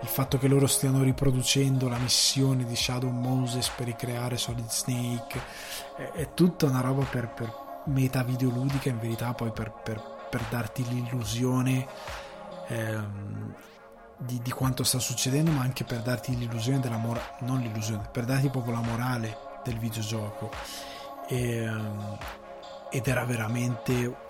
[0.00, 5.40] il fatto che loro stiano riproducendo la missione di Shadow Moses per ricreare Solid Snake
[5.96, 10.00] è, è tutta una roba per, per meta videoludica in verità poi per, per,
[10.30, 11.86] per darti l'illusione
[12.68, 13.54] ehm,
[14.18, 18.24] di, di, quanto sta succedendo ma anche per darti l'illusione della morale non l'illusione per
[18.24, 20.50] darti proprio la morale del videogioco.
[21.28, 22.18] E, ehm,
[22.90, 24.26] ed era veramente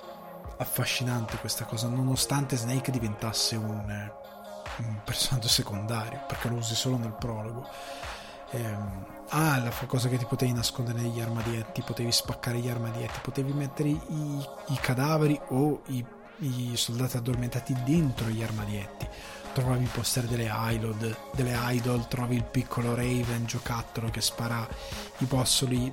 [0.56, 4.10] affascinante questa cosa nonostante Snake diventasse un
[4.78, 7.66] un personaggio secondario perché lo usi solo nel prologo.
[8.50, 13.52] Ehm, ah, la cosa che ti potevi nascondere negli armadietti, potevi spaccare gli armadietti, potevi
[13.52, 16.04] mettere i, i cadaveri o i,
[16.38, 19.06] i, soldati addormentati dentro gli armadietti.
[19.52, 24.66] Trovavi i poster delle idol, delle idol, trovi il piccolo Raven giocattolo che spara
[25.18, 25.92] i bossoli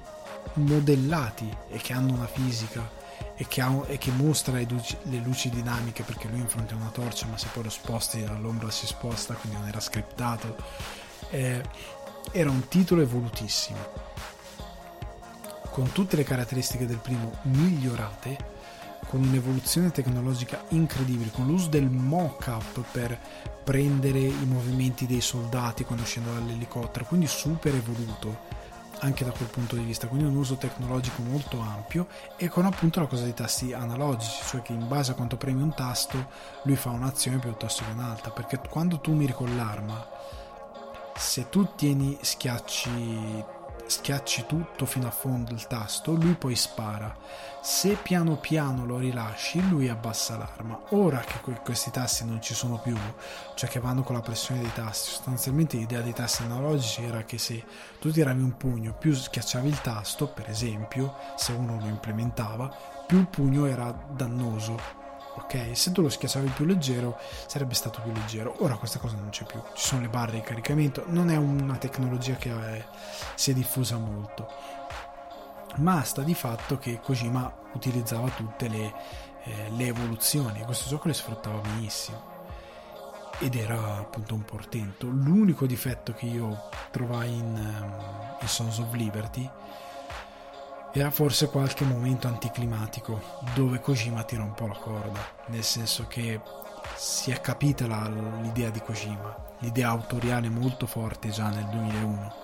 [0.54, 3.04] modellati e che hanno una fisica
[3.38, 6.74] e che, ha, e che mostra le luci, le luci, dinamiche perché lui in fronte
[6.74, 10.56] a una torcia ma se poi lo sposti l'ombra si sposta quindi non era scriptato.
[11.30, 11.62] Eh,
[12.32, 13.78] era un titolo evolutissimo
[15.70, 18.54] con tutte le caratteristiche del primo migliorate
[19.08, 23.20] con un'evoluzione tecnologica incredibile con l'uso del mock-up per
[23.64, 28.55] prendere i movimenti dei soldati quando scendono dall'elicottero quindi super evoluto
[29.00, 32.08] anche da quel punto di vista, quindi un uso tecnologico molto ampio
[32.38, 35.62] e con appunto la cosa dei tasti analogici, cioè che in base a quanto premi
[35.62, 36.28] un tasto
[36.64, 40.08] lui fa un'azione piuttosto che un'altra, perché quando tu miri con l'arma,
[41.16, 43.44] se tu tieni schiacci
[43.88, 47.16] schiacci tutto fino a fondo il tasto, lui poi spara.
[47.62, 50.80] Se piano piano lo rilasci, lui abbassa l'arma.
[50.90, 52.96] Ora che questi tasti non ci sono più,
[53.56, 57.38] cioè che vanno con la pressione dei tasti, sostanzialmente l'idea dei tasti analogici era che
[57.38, 57.64] se
[58.00, 62.74] tu tiravi un pugno, più schiacciavi il tasto, per esempio, se uno lo implementava,
[63.08, 65.05] più il pugno era dannoso
[65.36, 65.72] ok?
[65.74, 67.18] Se tu lo schiacciavi più leggero
[67.48, 68.56] sarebbe stato più leggero.
[68.60, 71.78] Ora questa cosa non c'è più, ci sono le barre di caricamento, non è una
[71.78, 72.86] tecnologia che è,
[73.36, 74.48] si è diffusa molto.
[75.78, 78.94] Ma sta di fatto che Kojima utilizzava tutte le,
[79.44, 82.34] eh, le evoluzioni questo gioco le sfruttava benissimo
[83.40, 85.08] ed era appunto un portento.
[85.08, 89.50] L'unico difetto che io trovai in, um, in Sons of Liberty
[91.00, 93.20] era forse qualche momento anticlimatico
[93.54, 96.40] dove Kojima tira un po' la corda, nel senso che
[96.96, 98.08] si è capita la,
[98.42, 102.44] l'idea di Kojima, l'idea autoriale molto forte già nel 2001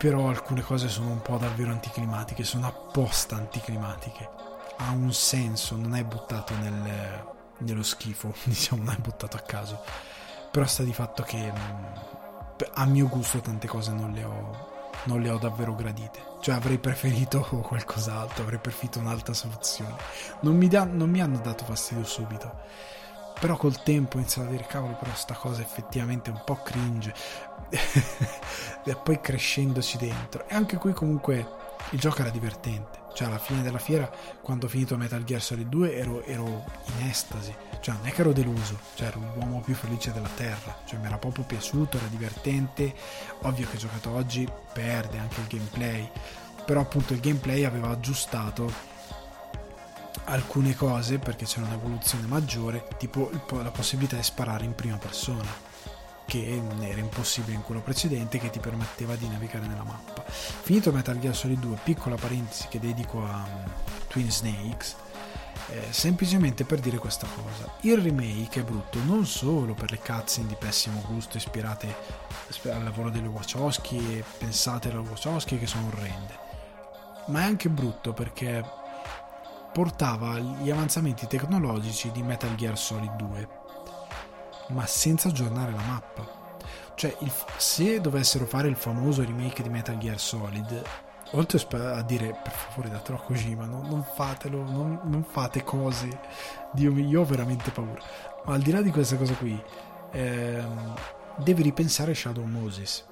[0.00, 4.26] però alcune cose sono un po' davvero anticlimatiche, sono apposta anticlimatiche.
[4.78, 7.22] Ha un senso, non è buttato nel,
[7.58, 9.82] nello schifo, diciamo, non è buttato a caso.
[10.50, 11.84] Però sta di fatto che mm,
[12.76, 14.69] a mio gusto tante cose non le ho,
[15.04, 16.18] non le ho davvero gradite.
[16.40, 19.96] Cioè avrei preferito qualcos'altro, avrei preferito un'altra soluzione.
[20.40, 22.88] Non mi, da, non mi hanno dato fastidio subito
[23.40, 26.56] però col tempo ho iniziato a dire cavolo però sta cosa è effettivamente un po'
[26.56, 27.14] cringe
[28.84, 31.48] e poi crescendoci dentro e anche qui comunque
[31.90, 34.10] il gioco era divertente cioè alla fine della fiera
[34.40, 37.54] quando ho finito Metal Gear Solid 2 ero, ero in estasi.
[37.80, 40.82] Cioè non è che ero deluso cioè ero l'uomo più felice della terra.
[40.84, 42.94] Cioè mi era proprio piaciuto era divertente.
[43.42, 46.10] Ovvio che giocato oggi perde anche il gameplay
[46.64, 48.72] però appunto il gameplay aveva aggiustato
[50.26, 55.69] alcune cose perché c'era un'evoluzione maggiore, tipo la possibilità di sparare in prima persona
[56.30, 60.22] che era impossibile in quello precedente che ti permetteva di navigare nella mappa.
[60.30, 63.70] Finito Metal Gear Solid 2, piccola parentesi che dedico a um,
[64.06, 64.94] Twin Snakes,
[65.70, 67.74] eh, semplicemente per dire questa cosa.
[67.80, 71.92] Il remake è brutto non solo per le cutscene di pessimo gusto ispirate
[72.66, 76.38] al lavoro delle Wachowski e pensate alle Wachowski che sono orrende,
[77.26, 78.64] ma è anche brutto perché
[79.72, 83.48] portava gli avanzamenti tecnologici di Metal Gear Solid 2,
[84.72, 86.38] ma senza aggiornare la mappa.
[86.94, 90.82] Cioè, il, se dovessero fare il famoso remake di Metal Gear Solid,
[91.32, 91.58] oltre
[91.94, 96.20] a dire per favore datelo a Kojima, no, non fatelo, non, non, fate cose,
[96.72, 98.02] Dio mio, io ho veramente paura.
[98.44, 99.58] Ma al di là di questa cosa qui,
[100.10, 100.94] ehm,
[101.36, 103.06] devi ripensare Shadow Moses.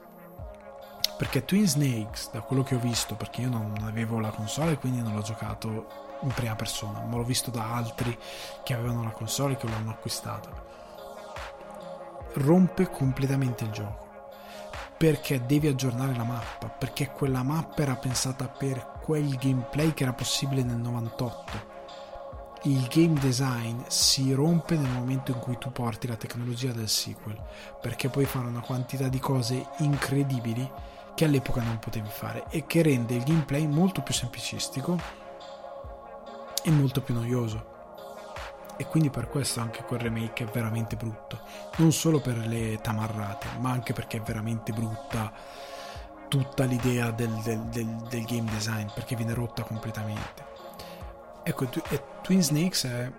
[1.16, 4.78] Perché Twin Snakes, da quello che ho visto, perché io non avevo la console e
[4.78, 5.86] quindi non l'ho giocato
[6.22, 8.16] in prima persona, ma l'ho visto da altri
[8.62, 10.67] che avevano la console e che l'hanno acquistata.
[12.34, 14.06] Rompe completamente il gioco
[14.98, 20.12] perché devi aggiornare la mappa, perché quella mappa era pensata per quel gameplay che era
[20.12, 21.76] possibile nel 98.
[22.64, 27.40] Il game design si rompe nel momento in cui tu porti la tecnologia del sequel,
[27.80, 30.68] perché puoi fare una quantità di cose incredibili
[31.14, 34.98] che all'epoca non potevi fare e che rende il gameplay molto più semplicistico
[36.60, 37.77] è molto più noioso.
[38.80, 41.40] E quindi per questo anche quel remake è veramente brutto.
[41.76, 45.32] Non solo per le tamarrate, ma anche perché è veramente brutta
[46.28, 50.46] tutta l'idea del, del, del, del game design, perché viene rotta completamente.
[51.42, 51.66] Ecco,
[52.22, 53.12] Twin Snakes è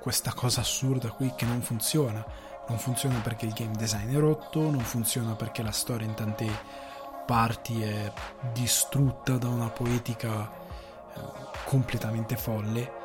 [0.00, 2.24] questa cosa assurda qui che non funziona.
[2.68, 6.48] Non funziona perché il game design è rotto, non funziona perché la storia in tante
[7.26, 8.10] parti è
[8.52, 10.50] distrutta da una poetica
[11.14, 11.20] eh,
[11.64, 13.04] completamente folle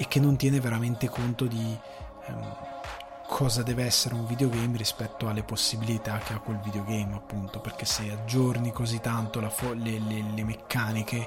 [0.00, 1.78] e che non tiene veramente conto di
[2.26, 2.56] ehm,
[3.28, 7.60] cosa deve essere un videogame rispetto alle possibilità che ha quel videogame appunto.
[7.60, 11.26] Perché se aggiorni così tanto fo- le, le, le meccaniche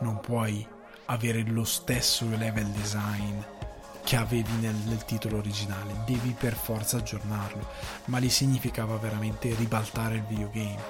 [0.00, 0.66] non puoi
[1.04, 3.38] avere lo stesso level design
[4.02, 7.64] che avevi nel, nel, titolo originale, devi per forza aggiornarlo,
[8.06, 10.82] ma lì significava veramente ribaltare il videogame,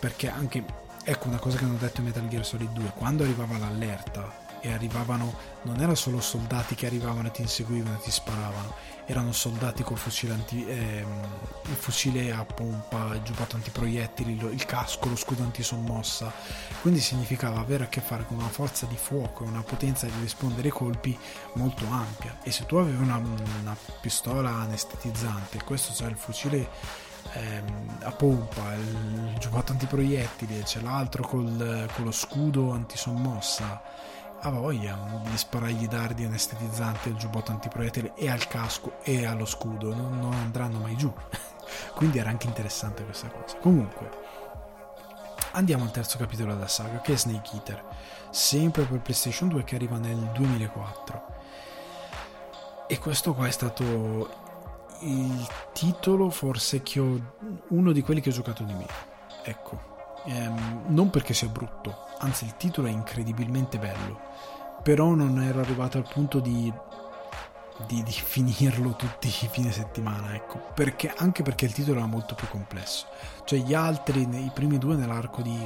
[0.00, 0.64] perché anche,
[1.04, 4.72] ecco una cosa che hanno detto in Metal Gear Solid 2, quando arrivava l'allerta e
[4.72, 8.74] arrivavano, non erano solo soldati che arrivavano e ti inseguivano e ti sparavano,
[9.04, 11.26] erano soldati col fucile, anti, ehm,
[11.66, 16.32] il fucile a pompa, il giubbotto antiproiettili, il casco, lo scudo antisommossa,
[16.80, 20.18] quindi significava avere a che fare con una forza di fuoco e una potenza di
[20.22, 21.16] rispondere ai colpi
[21.54, 22.38] molto ampia.
[22.42, 23.20] E se tu avevi una,
[23.60, 26.70] una pistola anestetizzante, questo cioè il fucile
[27.34, 34.13] ehm, a pompa, il giubbotto antiproiettili, c'è l'altro col, con lo scudo antisommossa
[34.46, 39.94] ha voglia di sparargli dardi anestetizzanti al giubbotto antiproiettile e al casco e allo scudo,
[39.94, 41.10] non, non andranno mai giù.
[41.94, 43.56] Quindi era anche interessante questa cosa.
[43.56, 44.10] Comunque,
[45.52, 47.82] andiamo al terzo capitolo della saga, che è Snake Eater,
[48.30, 51.22] sempre per PlayStation 2 che arriva nel 2004.
[52.86, 54.42] E questo qua è stato
[55.00, 57.34] il titolo forse che ho
[57.68, 58.92] uno di quelli che ho giocato di meno.
[59.42, 59.80] Ecco,
[60.26, 64.34] ehm, non perché sia brutto, anzi il titolo è incredibilmente bello
[64.84, 66.70] però non ero arrivato al punto di,
[67.86, 72.34] di, di finirlo tutti i fine settimana, ecco, perché, anche perché il titolo era molto
[72.34, 73.06] più complesso.
[73.44, 75.58] Cioè gli altri, i primi due nell'arco di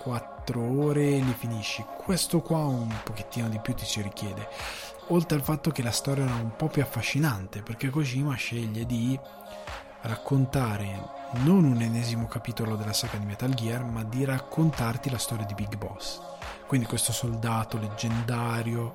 [0.00, 4.48] 4 ore li finisci, questo qua un pochettino di più ti ci richiede.
[5.08, 9.18] Oltre al fatto che la storia era un po' più affascinante, perché Kojima sceglie di
[10.02, 15.46] raccontare non un ennesimo capitolo della saga di Metal Gear, ma di raccontarti la storia
[15.46, 16.20] di Big Boss
[16.72, 18.92] quindi questo soldato leggendario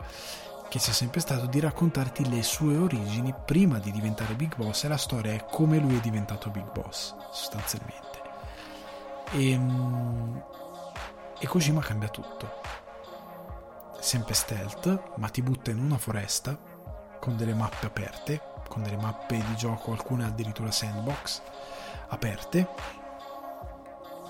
[0.67, 4.87] che sia sempre stato di raccontarti le sue origini prima di diventare Big Boss e
[4.87, 8.21] la storia è come lui è diventato Big Boss sostanzialmente
[9.31, 10.43] e, ehm,
[11.39, 12.49] E Kojima cambia tutto.
[13.99, 16.57] Sempre stealth, ma ti butta in una foresta
[17.19, 21.41] con delle mappe aperte, con delle mappe di gioco, alcune addirittura sandbox
[22.07, 22.67] aperte,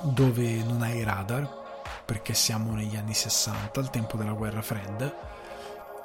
[0.01, 1.65] dove non hai radar,
[2.05, 5.13] perché siamo negli anni 60, al tempo della guerra fredda,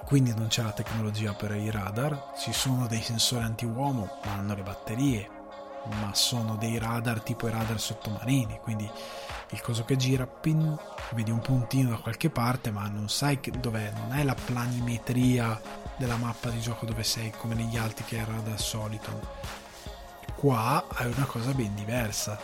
[0.04, 4.54] quindi non c'è la tecnologia per i radar, ci sono dei sensori anti-uomo, ma hanno
[4.54, 5.30] le batterie,
[6.00, 8.90] ma sono dei radar tipo i radar sottomarini, quindi
[9.50, 10.78] il coso che gira, pin,
[11.12, 15.60] vedi un puntino da qualche parte, ma non sai dov'è, non è la planimetria
[15.96, 19.61] della mappa di gioco dove sei come negli altri che era da solito.
[20.43, 22.36] Qua hai una cosa ben diversa,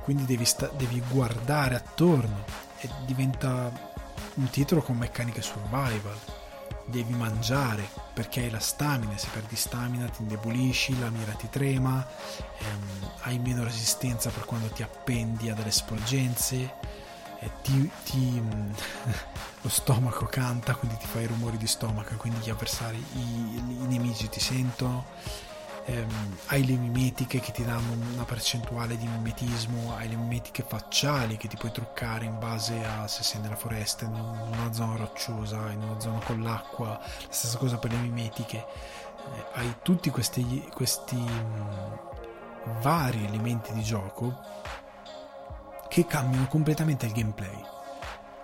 [0.00, 2.46] quindi devi, sta- devi guardare attorno
[2.80, 3.70] e diventa
[4.36, 6.16] un titolo con meccaniche survival.
[6.86, 12.06] Devi mangiare perché hai la stamina, se perdi stamina ti indebolisci, la mira ti trema,
[12.56, 16.72] ehm, hai meno resistenza per quando ti appendi a delle sporgenze,
[17.60, 18.40] ti, ti,
[19.60, 24.30] lo stomaco canta, quindi ti fai rumori di stomaco, quindi gli avversari, i, i nemici
[24.30, 25.04] ti sentono
[25.84, 31.36] ehm, hai le mimetiche che ti danno una percentuale di mimetismo, hai le mimetiche facciali
[31.36, 35.70] che ti puoi truccare in base a se sei nella foresta, in una zona rocciosa,
[35.70, 38.58] in una zona con l'acqua, la stessa cosa per le mimetiche.
[38.58, 44.40] Eh, hai tutti questi, questi mh, vari elementi di gioco
[45.88, 47.70] che cambiano completamente il gameplay.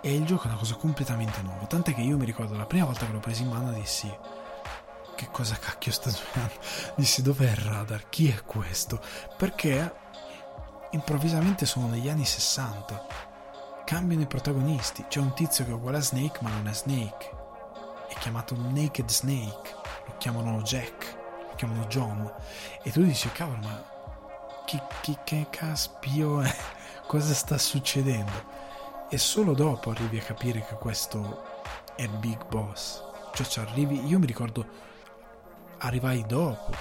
[0.01, 1.65] E il gioco è una cosa completamente nuova.
[1.65, 4.09] Tant'è che io mi ricordo la prima volta che l'ho preso in mano dissi
[5.19, 6.53] che cosa cacchio sta giocando?
[6.95, 8.07] Dissi dov'è il radar?
[8.07, 9.01] Chi è questo?
[9.35, 9.93] Perché
[10.91, 13.05] improvvisamente sono negli anni 60.
[13.83, 15.03] Cambiano i protagonisti.
[15.09, 17.29] C'è un tizio che è uguale a Snake, ma non è Snake.
[18.07, 19.75] È chiamato Naked Snake.
[20.05, 21.17] Lo chiamano Jack.
[21.49, 22.33] Lo chiamano John.
[22.81, 23.83] E tu dici, cavolo, ma
[24.65, 26.55] chi, chi che caspio è?
[27.07, 28.57] Cosa sta succedendo?
[29.09, 31.43] E solo dopo arrivi a capire che questo
[31.97, 33.03] è Big Boss.
[33.33, 34.87] Cioè ci arrivi, io mi ricordo
[35.79, 36.71] arrivai dopo.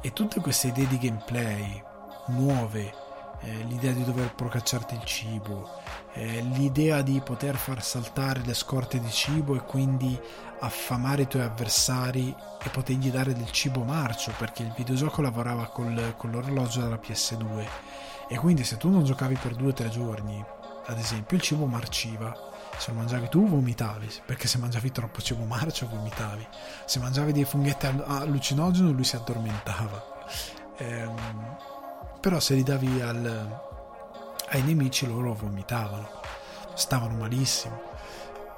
[0.00, 1.82] E tutte queste idee di gameplay
[2.28, 2.94] nuove,
[3.40, 5.68] eh, l'idea di dover procacciarti il cibo,
[6.12, 10.18] eh, l'idea di poter far saltare le scorte di cibo e quindi
[10.60, 16.14] affamare i tuoi avversari e potergli dare del cibo marcio, perché il videogioco lavorava col,
[16.16, 17.66] con l'orologio della PS2
[18.28, 20.44] e quindi se tu non giocavi per due o tre giorni,
[20.86, 22.34] ad esempio, il cibo marciva
[22.78, 26.46] se lo mangiavi tu vomitavi, perché se mangiavi troppo cibo marcio vomitavi.
[26.84, 30.26] Se mangiavi dei funghetti allucinogeni lui si addormentava.
[30.76, 31.56] Ehm,
[32.20, 33.60] però se li davi al,
[34.50, 36.08] ai nemici loro vomitavano,
[36.74, 37.82] stavano malissimo.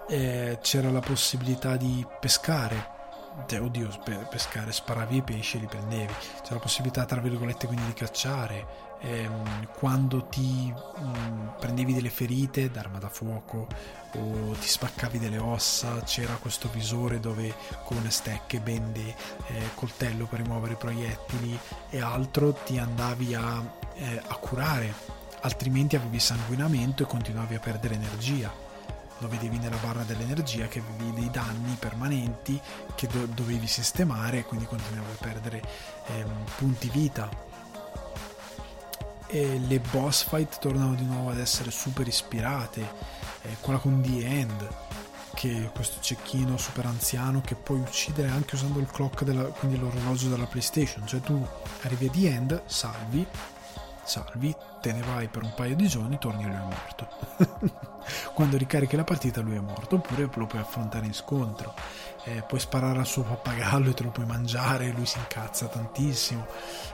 [0.08, 2.98] E c'era la possibilità di pescare
[3.58, 3.88] oddio,
[4.28, 6.12] pescare, sparavi i pesci e li prendevi.
[6.42, 8.88] C'è la possibilità, tra virgolette, quindi di cacciare.
[9.02, 13.66] Ehm, quando ti mh, mm, prendevi delle ferite d'arma da fuoco
[14.12, 17.54] o ti spaccavi delle ossa, c'era questo visore dove
[17.84, 19.14] con stecche, bende,
[19.46, 21.58] eh, coltello per rimuovere i proiettili
[21.88, 23.62] e altro ti andavi a,
[23.94, 24.92] eh, a curare,
[25.40, 28.68] altrimenti avevi sanguinamento e continuavi a perdere energia
[29.20, 32.60] lo vedevi nella barra dell'energia che avevi dei danni permanenti
[32.94, 35.62] che do- dovevi sistemare quindi continuavi a perdere
[36.06, 37.48] ehm, punti vita.
[39.26, 42.80] E le boss fight tornano di nuovo ad essere super ispirate
[43.42, 44.68] eh, quella con The End
[45.34, 49.78] che è questo cecchino super anziano che puoi uccidere anche usando il clock della, quindi
[49.78, 51.06] l'orologio della PlayStation.
[51.06, 51.46] Cioè tu
[51.82, 53.26] arrivi a The End salvi
[54.10, 57.08] salvi, te ne vai per un paio di giorni, torni e lui è morto.
[58.34, 61.74] Quando ricarichi la partita lui è morto, oppure lo puoi affrontare in scontro.
[62.24, 66.44] Eh, puoi sparare al suo pappagallo e te lo puoi mangiare, lui si incazza tantissimo.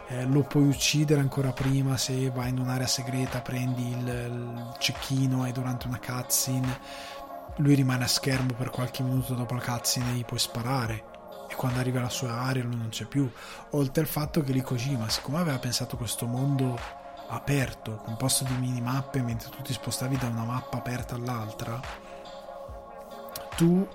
[0.08, 5.46] Eh, lo puoi uccidere ancora prima se vai in un'area segreta, prendi il, il cecchino
[5.46, 7.14] e durante una cutscene
[7.58, 11.14] lui rimane a schermo per qualche minuto dopo la cutscene e gli puoi sparare
[11.48, 13.30] e quando arriva alla sua area lui non c'è più
[13.70, 16.78] oltre al fatto che lì Kojima siccome aveva pensato questo mondo
[17.28, 21.80] aperto, composto di minimappe mentre tu ti spostavi da una mappa aperta all'altra,
[23.56, 23.86] tu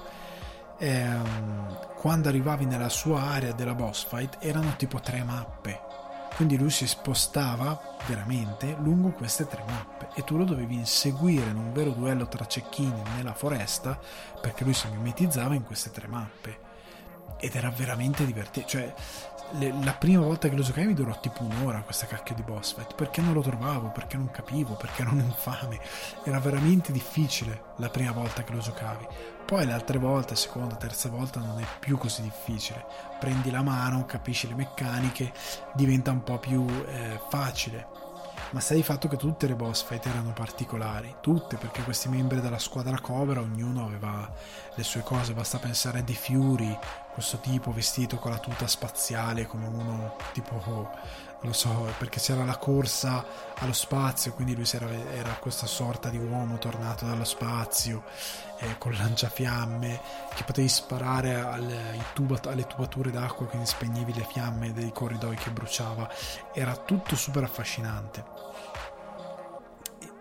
[0.78, 5.90] ehm, quando arrivavi nella sua area della boss fight erano tipo tre mappe.
[6.36, 11.58] Quindi lui si spostava veramente lungo queste tre mappe e tu lo dovevi inseguire in
[11.58, 14.00] un vero duello tra cecchini nella foresta
[14.40, 16.70] perché lui si mimetizzava in queste tre mappe
[17.38, 18.70] ed era veramente divertente.
[18.70, 18.94] Cioè,
[19.54, 22.74] le, la prima volta che lo giocai mi durò tipo un'ora questa cacchio di boss
[22.74, 25.80] fight perché non lo trovavo, perché non capivo, perché ero un infame.
[26.24, 29.08] Era veramente difficile la prima volta che lo giocavi.
[29.46, 32.86] Poi le altre volte, seconda, terza volta, non è più così difficile.
[33.20, 35.34] Prendi la mano, capisci le meccaniche,
[35.74, 37.88] diventa un po' più eh, facile.
[38.52, 42.42] ma sta di fatto che tutte le boss fight erano particolari, tutte, perché questi membri
[42.42, 44.30] della squadra Cobra, ognuno aveva
[44.76, 46.78] le sue cose, basta pensare a The Fury,
[47.14, 50.60] questo tipo vestito con la tuta spaziale come uno tipo
[51.44, 53.26] lo so, perché c'era la corsa
[53.58, 58.04] allo spazio, quindi lui era, era questa sorta di uomo tornato dallo spazio
[58.60, 60.00] eh, con lanciafiamme
[60.36, 65.50] che potevi sparare alle, tuba, alle tubature d'acqua, quindi spegnevi le fiamme dei corridoi che
[65.50, 66.10] bruciava.
[66.54, 68.24] Era tutto super affascinante.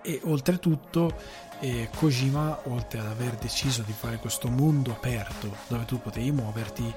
[0.02, 1.14] E, e oltretutto
[1.60, 6.94] eh, Kojima, oltre ad aver deciso di fare questo mondo aperto dove tu potevi muoverti,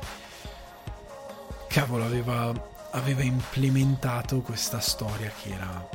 [1.68, 5.90] cavolo, aveva aveva implementato questa storia che era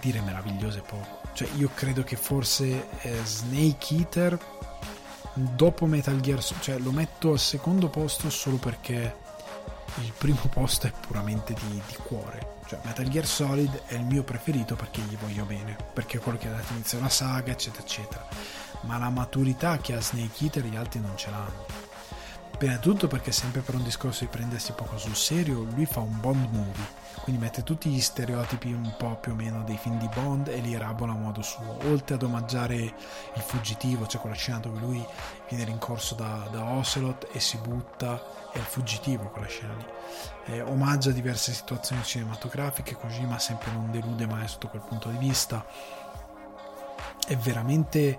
[0.00, 1.20] dire meravigliosa e poco.
[1.32, 4.38] Cioè, io credo che forse eh, Snake Eater
[5.34, 9.16] dopo Metal Gear cioè lo metto al secondo posto solo perché
[10.02, 12.60] il primo posto è puramente di, di, cuore.
[12.72, 16.38] Cioè, Metal Gear Solid è il mio preferito perché gli voglio bene, perché è quello
[16.38, 18.26] che ha dato inizio alla saga, eccetera, eccetera.
[18.82, 21.66] Ma la maturità che ha Snake Eater gli altri non ce l'hanno
[22.56, 26.00] Prima di tutto perché sempre per un discorso di prendersi poco sul serio, lui fa
[26.00, 26.86] un Bond movie,
[27.22, 30.58] quindi mette tutti gli stereotipi un po' più o meno dei film di Bond e
[30.58, 35.06] li elabola a modo suo, oltre ad omaggiare il fuggitivo, cioè quella scena dove lui
[35.48, 39.84] viene rincorso da, da Ocelot e si butta, è il fuggitivo quella scena lì.
[40.46, 45.64] Eh, omaggia diverse situazioni cinematografiche, Kojima sempre non delude mai sotto quel punto di vista.
[47.24, 48.18] È veramente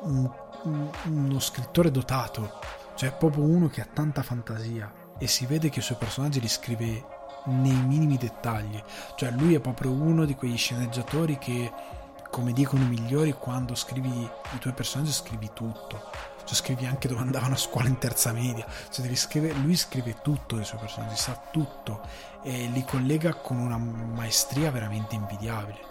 [0.00, 0.30] un,
[0.64, 5.70] un, uno scrittore dotato cioè è proprio uno che ha tanta fantasia e si vede
[5.70, 8.82] che i suoi personaggi li scrive nei minimi dettagli.
[9.16, 11.72] Cioè lui è proprio uno di quegli sceneggiatori che,
[12.30, 16.02] come dicono i migliori, quando scrivi i tuoi personaggi scrivi tutto.
[16.44, 18.66] Cioè scrivi anche dove andavano a scuola in terza media.
[18.90, 22.00] Cioè scrivere, lui scrive tutto dei suoi personaggi, sa tutto
[22.42, 25.88] e li collega con una maestria veramente invidiabile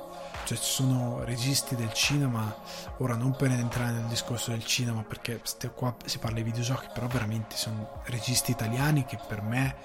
[0.49, 2.55] cioè ci sono registi del cinema
[2.97, 5.41] ora non per entrare nel discorso del cinema perché
[5.75, 9.75] qua si parla di videogiochi però veramente sono registi italiani che per me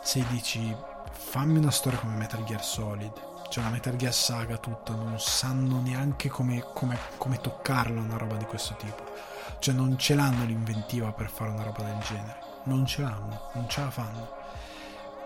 [0.00, 0.72] se dici
[1.12, 3.12] fammi una storia come Metal Gear Solid.
[3.48, 8.36] Cioè la Metal Gear Saga tutta non sanno neanche come, come, come toccarla una roba
[8.36, 9.04] di questo tipo.
[9.58, 12.38] Cioè non ce l'hanno l'inventiva per fare una roba del genere.
[12.64, 14.28] Non ce l'hanno non ce la fanno.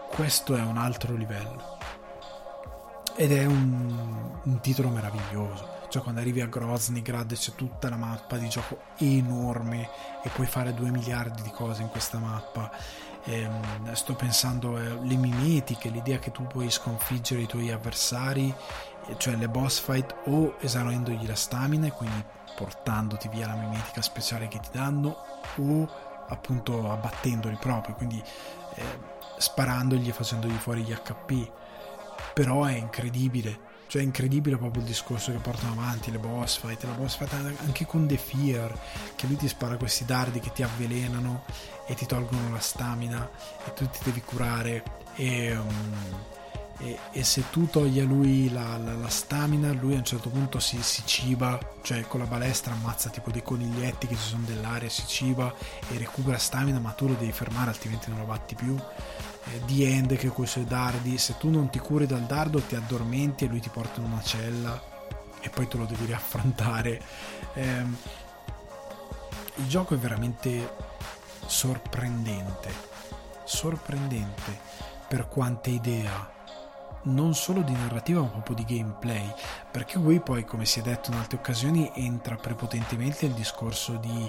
[0.09, 1.79] Questo è un altro livello.
[3.17, 5.75] Ed è un, un titolo meraviglioso.
[5.89, 9.89] Cioè quando arrivi a Groznygrad c'è tutta la mappa di gioco enorme
[10.23, 12.71] e puoi fare due miliardi di cose in questa mappa
[13.27, 18.55] ehm, sto pensando alle mimetiche l'idea che tu puoi sconfiggere i tuoi avversari
[19.19, 22.25] cioè le boss fight o esaurendogli la stamina quindi
[22.57, 25.17] portandoti via la mimetica speciale che ti danno
[25.57, 25.89] o
[26.29, 28.21] appunto abbattendoli proprio quindi
[28.75, 28.83] eh,
[29.39, 31.51] sparandogli e facendogli fuori gli HP
[32.33, 36.83] però è incredibile cioè è incredibile proprio il discorso che portano avanti le boss fight
[36.85, 37.33] la boss fight
[37.65, 38.77] anche con The Fear
[39.15, 41.45] che lui ti spara questi dardi che ti avvelenano
[41.87, 43.29] e ti tolgono la stamina
[43.65, 44.83] e tu ti devi curare
[45.15, 45.95] e, um,
[46.79, 50.29] e, e se tu togli a lui la, la, la, stamina lui a un certo
[50.29, 54.43] punto si, si, ciba cioè con la balestra ammazza tipo dei coniglietti che ci sono
[54.45, 55.55] dell'aria si ciba
[55.89, 58.77] e recupera stamina ma tu lo devi fermare altrimenti non lo batti più
[59.53, 62.61] eh, di End che con i suoi dardi, se tu non ti curi dal dardo
[62.61, 64.95] ti addormenti e lui ti porta in una cella
[65.41, 67.01] e poi te lo devi riaffrontare.
[67.55, 67.85] Eh,
[69.59, 70.86] il gioco è veramente
[71.47, 72.73] sorprendente,
[73.45, 74.59] sorprendente
[75.09, 76.35] per quante idee
[77.03, 79.33] non solo di narrativa ma proprio di gameplay
[79.71, 84.29] perché qui poi come si è detto in altre occasioni entra prepotentemente il discorso di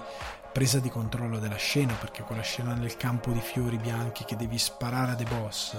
[0.57, 4.57] presa di controllo della scena, perché quella scena nel campo di fiori bianchi che devi
[4.57, 5.77] sparare a dei boss,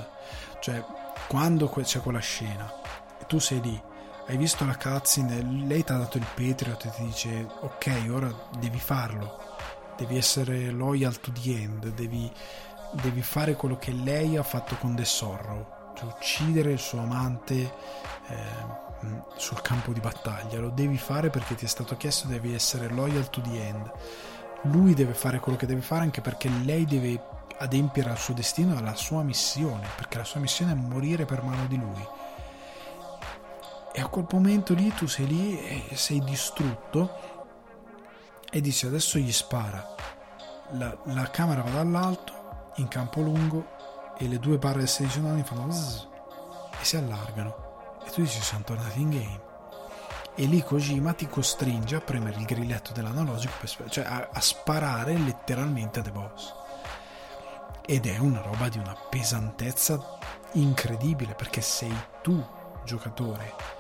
[0.60, 0.85] cioè
[1.27, 2.73] quando c'è quella scena
[3.20, 3.82] e tu sei lì,
[4.28, 8.32] hai visto la cutscene, lei ti ha dato il Patriot e ti dice ok, ora
[8.56, 9.48] devi farlo,
[9.99, 12.33] devi essere loyal to the end, devi,
[12.93, 17.73] devi fare quello che lei ha fatto con The Sorrow, cioè uccidere il suo amante.
[18.29, 18.87] Eh,
[19.37, 23.31] sul campo di battaglia lo devi fare perché ti è stato chiesto devi essere loyal
[23.31, 23.93] to the end
[24.62, 27.20] lui deve fare quello che deve fare anche perché lei deve
[27.59, 31.43] adempiere al suo destino e alla sua missione, perché la sua missione è morire per
[31.43, 32.07] mano di lui.
[33.93, 35.61] E a quel momento lì tu sei lì
[35.91, 37.28] e sei distrutto
[38.51, 39.95] e dici adesso gli spara.
[40.73, 43.77] La, la camera va dall'alto, in campo lungo,
[44.19, 46.07] e le due barre del 16 anni fanno zzz,
[46.81, 47.99] e si allargano.
[48.05, 49.47] E tu dici siamo tornati in game
[50.41, 55.19] e lì Kojima ti costringe a premere il grilletto dell'analogico, per, cioè a, a sparare
[55.19, 56.55] letteralmente a The Boss.
[57.85, 60.16] Ed è una roba di una pesantezza
[60.53, 61.93] incredibile perché sei
[62.23, 62.41] tu,
[62.85, 63.78] giocatore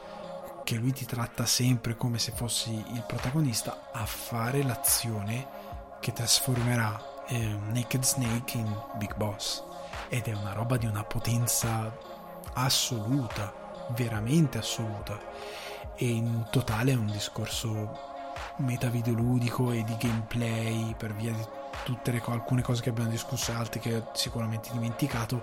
[0.68, 5.46] che lui ti tratta sempre come se fossi il protagonista a fare l'azione
[5.98, 9.62] che trasformerà eh, Naked Snake in Big Boss.
[10.10, 11.90] Ed è una roba di una potenza
[12.52, 13.50] assoluta
[13.96, 15.18] veramente assoluta.
[15.96, 21.46] E in totale è un discorso metavideoludico e di gameplay per via di
[21.84, 25.42] tutte le alcune cose che abbiamo discusso e altre che ho sicuramente dimenticato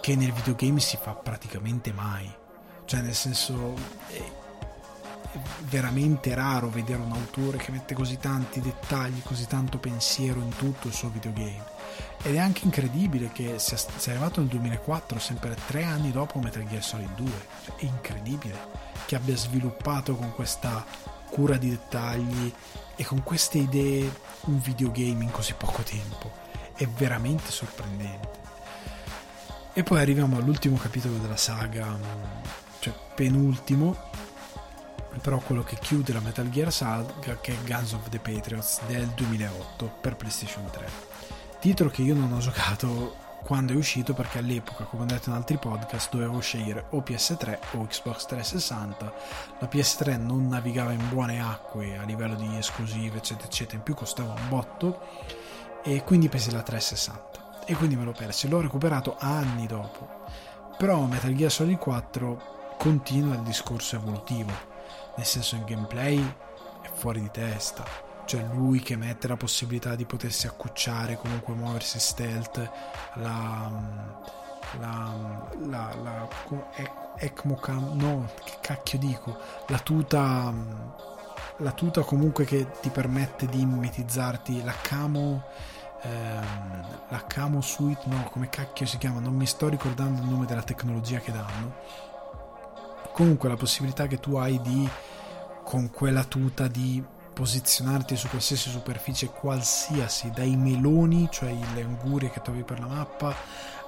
[0.00, 2.44] che nel videogame si fa praticamente mai
[2.86, 3.74] cioè nel senso
[4.08, 4.22] è
[5.68, 10.88] veramente raro vedere un autore che mette così tanti dettagli così tanto pensiero in tutto
[10.88, 11.74] il suo videogame.
[12.22, 16.66] Ed è anche incredibile che sia, sia arrivato nel 2004 sempre tre anni dopo Metal
[16.66, 17.30] Gear Solid 2
[17.64, 18.58] cioè, è incredibile
[19.06, 20.84] che abbia sviluppato con questa
[21.30, 22.52] cura di dettagli
[22.96, 24.10] e con queste idee
[24.42, 26.32] un videogame in così poco tempo.
[26.74, 28.44] È veramente sorprendente.
[29.72, 33.96] E poi arriviamo all'ultimo capitolo della saga cioè penultimo
[35.20, 39.08] però quello che chiude la Metal Gear Saga che è Guns of the Patriots del
[39.08, 40.86] 2008 per PlayStation 3
[41.58, 45.36] titolo che io non ho giocato quando è uscito perché all'epoca, come ho detto in
[45.36, 49.12] altri podcast, dovevo scegliere o PS3 o Xbox 360.
[49.60, 53.94] La PS3 non navigava in buone acque a livello di esclusive, eccetera, eccetera, in più
[53.94, 54.98] costava un botto
[55.84, 58.48] e quindi presi la 360 e quindi me l'ho perso.
[58.48, 60.24] L'ho recuperato anni dopo.
[60.76, 64.52] Però Metal Gear Solid 4 continua il discorso evolutivo,
[65.16, 66.18] nel senso il gameplay
[66.82, 71.98] è fuori di testa cioè lui che mette la possibilità di potersi accucciare, comunque muoversi
[72.00, 72.70] stealth,
[73.14, 73.70] la,
[74.78, 76.28] la, la, la
[77.18, 79.38] Ecmocam, no, che cacchio dico,
[79.68, 80.52] la tuta,
[81.58, 85.44] la tuta comunque che ti permette di mimetizzarti, la camo,
[86.02, 90.46] ehm, la camo suite, no, come cacchio si chiama, non mi sto ricordando il nome
[90.46, 92.04] della tecnologia che danno.
[93.16, 94.86] Comunque la possibilità che tu hai di
[95.64, 97.02] con quella tuta di
[97.32, 103.34] posizionarti su qualsiasi superficie qualsiasi, dai meloni, cioè le angurie che trovi per la mappa,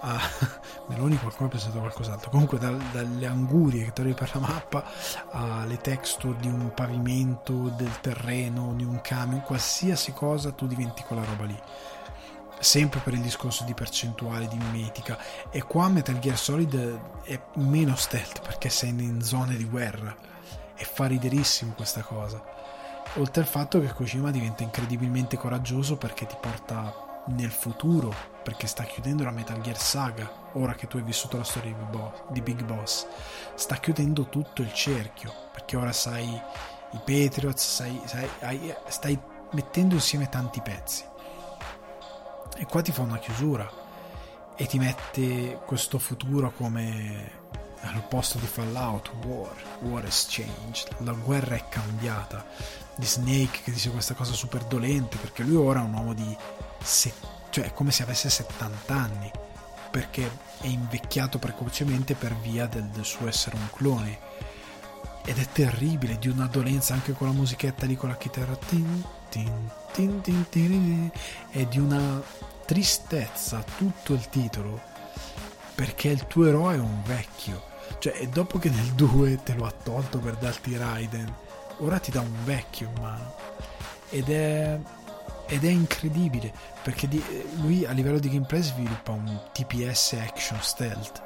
[0.01, 0.19] a
[0.89, 4.85] meloni qualcuno ha pensato a qualcos'altro, comunque da, dalle angurie che trovi per la mappa
[5.31, 11.25] alle texture di un pavimento, del terreno, di un camion, qualsiasi cosa tu diventi quella
[11.25, 11.63] roba lì.
[12.61, 15.19] Sempre per il discorso di percentuale di mimetica.
[15.51, 20.15] E qua Metal Gear Solid è meno stealth perché sei in zone di guerra.
[20.75, 22.41] E fa riderissimo questa cosa
[23.15, 28.85] Oltre al fatto che Kojima diventa incredibilmente coraggioso perché ti porta nel futuro, perché sta
[28.85, 31.75] chiudendo la Metal Gear Saga, ora che tu hai vissuto la storia
[32.29, 33.07] di Big Boss,
[33.55, 39.19] sta chiudendo tutto il cerchio, perché ora sai i Patriots, sai, sai, stai
[39.53, 41.05] mettendo insieme tanti pezzi.
[42.61, 43.71] E qua ti fa una chiusura
[44.57, 47.31] e ti mette questo futuro come
[47.83, 52.45] al posto di Fallout, War, War is changed, la guerra è cambiata,
[52.97, 56.37] di Snake che dice questa cosa super dolente perché lui ora è un uomo di
[56.83, 57.13] se,
[57.51, 59.31] cioè è come se avesse 70 anni
[59.91, 60.29] perché
[60.61, 64.19] è invecchiato precocemente per via del, del suo essere un clone.
[65.25, 68.57] Ed è terribile di una dolenza anche con la musichetta lì con la chitarra.
[68.57, 71.11] Tin, tin, tin, tin, tin,
[71.51, 72.23] è di una
[72.69, 74.79] tristezza tutto il titolo
[75.75, 77.63] perché il tuo eroe è un vecchio.
[77.99, 81.35] Cioè dopo che nel 2 te lo ha tolto per darti Raiden
[81.79, 83.35] ora ti dà un vecchio in mano.
[84.11, 84.79] Ed è,
[85.47, 87.25] ed è incredibile perché di,
[87.63, 91.23] lui a livello di gameplay sviluppa un TPS action stealth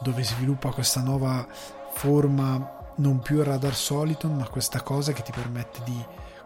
[0.00, 1.46] dove sviluppa questa nuova
[1.92, 6.02] forma non più il radar Soliton ma questa cosa che ti permette di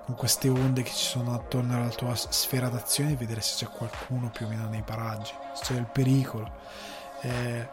[0.07, 4.31] con queste onde che ci sono attorno alla tua sfera d'azione vedere se c'è qualcuno
[4.31, 6.49] più o meno nei paraggi se c'è il pericolo.
[7.23, 7.69] Eh,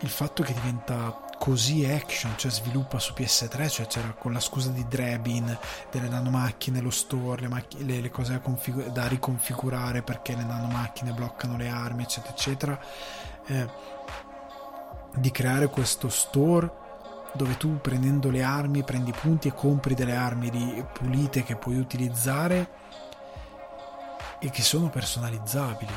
[0.00, 4.68] il fatto che diventa così action, cioè sviluppa su PS3, cioè c'era con la scusa
[4.70, 5.56] di Drebin,
[5.90, 10.44] delle nanomacchine, lo store, le, macch- le, le cose da, config- da, riconfigurare perché le
[10.44, 12.80] nanomacchine bloccano le armi, eccetera, eccetera,
[13.46, 13.68] eh,
[15.14, 16.82] di creare questo store
[17.34, 22.68] dove tu prendendo le armi prendi punti e compri delle armi pulite che puoi utilizzare
[24.38, 25.94] e che sono personalizzabili.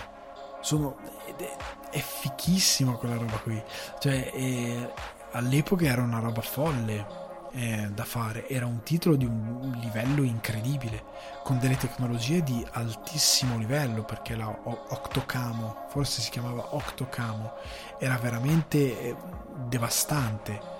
[0.61, 0.97] Sono,
[1.37, 1.55] è,
[1.91, 3.61] è fichissima quella roba qui.
[3.99, 4.93] Cioè, è,
[5.31, 11.03] all'epoca era una roba folle eh, da fare, era un titolo di un livello incredibile,
[11.43, 17.53] con delle tecnologie di altissimo livello, perché la Octocamo, forse si chiamava Octocamo,
[17.99, 19.15] era veramente eh,
[19.67, 20.75] devastante.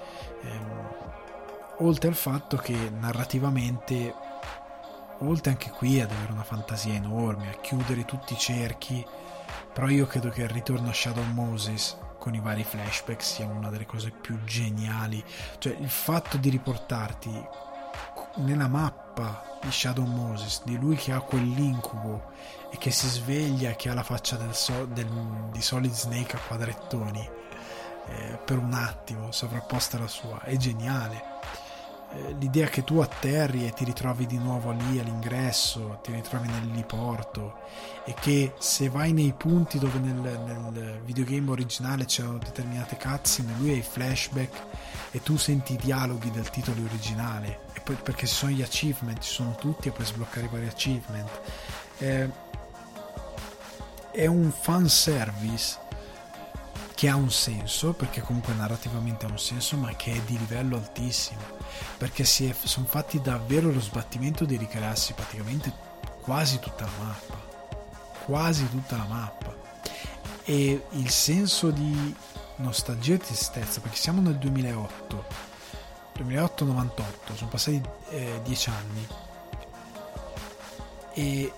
[0.48, 4.14] Eh, oltre al fatto che narrativamente,
[5.20, 9.06] oltre anche qui ad avere una fantasia enorme, a chiudere tutti i cerchi,
[9.74, 13.70] però io credo che il ritorno a Shadow Moses con i vari flashback sia una
[13.70, 15.24] delle cose più geniali.
[15.60, 17.32] Cioè il fatto di riportarti
[18.38, 22.32] nella mappa di Shadow Moses, di lui che ha quell'incubo
[22.72, 25.08] e che si sveglia, che ha la faccia del so, del,
[25.52, 27.37] di Solid Snake a quadrettoni
[28.10, 31.36] eh, per un attimo sovrapposta alla sua, è geniale.
[32.14, 37.66] Eh, l'idea che tu atterri e ti ritrovi di nuovo lì all'ingresso, ti ritrovi nell'eliporto
[38.06, 43.72] e che se vai nei punti dove nel, nel videogame originale c'erano determinate cutscene, lui
[43.72, 44.64] ha i flashback
[45.12, 47.66] e tu senti i dialoghi del titolo originale.
[47.74, 50.68] E poi perché ci sono gli achievement, ci sono tutti e puoi sbloccare i vari
[50.68, 51.42] achievement.
[51.98, 52.30] Eh,
[54.12, 55.78] è un fan service
[56.98, 60.78] che ha un senso, perché comunque narrativamente ha un senso, ma che è di livello
[60.78, 61.42] altissimo,
[61.96, 65.72] perché è, sono fatti davvero lo sbattimento di ricrearsi praticamente
[66.22, 67.36] quasi tutta la mappa,
[68.26, 69.56] quasi tutta la mappa.
[70.44, 72.16] E il senso di
[72.56, 75.26] nostalgia e tristezza, perché siamo nel 2008,
[76.18, 77.80] 2008-98, sono passati
[78.10, 79.08] eh, dieci anni,
[81.14, 81.54] e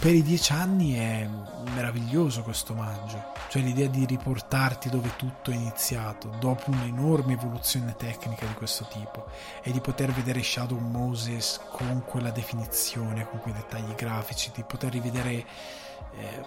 [0.00, 1.28] per i dieci anni è
[1.74, 8.46] meraviglioso questo omaggio, cioè l'idea di riportarti dove tutto è iniziato, dopo un'enorme evoluzione tecnica
[8.46, 9.26] di questo tipo,
[9.62, 14.92] e di poter vedere Shadow Moses con quella definizione, con quei dettagli grafici, di poter
[14.92, 16.44] rivedere eh,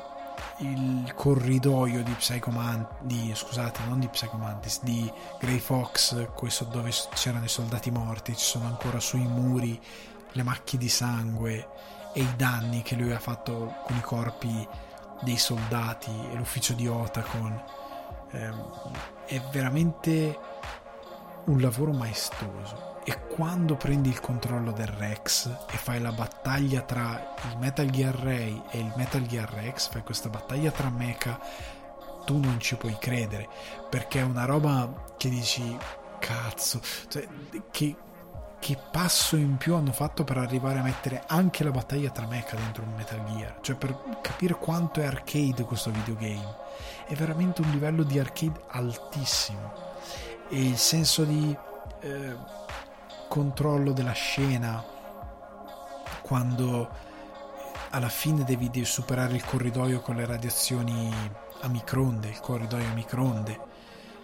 [0.58, 7.50] il corridoio di Psychomantis, scusate, non di Psychomantis, di Grey Fox, questo dove c'erano i
[7.50, 9.80] soldati morti, ci sono ancora sui muri
[10.32, 11.68] le macchie di sangue
[12.14, 14.68] e i danni che lui ha fatto con i corpi
[15.22, 17.64] dei soldati e l'ufficio di Otacon
[18.31, 18.72] ehm,
[19.26, 20.38] è veramente
[21.45, 22.91] un lavoro maestoso.
[23.06, 28.15] E quando prendi il controllo del Rex e fai la battaglia tra il Metal Gear
[28.15, 31.38] Ray e il Metal Gear Rex fai questa battaglia tra mecha
[32.23, 33.49] tu non ci puoi credere
[33.90, 35.77] perché è una roba che dici
[36.19, 36.80] cazzo
[37.10, 37.27] cioè,
[37.69, 37.94] che
[38.64, 42.56] che passo in più hanno fatto per arrivare a mettere anche la battaglia tra mecha
[42.56, 46.56] dentro un Metal Gear, cioè per capire quanto è arcade questo videogame.
[47.06, 49.73] È veramente un livello di arcade altissimo
[50.48, 51.53] e il senso di
[51.99, 52.35] eh,
[53.27, 54.81] controllo della scena
[56.22, 56.90] quando
[57.90, 61.14] alla fine devi, superare il corridoio con le radiazioni
[61.60, 63.72] a microonde, il corridoio a microonde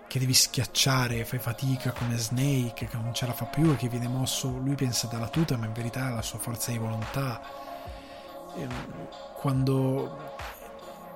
[0.09, 3.87] che devi schiacciare, fai fatica come Snake, che non ce la fa più e che
[3.87, 7.39] viene mosso, lui pensa dalla tuta, ma in verità è la sua forza di volontà.
[8.57, 8.71] Ehm,
[9.35, 10.33] quando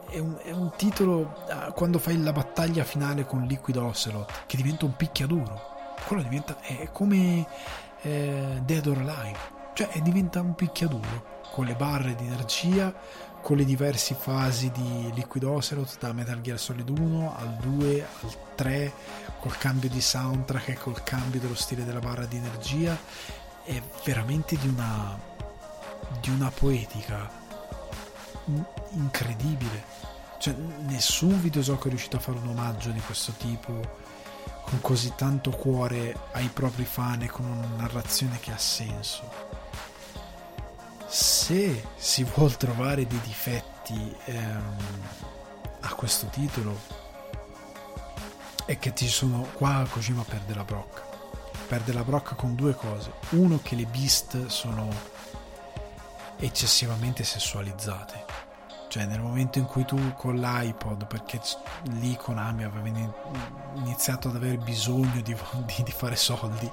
[0.10, 4.57] è un, è un titolo, ah, quando fai la battaglia finale con Liquid Ocelot, che
[4.57, 7.48] diventa un picchiaduro, quello diventa, è come
[8.03, 9.40] eh, Dead or Alive,
[9.74, 11.32] cioè diventa un picchiaduro.
[11.52, 12.91] Con le barre di energia
[13.44, 18.36] con le diverse fasi di Liquid Ocelot da Metal Gear Solid 1 al 2 al
[18.56, 18.94] 3
[19.41, 22.98] col cambio di soundtrack e col cambio dello stile della barra di energia
[23.65, 25.20] è veramente di una
[26.22, 27.30] di una poetica
[28.91, 29.84] incredibile.
[30.40, 30.56] Cioè
[30.88, 34.02] nessun videogioco è riuscito a fare un omaggio di questo tipo
[34.61, 39.52] con così tanto cuore ai propri fan e con una narrazione che ha senso
[41.14, 44.77] se si vuol trovare dei difetti ehm,
[45.81, 46.76] a questo titolo
[48.65, 51.03] è che ci sono qua Kojima perde la brocca.
[51.68, 53.11] Perde la brocca con due cose.
[53.31, 54.90] Uno che le beast sono
[56.38, 58.26] eccessivamente sessualizzate.
[58.88, 61.40] Cioè nel momento in cui tu con l'iPod perché
[61.99, 62.88] lì Konami aveva
[63.76, 65.35] iniziato ad avere bisogno di,
[65.65, 66.68] di, di fare soldi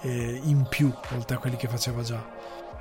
[0.00, 2.35] eh, in più oltre a quelli che faceva già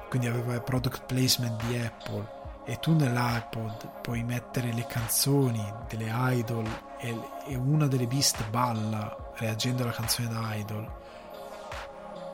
[0.10, 2.34] quindi aveva il product placement di Apple.
[2.68, 6.68] E tu nell'iPod puoi mettere le canzoni delle idol
[6.98, 7.15] e,
[7.48, 10.91] e una delle beast balla reagendo alla canzone da idol.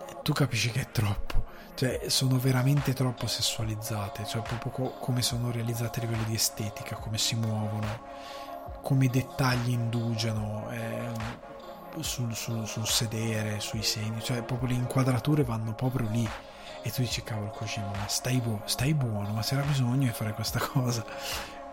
[0.10, 1.50] E tu capisci che è troppo.
[1.76, 4.26] Cioè sono veramente troppo sessualizzate.
[4.26, 8.40] Cioè proprio co- come sono realizzate a livello di estetica come si muovono
[8.82, 11.12] come i dettagli indugiano eh,
[12.00, 14.22] sul, sul, sul sedere sui segni.
[14.22, 16.28] Cioè proprio le inquadrature vanno proprio lì
[16.84, 20.34] e tu dici cavolo Kojima ma stai, bu- stai buono ma c'era bisogno di fare
[20.34, 21.06] questa cosa.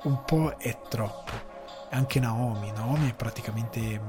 [0.02, 1.56] Un po' è troppo.
[1.90, 4.01] Anche Naomi Naomi è praticamente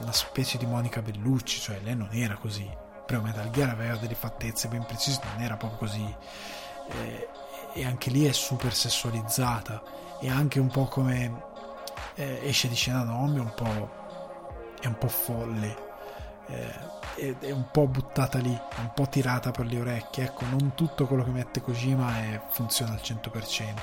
[0.00, 2.68] una specie di Monica Bellucci cioè lei non era così.
[3.06, 6.16] Però Metal Gear aveva delle fattezze ben precise non era proprio così.
[6.90, 7.28] Eh,
[7.74, 9.82] e anche lì è super sessualizzata.
[10.20, 11.42] E anche un po' come
[12.14, 13.96] eh, esce di scena Naomi un po'
[14.80, 15.87] è un po' folle
[16.48, 20.24] eh, è, un po' buttata lì, è un po' tirata per le orecchie.
[20.24, 23.74] Ecco, non tutto quello che mette Kojima è, funziona al 100%.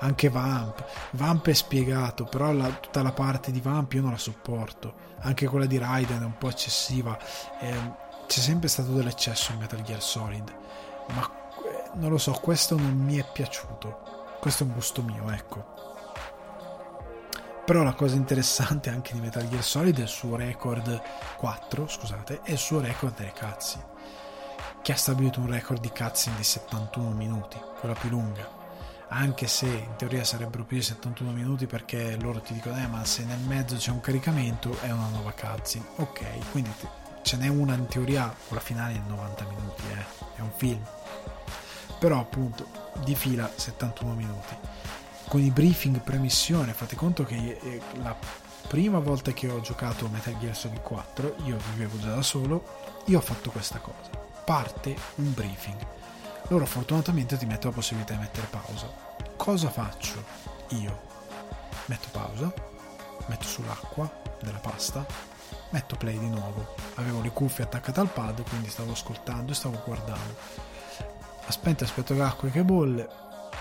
[0.00, 4.18] Anche Vamp, Vamp è spiegato, però la, tutta la parte di Vamp io non la
[4.18, 5.06] sopporto.
[5.20, 7.18] Anche quella di Raiden è un po' eccessiva.
[7.60, 10.54] Eh, c'è sempre stato dell'eccesso in Metal Gear Solid,
[11.14, 11.30] ma
[11.64, 14.36] eh, non lo so, questo non mi è piaciuto.
[14.38, 15.87] Questo è un gusto mio, ecco.
[17.68, 21.02] Però la cosa interessante anche di Metal Gear Solid è il suo record
[21.36, 23.84] 4, scusate, è il suo record delle cutscene,
[24.80, 28.48] che ha stabilito un record di cutscene di 71 minuti, quella più lunga.
[29.08, 33.04] Anche se in teoria sarebbero più di 71 minuti perché loro ti dicono, eh, ma
[33.04, 35.84] se nel mezzo c'è un caricamento è una nuova cutscene.
[35.96, 36.72] Ok, quindi
[37.20, 40.80] ce n'è una in teoria, quella finale è 90 minuti, eh, è un film.
[41.98, 42.66] Però appunto
[43.04, 44.56] di fila 71 minuti
[45.28, 46.72] con i briefing pre-missione.
[46.72, 48.16] Fate conto che eh, la
[48.66, 53.18] prima volta che ho giocato Metal Gear Solid 4, io vivevo già da solo, io
[53.18, 54.10] ho fatto questa cosa.
[54.44, 55.86] Parte un briefing.
[56.48, 58.90] Loro fortunatamente ti mettono la possibilità di mettere pausa.
[59.36, 60.24] Cosa faccio
[60.68, 61.06] io?
[61.86, 62.52] Metto pausa,
[63.26, 64.10] metto sull'acqua
[64.40, 65.06] della pasta,
[65.70, 66.74] metto play di nuovo.
[66.94, 70.36] Avevo le cuffie attaccate al pad, quindi stavo ascoltando e stavo guardando.
[71.46, 73.08] Aspetta, aspetto l'acqua che bolle,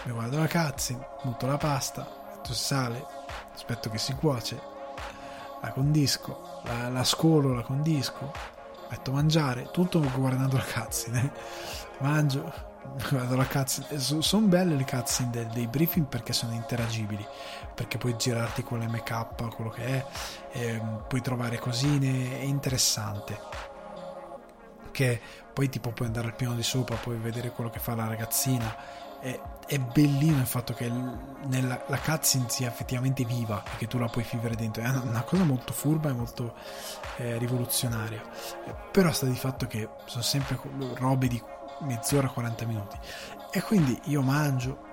[0.04, 3.06] mi guardo la cutscene, butto la pasta, metto sale,
[3.54, 4.60] aspetto che si cuoce,
[5.62, 8.32] la condisco, la, la scolo, la condisco,
[8.90, 11.32] metto a mangiare, tutto guardando la cutscene,
[12.00, 12.54] mangio,
[13.10, 17.26] guardo la cutscene, sono belle le cutscene dei, dei briefing perché sono interagibili,
[17.74, 20.06] perché puoi girarti con l'MK, quello che è,
[20.52, 23.66] ehm, puoi trovare cosine, è interessante.
[24.92, 25.22] Che
[25.54, 28.76] poi tipo puoi andare al piano di sopra, puoi vedere quello che fa la ragazzina
[29.20, 33.98] è, è, bellino il fatto che nella, la cutscene sia effettivamente viva e che tu
[33.98, 34.82] la puoi vivere dentro.
[34.82, 36.56] È una cosa molto furba e molto
[37.18, 38.22] eh, rivoluzionaria.
[38.92, 40.60] Però sta di fatto che sono sempre
[40.96, 41.42] robe di
[41.82, 42.98] mezz'ora, 40 minuti.
[43.52, 44.86] E quindi io mangio,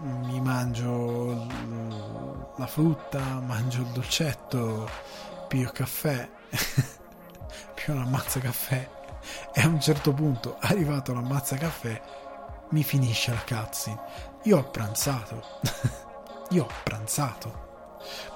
[0.00, 1.46] mi mangio
[2.56, 4.88] la frutta, mangio il dolcetto,
[5.48, 6.28] pio caffè,
[7.74, 9.00] pio una mazza caffè.
[9.52, 12.00] E a un certo punto, arrivato l'ammazza caffè,
[12.72, 14.00] mi finisce la cutscene.
[14.44, 15.42] Io ho pranzato.
[16.50, 17.60] Io ho pranzato.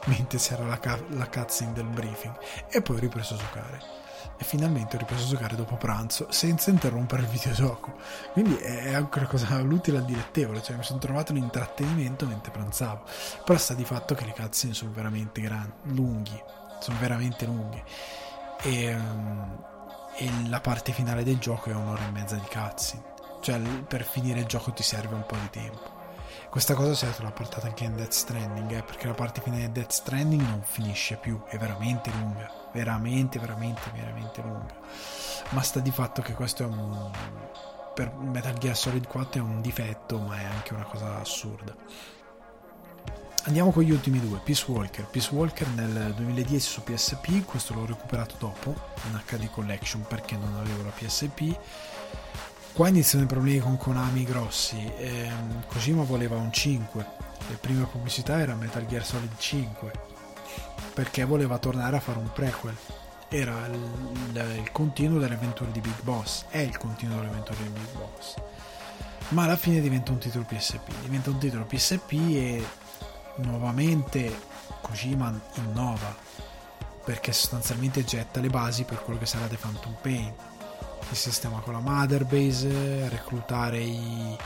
[0.06, 2.34] Mentre c'era la, ca- la cutscene del briefing.
[2.70, 3.94] E poi ho ripreso a giocare.
[4.38, 7.94] E finalmente ho ripreso a giocare dopo pranzo senza interrompere il videogioco.
[8.32, 10.62] Quindi è anche una cosa l'utile al dilettevole.
[10.62, 13.04] Cioè mi sono trovato l'intrattenimento mentre pranzavo.
[13.44, 16.42] Però sta di fatto che le cutscene sono veramente grandi, lunghi.
[16.78, 17.82] Sono veramente lunghi.
[18.62, 19.64] E, um,
[20.16, 23.14] e la parte finale del gioco è un'ora e mezza di cutscene
[23.46, 25.94] cioè per finire il gioco ti serve un po' di tempo.
[26.50, 29.66] Questa cosa si è l'ho portata anche in Death Stranding, eh, perché la parte finale
[29.66, 34.74] di Death Stranding non finisce più, è veramente lunga, veramente, veramente, veramente lunga.
[35.50, 37.08] Ma sta di fatto che questo è un...
[37.94, 41.72] per Metal Gear Solid 4 è un difetto, ma è anche una cosa assurda.
[43.44, 45.04] Andiamo con gli ultimi due, Peace Walker.
[45.04, 48.74] Peace Walker nel 2010 su PSP, questo l'ho recuperato dopo
[49.04, 51.56] in HD Collection perché non avevo la PSP
[52.76, 54.76] Qua iniziano i problemi con Konami grossi.
[54.98, 57.06] Ehm, Kojima voleva un 5.
[57.48, 59.92] Le prime pubblicità era Metal Gear Solid 5.
[60.92, 62.76] Perché voleva tornare a fare un prequel.
[63.28, 66.44] Era il, il continuo delle avventure di Big Boss.
[66.50, 68.34] È il continuo delle avventure di Big Boss.
[69.28, 71.00] Ma alla fine diventa un titolo PSP.
[71.00, 72.66] Diventa un titolo PSP e
[73.36, 74.38] nuovamente
[74.82, 76.14] Kojima innova.
[77.06, 80.34] Perché sostanzialmente getta le basi per quello che sarà The Phantom Pain
[81.10, 84.36] il sistema con la mother base, reclutare i,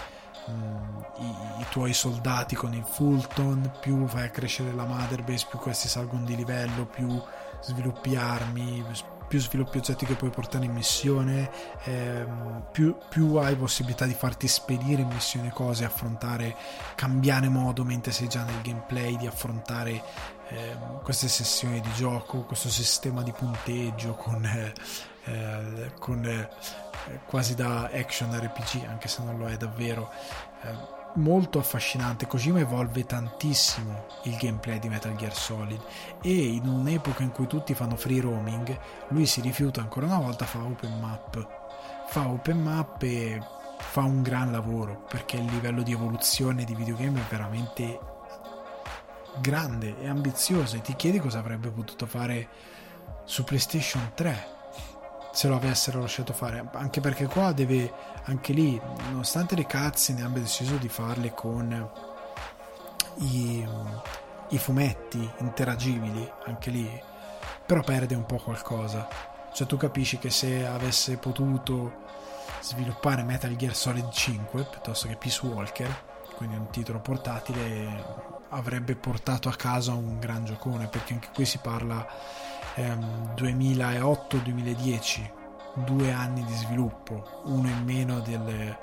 [0.51, 5.47] mm, i, i, tuoi soldati con il Fulton, più fai a crescere la mother base,
[5.49, 7.21] più questi salgono di livello, più
[7.63, 8.85] sviluppi armi,
[9.31, 11.51] più sviluppi oggetti che puoi portare in missione,
[11.85, 16.57] ehm, più, più, hai possibilità di farti spedire in missione cose, affrontare,
[16.97, 20.03] cambiare modo mentre sei già nel gameplay, di affrontare
[20.49, 24.73] ehm, queste sessioni di gioco, questo sistema di punteggio con eh,
[25.25, 26.49] eh, con eh,
[27.27, 30.11] quasi da action RPG, anche se non lo è davvero.
[30.63, 32.27] Eh, molto affascinante.
[32.27, 35.81] Kojima evolve tantissimo il gameplay di Metal Gear Solid
[36.23, 38.79] e in un'epoca in cui tutti fanno free roaming,
[39.09, 41.59] lui si rifiuta ancora una volta, fa open map.
[42.07, 43.41] Fa open map e
[43.79, 47.99] fa un gran lavoro perché il livello di evoluzione di videogame è veramente
[49.41, 52.49] grande e ambizioso e ti chiedi cosa avrebbe potuto fare
[53.25, 54.59] su PlayStation 3
[55.33, 56.69] se lo avessero lasciato fare.
[56.73, 57.93] Anche perché qua deve
[58.25, 58.81] anche lì
[59.11, 61.91] nonostante le cazzi ne abbia deciso di farle con
[63.17, 63.67] i,
[64.49, 67.03] i fumetti interagibili anche lì.
[67.67, 69.09] Però perde un po' qualcosa.
[69.53, 72.09] Cioè tu capisci che se avesse potuto
[72.61, 79.49] sviluppare Metal Gear Solid 5 piuttosto che Peace Walker, quindi un titolo portatile, avrebbe portato
[79.49, 82.07] a casa un gran giocone, perché anche qui si parla
[82.75, 85.31] ehm, 2008-2010,
[85.85, 88.79] due anni di sviluppo, uno in meno delle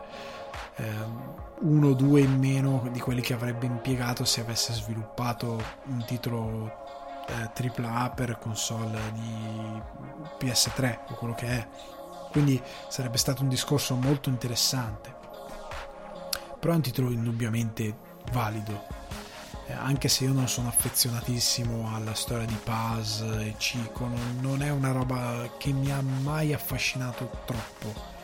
[0.75, 6.03] ehm, uno o due in meno di quelli che avrebbe impiegato se avesse sviluppato un
[6.05, 6.71] titolo
[7.27, 7.49] eh,
[7.81, 9.81] AAA per console di
[10.39, 11.67] PS3 o quello che è.
[12.31, 15.15] Quindi sarebbe stato un discorso molto interessante.
[16.59, 17.95] Però è un titolo indubbiamente
[18.31, 19.06] valido.
[19.67, 24.69] Eh, anche se io non sono affezionatissimo alla storia di Paz e Cico, non, è
[24.69, 28.15] una roba che mi ha mai affascinato troppo.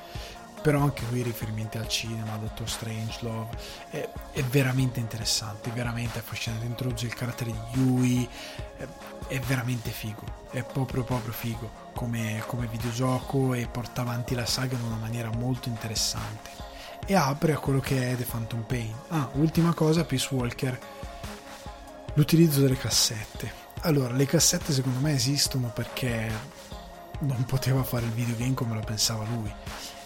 [0.62, 3.58] Però anche qui riferimenti al cinema, Doctor Strange Love
[3.90, 8.30] è, è veramente interessante, veramente affascinante, introduce il carattere di Yui,
[8.78, 8.88] è,
[9.28, 14.78] è veramente figo, è proprio proprio figo come, come videogioco e porta avanti la saga
[14.78, 16.52] in una maniera molto interessante.
[17.06, 18.96] E apre a quello che è The Phantom Pain.
[19.10, 20.80] Ah, ultima cosa, Peace Walker,
[22.16, 23.62] l'utilizzo delle cassette.
[23.82, 26.32] Allora, le cassette secondo me esistono perché
[27.20, 29.52] non poteva fare il videogame come lo pensava lui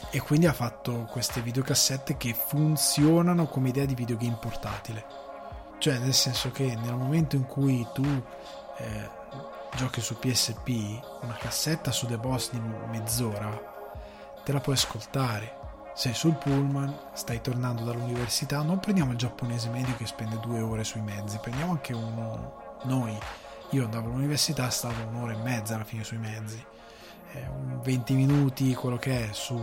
[0.10, 5.06] e quindi ha fatto queste videocassette che funzionano come idea di videogame portatile.
[5.80, 8.06] Cioè, nel senso che nel momento in cui tu
[8.78, 9.10] eh,
[9.76, 10.70] giochi su PSP,
[11.22, 12.60] una cassetta su The Boss di
[12.90, 13.76] mezz'ora
[14.44, 15.57] te la puoi ascoltare.
[15.98, 20.84] Sei sul pullman, stai tornando dall'università, non prendiamo il giapponese medio che spende due ore
[20.84, 23.18] sui mezzi, prendiamo anche uno noi.
[23.72, 26.64] Io andavo all'università, stavo un'ora e mezza alla fine sui mezzi
[27.82, 29.58] 20 minuti quello che è su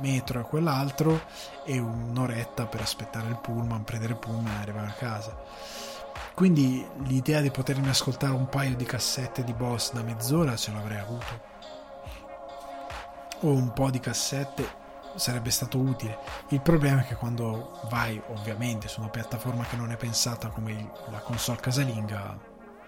[0.00, 1.22] metro e quell'altro
[1.64, 5.42] e un'oretta per aspettare il pullman, prendere il pullman e arrivare a casa.
[6.34, 10.98] Quindi l'idea di potermi ascoltare un paio di cassette di boss da mezz'ora ce l'avrei
[10.98, 11.48] avuto.
[13.40, 14.79] O un po' di cassette
[15.16, 16.18] sarebbe stato utile.
[16.48, 20.92] Il problema è che quando vai ovviamente su una piattaforma che non è pensata come
[21.10, 22.38] la console casalinga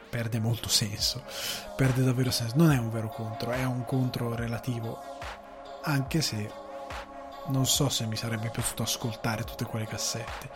[0.08, 1.22] perde molto senso,
[1.74, 2.56] perde davvero senso.
[2.56, 5.00] Non è un vero contro, è un contro relativo,
[5.84, 6.50] anche se
[7.46, 10.50] non so se mi sarebbe piaciuto ascoltare tutte quelle cassette.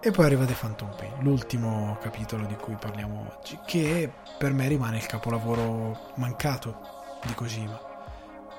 [0.00, 4.68] E poi arriva The Phantom Pain, l'ultimo capitolo di cui parliamo oggi, che per me
[4.68, 6.78] rimane il capolavoro mancato
[7.24, 7.93] di Kojima.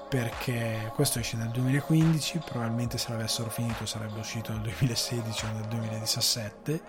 [0.07, 5.65] Perché questo esce nel 2015, probabilmente se l'avessero finito sarebbe uscito nel 2016 o nel
[5.65, 6.81] 2017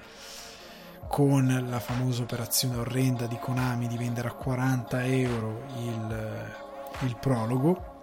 [1.09, 6.53] con la famosa operazione orrenda di Konami di vendere a 40 euro il,
[7.01, 7.95] il prologo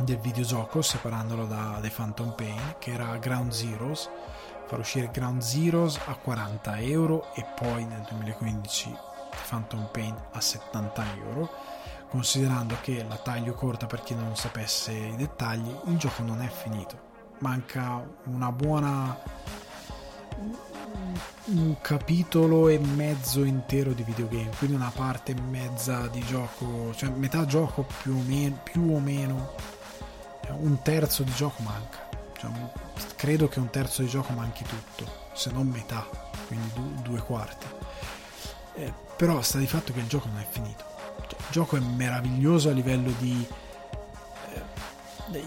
[0.00, 4.10] del videogioco separandolo da The Phantom Pain che era Ground Zeroes
[4.66, 8.90] far uscire Ground Zeroes a 40 euro e poi nel 2015
[9.30, 11.50] The Phantom Pain a 70 euro
[12.14, 16.48] considerando che la taglio corta per chi non sapesse i dettagli il gioco non è
[16.48, 16.96] finito
[17.38, 19.18] manca una buona
[21.46, 27.10] un capitolo e mezzo intero di videogame, quindi una parte e mezza di gioco, cioè
[27.10, 29.54] metà gioco più o meno, più o meno
[30.58, 32.08] un terzo di gioco manca.
[32.36, 32.50] Cioè,
[33.16, 36.06] credo che un terzo di gioco manchi tutto, se non metà,
[36.46, 36.70] quindi
[37.02, 37.66] due, quarti.
[38.74, 40.93] Eh, però sta di fatto che il gioco non è finito.
[41.30, 43.46] Il gioco è meraviglioso a livello di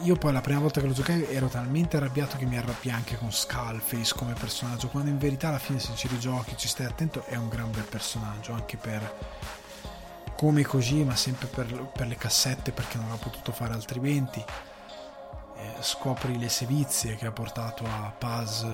[0.01, 3.17] io poi la prima volta che lo giocai ero talmente arrabbiato che mi arrabbiai anche
[3.17, 7.23] con Skullface come personaggio, quando in verità alla fine se ci rigiochi, ci stai attento,
[7.25, 9.15] è un gran bel personaggio, anche per
[10.35, 14.43] come Kojima, sempre per, per le cassette perché non ha potuto fare altrimenti.
[15.57, 18.67] Eh, scopri le sevizie che ha portato a Paz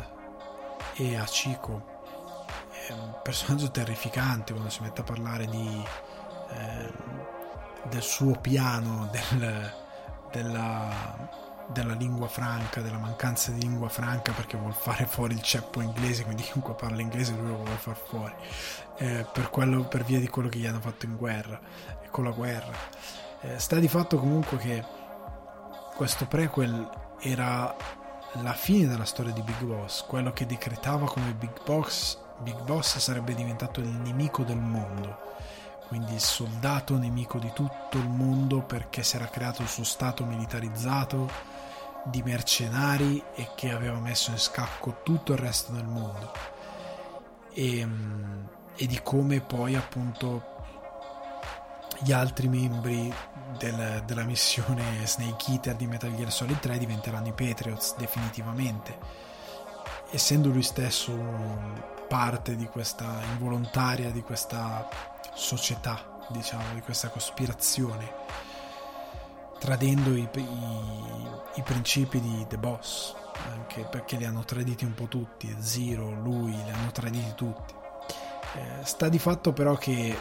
[0.95, 1.91] e a Chico.
[2.88, 5.85] È un personaggio terrificante quando si mette a parlare di,
[6.49, 6.91] eh,
[7.90, 9.72] del suo piano, del
[10.34, 10.90] della,
[11.68, 16.24] della lingua franca, della mancanza di lingua franca perché vuol fare fuori il ceppo inglese,
[16.24, 18.34] quindi chiunque parla inglese lui lo vuole far fuori,
[18.98, 21.60] eh, per, quello, per, via di quello che gli hanno fatto in guerra
[22.02, 22.74] e con la guerra.
[23.41, 24.84] Eh, sta di fatto comunque che
[25.95, 26.90] questo prequel
[27.20, 27.76] era
[28.41, 32.98] la fine della storia di Big Boss, quello che decretava come Big Boss, Big Boss
[32.98, 35.32] sarebbe diventato il nemico del mondo
[35.94, 40.26] quindi il soldato nemico di tutto il mondo perché si era creato il suo stato
[40.26, 41.30] militarizzato
[42.06, 46.32] di mercenari e che aveva messo in scacco tutto il resto del mondo.
[47.53, 48.44] E, mm,
[48.76, 50.41] e di come poi appunto
[51.99, 53.14] gli altri membri
[53.60, 58.98] del, della missione Snake Eater di Metal Gear Solid 3 diventeranno i Patriots definitivamente.
[60.10, 61.15] Essendo lui stesso
[62.07, 68.11] parte di questa involontaria di questa società diciamo, di questa cospirazione,
[69.60, 70.47] tradendo i, i,
[71.55, 73.15] i principi di The Boss,
[73.51, 77.73] anche perché li hanno traditi un po' tutti, Zero, lui, li hanno traditi tutti.
[78.55, 80.15] Eh, sta di fatto però che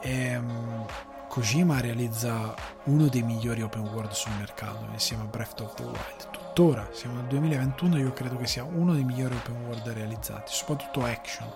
[0.00, 0.86] ehm,
[1.28, 2.54] Kojima realizza
[2.84, 6.30] uno dei migliori open world sul mercato insieme a Breath of the Wild.
[6.30, 11.04] Tuttora, siamo nel 2021, io credo che sia uno dei migliori open world realizzati, soprattutto
[11.04, 11.50] action,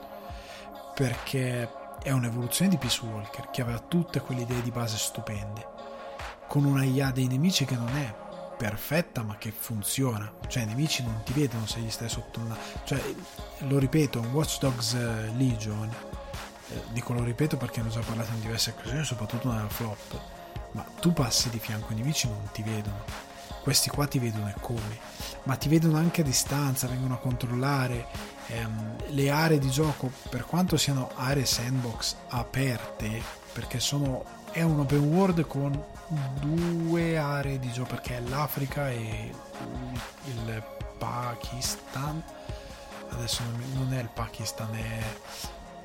[0.95, 1.69] perché
[2.03, 5.67] è un'evoluzione di Peace Walker che aveva tutte quelle idee di base stupende,
[6.49, 8.15] con una IA dei nemici che non è
[8.57, 10.33] perfetta ma che funziona.
[10.47, 13.03] Cioè i nemici non ti vedono se gli stai sotto una cioè
[13.61, 15.89] lo ripeto Watch Dogs eh, Legion
[16.69, 20.21] eh, dico lo ripeto perché ne ho già parlato in diverse occasioni soprattutto nella flop
[20.73, 23.05] ma tu passi di fianco ai nemici non ti vedono.
[23.63, 24.99] Questi qua ti vedono e come?
[25.45, 28.07] Ma ti vedono anche a distanza vengono a controllare
[28.49, 34.81] ehm, le aree di gioco per quanto siano aree sandbox aperte perché sono è un
[34.81, 35.85] open world con
[36.41, 39.31] due aree di gioco perché è l'Africa e
[40.25, 40.63] il
[40.99, 42.23] Pakistan.
[43.11, 43.43] Adesso
[43.75, 45.03] non è il Pakistan è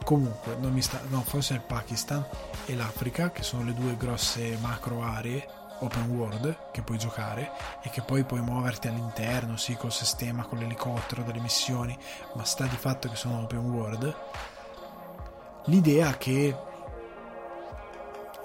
[0.04, 2.26] comunque non mi sta no forse è il Pakistan
[2.66, 5.48] e l'Africa che sono le due grosse macro aree
[5.82, 7.52] open world che puoi giocare
[7.82, 11.98] e che poi puoi muoverti all'interno sì col sistema con l'elicottero delle missioni
[12.34, 14.16] ma sta di fatto che sono open world.
[15.66, 16.56] L'idea che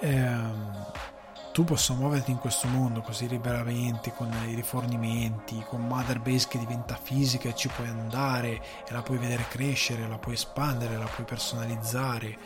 [0.01, 0.87] ehm,
[1.57, 6.59] tu possa muoverti in questo mondo così liberamente con i rifornimenti, con Mother Base che
[6.59, 11.07] diventa fisica e ci puoi andare e la puoi vedere crescere, la puoi espandere, la
[11.07, 12.37] puoi personalizzare,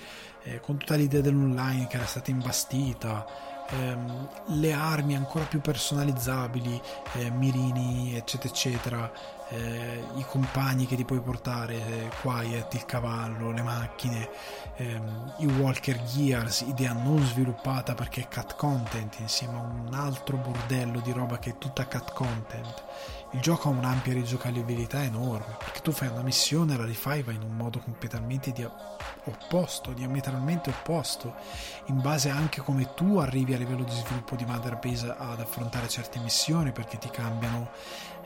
[0.44, 3.26] eh, con tutta l'idea dell'online che era stata imbastita,
[3.70, 6.80] ehm, le armi ancora più personalizzabili,
[7.14, 9.12] eh, mirini, eccetera, eccetera,
[9.48, 14.28] eh, i compagni che ti puoi portare, eh, Quiet, il cavallo, le macchine,
[14.76, 20.36] ehm, i Walker Gears, idea non sviluppata perché è cut content insieme a un altro
[20.36, 22.82] bordello di roba che è tutta cut content
[23.32, 27.42] il gioco ha un'ampia rigiocabilità enorme perché tu fai una missione la rifai va in
[27.42, 28.66] un modo completamente di
[29.24, 31.34] opposto diametralmente opposto
[31.86, 35.88] in base anche come tu arrivi a livello di sviluppo di Mother Base ad affrontare
[35.88, 37.70] certe missioni perché ti cambiano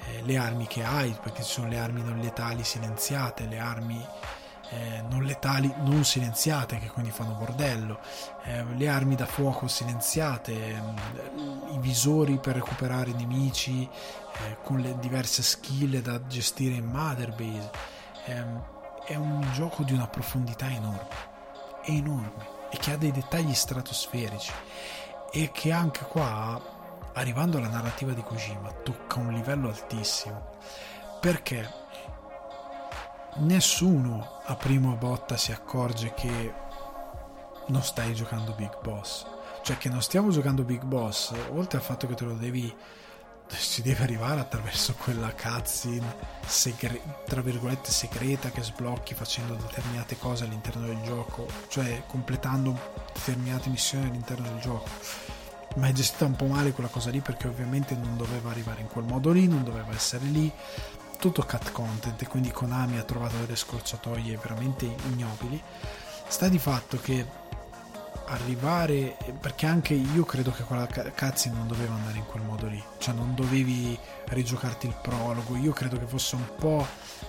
[0.06, 4.06] eh, le armi che hai perché ci sono le armi non letali silenziate le armi
[4.70, 8.00] eh, non letali non silenziate che quindi fanno bordello.
[8.44, 10.96] Eh, le armi da fuoco silenziate ehm,
[11.72, 17.70] i visori per recuperare i nemici eh, con le diverse skill da gestire in Motherbase
[18.26, 18.64] ehm,
[19.06, 21.32] è un gioco di una profondità enorme
[21.86, 24.52] enorme e che ha dei dettagli stratosferici.
[25.30, 26.60] E che anche qua
[27.14, 30.52] arrivando alla narrativa di Kojima tocca un livello altissimo.
[31.20, 31.68] Perché
[33.36, 36.54] nessuno a prima botta si accorge che
[37.66, 39.26] non stai giocando Big Boss.
[39.62, 42.74] Cioè che non stiamo giocando Big Boss, oltre al fatto che te lo devi
[43.48, 46.16] si deve arrivare attraverso quella cutscene
[46.46, 52.76] segre, tra virgolette segreta che sblocchi facendo determinate cose all'interno del gioco, cioè completando
[53.12, 54.88] determinate missioni all'interno del gioco.
[55.76, 58.88] Ma è gestita un po' male quella cosa lì perché ovviamente non doveva arrivare in
[58.88, 60.52] quel modo lì, non doveva essere lì
[61.24, 65.58] tutto cut content e quindi Konami ha trovato delle scorciatoie veramente ignobili.
[66.28, 67.26] Sta di fatto che
[68.26, 72.82] arrivare perché anche io credo che quella cazzi non doveva andare in quel modo lì.
[72.98, 75.56] Cioè non dovevi rigiocarti il prologo.
[75.56, 76.86] Io credo che fosse un po'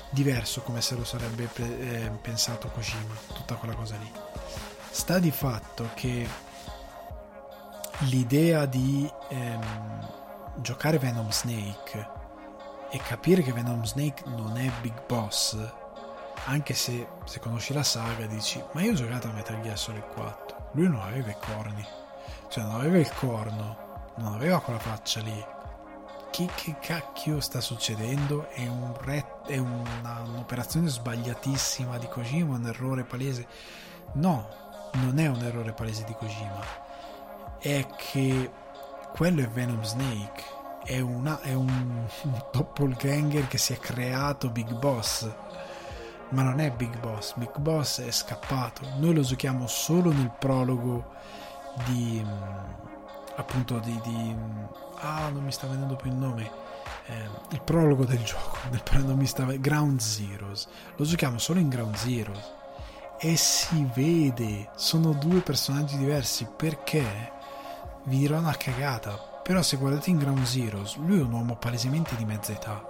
[0.09, 4.11] diverso come se lo sarebbe eh, pensato Kojima tutta quella cosa lì.
[4.89, 6.27] Sta di fatto che
[7.99, 10.11] l'idea di ehm,
[10.57, 12.23] giocare Venom Snake
[12.89, 15.57] e capire che Venom Snake non è Big Boss,
[16.45, 20.05] anche se se conosci la saga dici ma io ho giocato a Metal Gear Solid
[20.13, 21.85] 4, lui non aveva i corni,
[22.49, 25.53] cioè non aveva il corno, non aveva quella faccia lì.
[26.29, 28.49] Che, che cacchio sta succedendo?
[28.49, 33.47] È, un re, è una, un'operazione sbagliatissima di Kojima, un errore palese.
[34.15, 34.49] No,
[34.95, 36.59] non è un errore palese di Kojima,
[37.57, 38.51] è che
[39.13, 40.43] quello è Venom Snake
[40.85, 42.07] è, una, è un,
[42.53, 45.29] doppelganger che si è creato Big Boss.
[46.29, 48.81] Ma non è Big Boss Big Boss è scappato.
[48.97, 51.13] Noi lo giochiamo solo nel prologo
[51.85, 52.23] di
[53.37, 54.35] appunto di, di
[54.99, 56.51] ah non mi sta venendo più il nome.
[57.07, 58.57] Eh, il prologo del gioco
[58.93, 60.67] non mi stava, Ground Zeroes.
[60.95, 62.53] Lo giochiamo solo in Ground Zeroes.
[63.17, 66.47] E si vede sono due personaggi diversi.
[66.55, 67.33] Perché?
[68.03, 72.15] Vi dirò una cagata però se guardate in Ground Zeroes, lui è un uomo palesemente
[72.15, 72.83] di mezza età.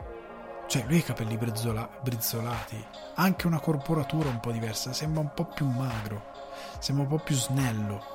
[0.67, 2.81] Cioè, lui ha i capelli brizzola- brizzolati,
[3.15, 6.23] ha anche una corporatura un po' diversa, sembra un po' più magro,
[6.79, 8.13] sembra un po' più snello.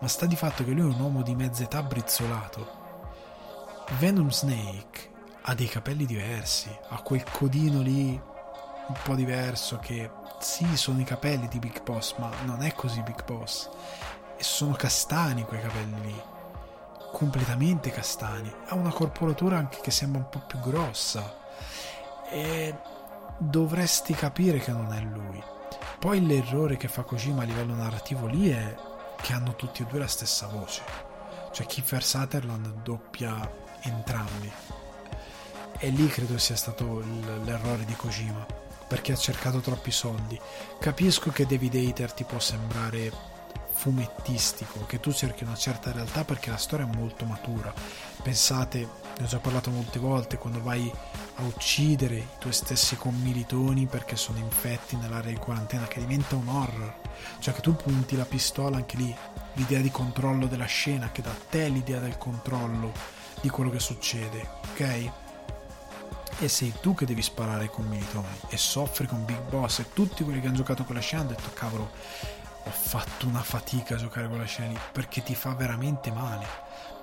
[0.00, 2.66] ma sta di fatto che lui è un uomo di mezza età brizzolato.
[4.00, 10.10] Venom Snake ha dei capelli diversi, ha quel codino lì un po' diverso che
[10.40, 13.68] sì, sono i capelli di Big Boss, ma non è così Big Boss.
[14.36, 16.22] E sono castani quei capelli lì,
[17.12, 18.52] completamente castani.
[18.66, 21.36] Ha una corporatura anche che sembra un po' più grossa.
[22.30, 22.74] E
[23.38, 25.42] dovresti capire che non è lui.
[25.98, 28.74] Poi l'errore che fa Kojima a livello narrativo lì è
[29.20, 30.82] che hanno tutti e due la stessa voce.
[31.50, 34.52] Cioè Kiefer Sutherland doppia entrambi.
[35.78, 37.02] E lì credo sia stato
[37.44, 38.44] l'errore di Kojima,
[38.86, 40.38] perché ha cercato troppi soldi.
[40.80, 43.12] Capisco che David Hater ti può sembrare
[43.78, 47.72] fumettistico, che tu cerchi una certa realtà perché la storia è molto matura.
[48.20, 48.78] Pensate,
[49.16, 50.92] ne ho già parlato molte volte, quando vai
[51.36, 56.48] a uccidere i tuoi stessi commilitoni perché sono infetti nell'area di quarantena, che diventa un
[56.48, 56.92] horror.
[57.38, 59.14] Cioè che tu punti la pistola anche lì,
[59.52, 62.92] l'idea di controllo della scena, che dà a te l'idea del controllo
[63.40, 65.10] di quello che succede, ok?
[66.40, 70.24] E sei tu che devi sparare ai commilitoni e soffri con Big Boss e tutti
[70.24, 71.90] quelli che hanno giocato con la scena hanno detto cavolo
[72.68, 76.46] ho fatto una fatica a giocare con la scena lì perché ti fa veramente male.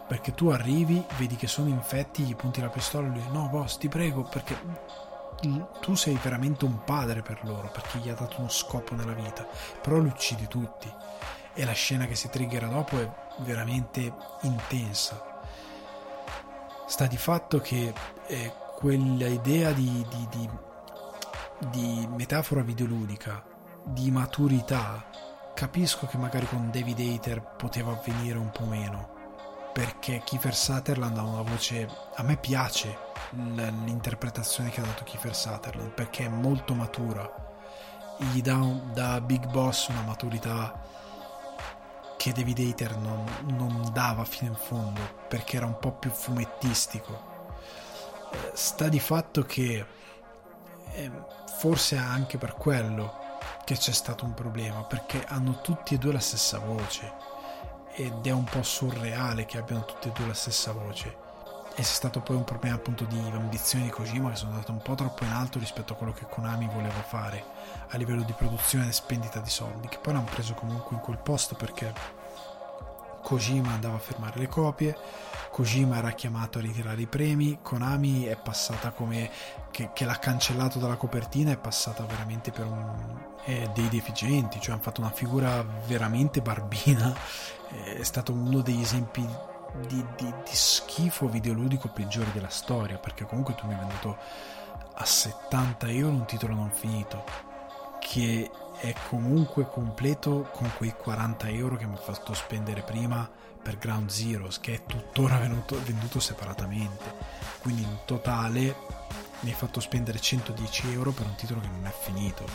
[0.07, 3.77] Perché tu arrivi vedi che sono infetti gli punti la pistola e lui no boss
[3.77, 4.55] ti prego perché
[5.81, 9.47] tu sei veramente un padre per loro perché gli ha dato uno scopo nella vita.
[9.81, 10.91] Però li uccidi tutti.
[11.53, 13.09] E la scena che si triggera dopo è
[13.39, 15.41] veramente intensa.
[16.87, 17.93] Sta di fatto che
[18.27, 20.49] eh, quella idea di, di, di,
[21.71, 23.43] di metafora videoludica,
[23.83, 25.05] di maturità,
[25.55, 31.23] capisco che magari con David Hater poteva avvenire un po' meno, perché Kiefer Sutherland ha
[31.23, 31.89] una voce...
[32.15, 32.95] A me piace
[33.31, 37.27] l'interpretazione che ha dato Kiefer Sutherland, perché è molto matura,
[38.17, 38.57] gli dà
[38.93, 40.83] da Big Boss una maturità
[42.17, 47.33] che David Hater non, non dava fino in fondo perché era un po' più fumettistico.
[48.31, 49.85] Eh, sta di fatto che
[50.93, 51.11] eh,
[51.57, 53.23] forse anche per quello
[53.63, 57.13] che c'è stato un problema perché hanno tutti e due la stessa voce.
[57.93, 61.23] Ed è un po' surreale che abbiano tutti e due la stessa voce.
[61.77, 64.81] E c'è stato poi un problema appunto di ambizioni di Kojima che sono andate un
[64.81, 67.43] po' troppo in alto rispetto a quello che Konami voleva fare
[67.89, 71.17] a livello di produzione e spendita di soldi che poi l'hanno preso comunque in quel
[71.17, 71.93] posto perché
[73.21, 74.97] Kojima andava a fermare le copie
[75.55, 79.31] Kojima era chiamato a ritirare i premi Konami è passata come
[79.71, 84.73] che, che l'ha cancellato dalla copertina è passata veramente per un, eh, dei deficienti cioè
[84.73, 87.15] hanno fatto una figura veramente barbina.
[87.69, 89.25] È stato uno degli esempi
[89.87, 94.17] di, di, di schifo videoludico peggiore della storia, perché comunque tu mi hai venduto
[94.95, 97.23] a 70 euro un titolo non finito,
[98.01, 103.79] che è comunque completo con quei 40 euro che mi ha fatto spendere prima per
[103.79, 107.03] Ground Zeroes, che è tuttora venuto, venduto separatamente.
[107.57, 108.75] Quindi in totale
[109.39, 112.45] mi hai fatto spendere 110 euro per un titolo che non è finito.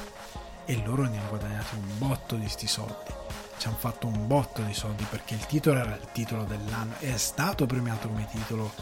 [0.66, 3.19] E loro ne hanno guadagnati un botto di sti soldi
[3.59, 7.12] ci hanno fatto un botto di soldi perché il titolo era il titolo dell'anno e
[7.12, 8.73] è stato premiato come titolo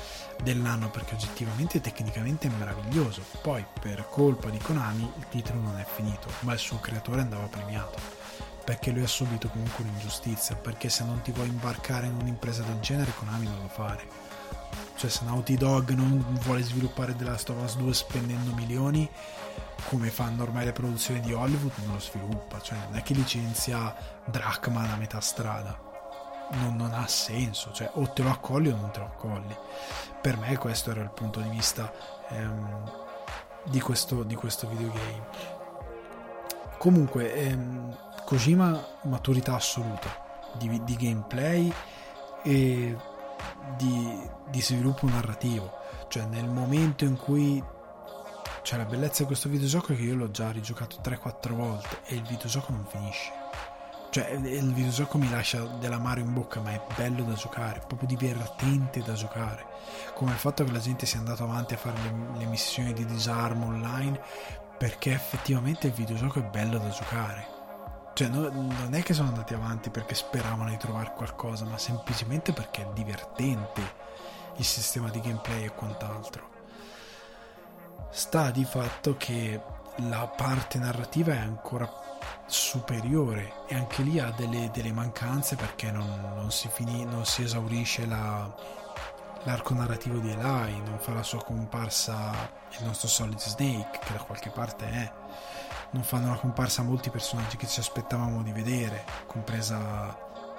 [0.40, 5.84] dell'anno perché oggettivamente tecnicamente è meraviglioso poi per colpa di Konami il titolo non è
[5.84, 8.17] finito ma il suo creatore andava premiato
[8.68, 12.78] perché lui ha subito comunque un'ingiustizia perché se non ti vuoi imbarcare in un'impresa del
[12.80, 14.06] genere Konami non lo fare
[14.96, 19.08] cioè se Naughty Dog non vuole sviluppare The Last of Us 2 spendendo milioni
[19.88, 22.60] come fanno ormai le produzioni di Hollywood non lo sviluppa.
[22.60, 25.86] Cioè non è che licenzia Drachman a metà strada.
[26.50, 27.72] Non, non, ha senso.
[27.72, 29.54] Cioè o te lo accogli o non te lo accogli.
[30.20, 31.92] Per me questo era il punto di vista
[32.28, 32.92] ehm,
[33.64, 35.26] di, questo, di questo videogame.
[36.76, 37.96] Comunque ehm,
[38.28, 41.72] Kojima maturità assoluta di, di gameplay
[42.42, 42.96] e
[43.76, 45.78] di, di sviluppo narrativo
[46.08, 47.62] cioè nel momento in cui
[48.62, 52.16] cioè la bellezza di questo videogioco è che io l'ho già rigiocato 3-4 volte e
[52.16, 53.32] il videogioco non finisce.
[54.10, 59.02] Cioè il videogioco mi lascia dell'amaro in bocca, ma è bello da giocare, proprio divertente
[59.02, 59.64] da giocare.
[60.14, 63.06] Come il fatto che la gente sia andata avanti a fare le, le missioni di
[63.06, 64.20] disarmo online,
[64.76, 67.57] perché effettivamente il videogioco è bello da giocare.
[68.18, 72.52] Cioè no, non è che sono andati avanti perché speravano di trovare qualcosa, ma semplicemente
[72.52, 73.80] perché è divertente
[74.56, 76.48] il sistema di gameplay e quant'altro.
[78.10, 79.62] Sta di fatto che
[80.08, 81.88] la parte narrativa è ancora
[82.46, 87.44] superiore e anche lì ha delle, delle mancanze perché non, non, si finì, non, si
[87.44, 88.52] esaurisce la,
[89.44, 92.32] l'arco narrativo di Eli, non fa la sua comparsa
[92.80, 95.12] il nostro Solid Snake che da qualche parte è,
[95.90, 100.16] non fanno la comparsa molti personaggi che ci aspettavamo di vedere, compresa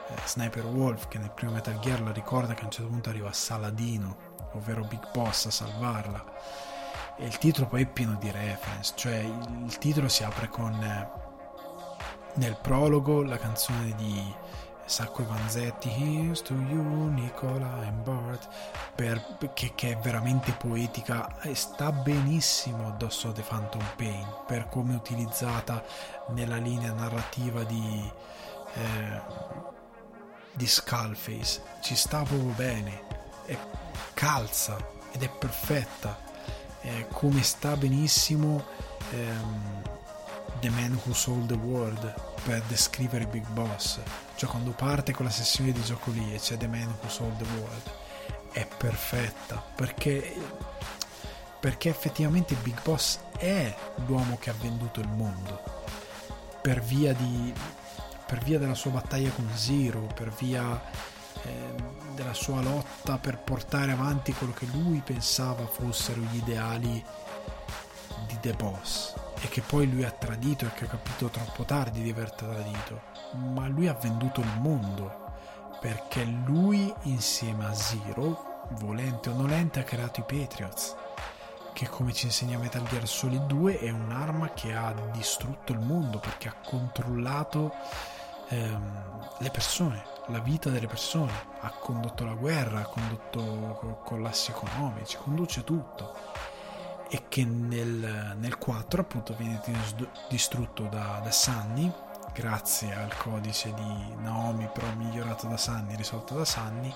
[0.07, 3.09] eh, Sniper Wolf che nel primo Metal Gear la ricorda che a un certo punto
[3.09, 4.17] arriva Saladino,
[4.53, 6.25] ovvero Big Boss, a salvarla.
[7.17, 11.09] E il titolo poi è pieno di reference, cioè il, titolo si apre con eh,
[12.35, 14.33] nel prologo la canzone di
[14.89, 18.47] Sacco e Vanzetti Here's to you Nicola and Bart
[18.95, 24.67] per, che, che, è veramente poetica e sta benissimo addosso a The Phantom Pain per
[24.67, 25.83] come utilizzata
[26.29, 28.11] nella linea narrativa di
[28.73, 29.21] eh,
[30.53, 31.61] di Skullface.
[31.81, 33.03] Ci sta proprio bene
[33.45, 33.57] è
[34.13, 34.75] calza
[35.11, 36.17] ed è perfetta
[36.81, 38.63] è come sta benissimo
[39.11, 39.81] ehm,
[40.59, 42.13] The Man Who Sold the World
[42.43, 43.99] per descrivere Big Boss
[44.39, 47.59] cioè quando parte quella sessione di gioco lì e c'è The Man Who Sold the
[47.59, 47.91] World
[48.53, 50.33] è perfetta perché
[51.59, 53.75] perché effettivamente Big Boss è
[54.05, 55.61] l'uomo che ha venduto il mondo.
[56.61, 57.53] Per via di
[58.25, 60.81] per via della sua battaglia con Zero per via
[61.43, 61.73] eh,
[62.15, 67.03] della sua lotta per portare avanti quello che lui pensava fossero gli ideali
[68.25, 72.01] di The Boss e che poi lui ha tradito e che ha capito troppo tardi
[72.01, 73.01] di aver tradito,
[73.53, 75.27] ma lui ha venduto il mondo
[75.79, 80.95] perché lui insieme a Zero, volente o nolente, ha creato i Patriots
[81.79, 86.19] che come ci insegna Metal Gear Solid 2 è un'arma che ha distrutto il mondo
[86.19, 87.73] perché ha controllato
[88.49, 95.15] ehm, le persone, la vita delle persone, ha condotto la guerra, ha condotto collassi economici,
[95.15, 96.15] conduce tutto
[97.09, 99.59] e che nel, nel 4 appunto viene
[100.29, 101.91] distrutto da, da Sunny
[102.33, 106.93] grazie al codice di Naomi però migliorato da Sunny, risolto da Sunny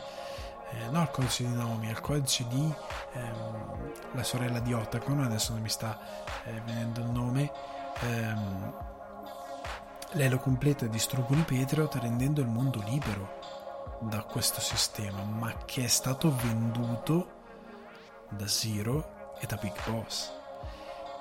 [0.72, 2.73] eh, no il codice di Naomi, il codice di
[3.14, 5.99] ehm, la sorella di Otacon adesso non mi sta
[6.45, 7.52] eh, venendo il nome
[8.02, 8.73] ehm,
[10.11, 13.40] lei lo completa e distruggono i Patriot rendendo il mondo libero
[14.02, 17.41] da questo sistema ma che è stato venduto
[18.30, 20.32] da Zero e da Big Boss.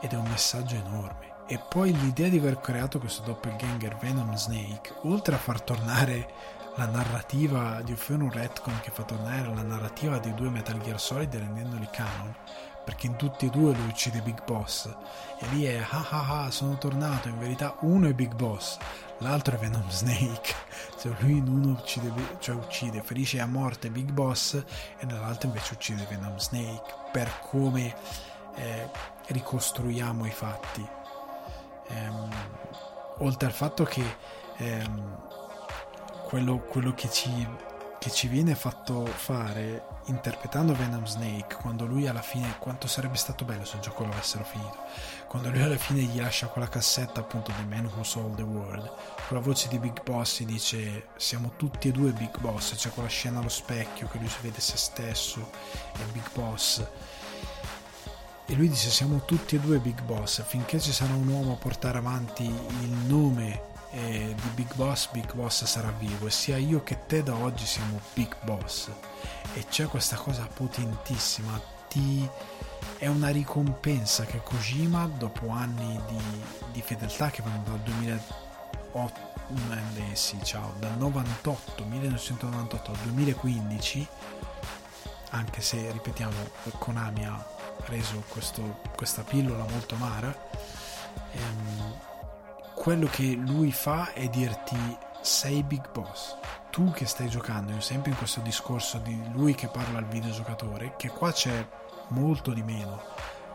[0.01, 1.31] Ed è un messaggio enorme.
[1.49, 6.87] E poi l'idea di aver creato questo doppelganger Venom Snake, oltre a far tornare la
[6.87, 11.35] narrativa di offrire un retcon che fa tornare la narrativa dei due Metal Gear Solid
[11.35, 12.35] rendendoli canon,
[12.85, 14.87] perché in tutti e due lui uccide Big Boss.
[15.39, 18.79] E lì è ah ah ah sono tornato in verità uno è Big Boss
[19.23, 20.55] l'altro è Venom Snake.
[21.03, 25.75] Cioè lui in uno uccide, cioè uccide ferisce a morte Big Boss e nell'altro invece
[25.75, 27.93] uccide Venom Snake per come
[28.55, 28.89] eh,
[29.27, 30.89] ricostruiamo i fatti.
[31.89, 32.29] Ehm,
[33.19, 34.05] oltre al fatto che
[34.59, 35.23] ehm,
[36.29, 37.49] quello, quello che ci
[37.99, 43.45] che ci viene fatto fare interpretando Venom Snake quando lui alla fine quanto sarebbe stato
[43.45, 44.77] bello se il gioco l'avessero finito.
[45.29, 48.87] Quando lui alla fine gli lascia quella cassetta appunto The Man Who Sold the World
[49.29, 52.75] con la voce di Big Boss e dice siamo tutti e due Big Boss.
[52.75, 55.51] C'è quella scena allo specchio che lui si vede se stesso
[55.97, 56.85] e Big Boss.
[58.45, 60.43] E lui dice siamo tutti e due Big Boss.
[60.45, 65.33] Finché ci sarà un uomo a portare avanti il nome eh, di Big Boss, Big
[65.33, 66.27] Boss sarà vivo.
[66.27, 68.91] E sia io che te da oggi siamo Big Boss
[69.55, 72.29] e c'è questa cosa potentissima, ti...
[72.99, 76.43] è una ricompensa che Kojima dopo anni di,
[76.73, 79.31] di fedeltà che vanno dal 2008
[79.95, 84.09] eh, sì, ciao, dal 98, 1998 al 2015
[85.31, 86.37] anche se ripetiamo
[86.79, 87.45] Konami ha
[87.87, 90.35] reso questo, questa pillola molto amara
[91.33, 91.95] ehm,
[92.75, 94.77] quello che lui fa è dirti
[95.23, 96.37] sei big boss.
[96.71, 101.09] Tu che stai giocando sempre in questo discorso di lui che parla al videogiocatore che
[101.09, 101.67] qua c'è
[102.09, 103.01] molto di meno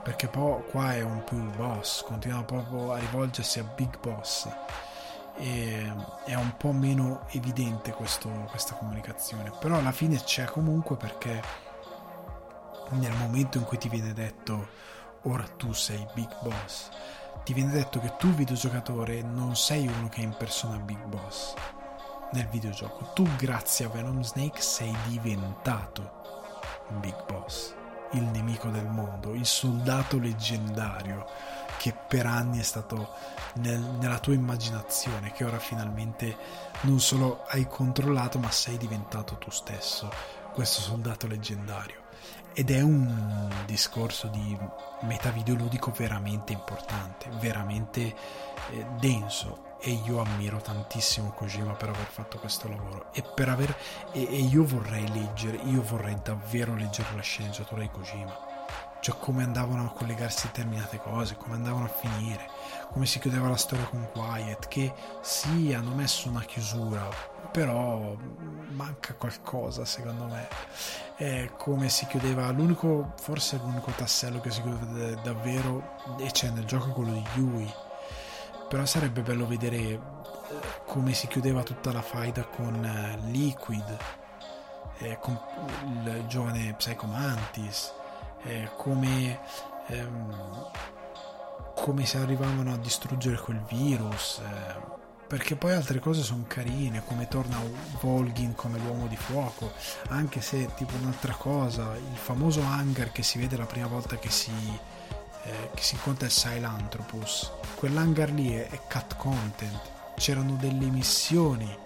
[0.01, 4.47] perché poi qua è un più boss continua proprio a rivolgersi a big boss.
[5.39, 9.51] E è un po' meno evidente questo, questa comunicazione.
[9.59, 11.41] Però alla fine c'è comunque perché
[12.91, 14.67] nel momento in cui ti viene detto
[15.23, 16.89] ora tu sei big boss
[17.47, 21.53] ti viene detto che tu videogiocatore non sei uno che impersona Big Boss
[22.33, 23.13] nel videogioco.
[23.13, 26.11] Tu grazie a Venom Snake sei diventato
[26.99, 27.73] Big Boss,
[28.11, 31.25] il nemico del mondo, il soldato leggendario
[31.77, 33.13] che per anni è stato
[33.53, 36.35] nel, nella tua immaginazione, che ora finalmente
[36.81, 40.11] non solo hai controllato, ma sei diventato tu stesso,
[40.51, 42.06] questo soldato leggendario
[42.59, 44.57] ed è un discorso di
[45.01, 48.15] metavideoludico veramente importante, veramente
[48.71, 49.75] eh, denso.
[49.79, 53.13] E io ammiro tantissimo Kojima per aver fatto questo lavoro.
[53.13, 53.77] E per aver
[54.11, 58.45] e, e io vorrei leggere, io vorrei davvero leggere la sceneggiatura di Kojima.
[59.01, 62.49] Cioè come andavano a collegarsi determinate cose, come andavano a finire,
[62.91, 67.07] come si chiudeva la storia con Quiet, che sì, hanno messo una chiusura,
[67.57, 68.15] però
[68.73, 70.47] manca qualcosa secondo me.
[71.15, 76.65] È come si chiudeva l'unico forse l'unico tassello che si chiude davvero e c'è nel
[76.65, 77.73] gioco quello di Yui.
[78.69, 79.99] Però sarebbe bello vedere eh,
[80.85, 83.97] come si chiudeva tutta la faida con eh, Liquid
[84.99, 85.39] eh, con
[86.03, 87.91] il giovane Psycho Mantis
[88.43, 89.39] eh, come
[89.87, 90.69] ehm,
[91.75, 97.27] come si arrivavano a distruggere quel virus eh, perché poi altre cose sono carine come
[97.27, 97.61] torna
[97.99, 99.71] Volgin come l'uomo di fuoco
[100.09, 104.29] anche se tipo un'altra cosa il famoso hangar che si vede la prima volta che
[104.29, 104.51] si,
[105.43, 109.79] eh, che si incontra il Silanthropus quell'hangar lì è, è cut content.
[110.15, 111.77] C'erano delle missioni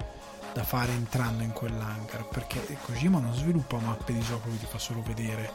[0.53, 4.79] da fare entrando in quell'hangar perché Kojima non sviluppa mappe di gioco che ti fa
[4.79, 5.51] solo vedere.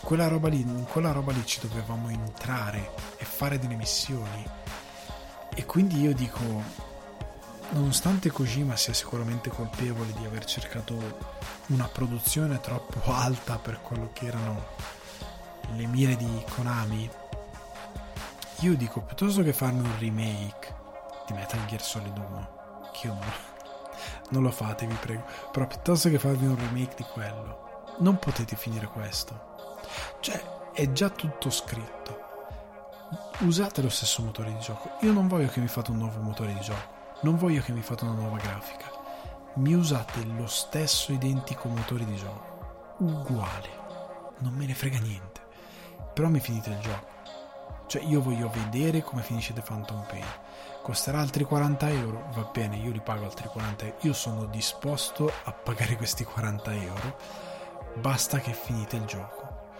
[0.00, 4.44] Quella roba lì, in quella roba lì ci dovevamo entrare e fare delle missioni.
[5.54, 6.90] E quindi io dico
[7.72, 10.94] Nonostante Kojima sia sicuramente colpevole di aver cercato
[11.68, 14.62] una produzione troppo alta per quello che erano
[15.74, 17.10] le mire di Konami,
[18.60, 20.74] io dico piuttosto che farmi un remake
[21.26, 23.32] di Metal Gear Solid 1, che io non,
[24.28, 28.54] non lo fate, vi prego, però piuttosto che farvi un remake di quello, non potete
[28.54, 29.78] finire questo.
[30.20, 32.20] Cioè, è già tutto scritto.
[33.40, 34.90] Usate lo stesso motore di gioco.
[35.00, 37.82] Io non voglio che mi fate un nuovo motore di gioco non voglio che mi
[37.82, 38.90] fate una nuova grafica.
[39.54, 42.96] Mi usate lo stesso identico motore di gioco.
[42.98, 43.80] Uguale.
[44.38, 45.40] Non me ne frega niente.
[46.12, 47.10] Però mi finite il gioco.
[47.86, 50.24] Cioè io voglio vedere come finisce The Phantom Pain.
[50.82, 52.28] Costerà altri 40 euro?
[52.34, 53.98] Va bene, io li pago altri 40 euro.
[54.00, 57.16] Io sono disposto a pagare questi 40 euro.
[57.94, 59.70] Basta che finite il gioco.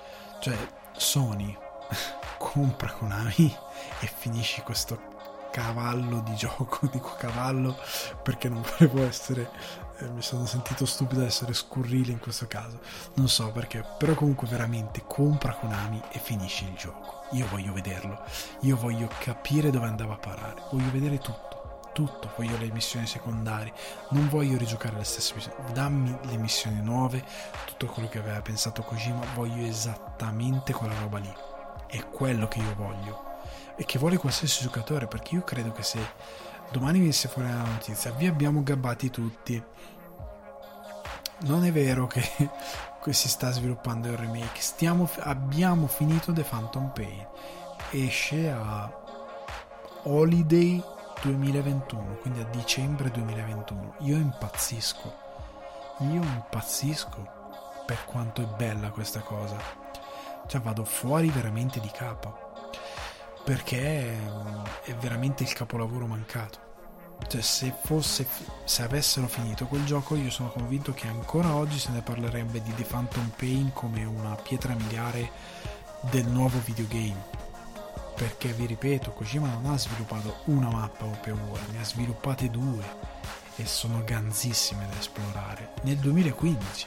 [0.40, 0.56] Cioè,
[0.92, 1.56] Sony
[2.38, 3.56] compra Konami
[4.00, 5.11] e finisci questo
[5.52, 7.76] cavallo di gioco, dico cavallo
[8.22, 9.50] perché non volevo essere,
[9.98, 12.80] eh, mi sono sentito stupido ad essere scurrile in questo caso,
[13.14, 18.20] non so perché, però comunque veramente compra Konami e finisci il gioco, io voglio vederlo,
[18.60, 23.74] io voglio capire dove andava a parare, voglio vedere tutto, tutto, voglio le missioni secondarie,
[24.10, 27.22] non voglio rigiocare le stesse missioni, dammi le missioni nuove,
[27.66, 31.32] tutto quello che aveva pensato Kojima, voglio esattamente quella roba lì,
[31.86, 33.30] è quello che io voglio
[33.76, 35.98] e che vuole qualsiasi giocatore perché io credo che se
[36.70, 39.62] domani venisse fuori la notizia vi abbiamo gabbati tutti.
[41.40, 42.22] Non è vero che
[43.10, 44.60] si sta sviluppando il remake.
[44.60, 47.26] Stiamo, abbiamo finito The Phantom Pain.
[47.90, 48.90] Esce a
[50.04, 50.82] Holiday
[51.22, 55.20] 2021 quindi a dicembre 2021 io impazzisco.
[56.00, 57.40] Io impazzisco
[57.86, 59.56] per quanto è bella questa cosa.
[60.46, 62.41] Cioè vado fuori veramente di capo
[63.44, 64.16] perché
[64.84, 66.70] è veramente il capolavoro mancato.
[67.26, 68.26] Cioè, se, fosse,
[68.64, 72.74] se avessero finito quel gioco, io sono convinto che ancora oggi se ne parlerebbe di
[72.74, 75.30] The Phantom Pain come una pietra miliare
[76.10, 77.40] del nuovo videogame.
[78.14, 82.84] Perché vi ripeto, Kojima non ha sviluppato una mappa open world, ne ha sviluppate due
[83.56, 86.86] e sono ganzissime da esplorare nel 2015.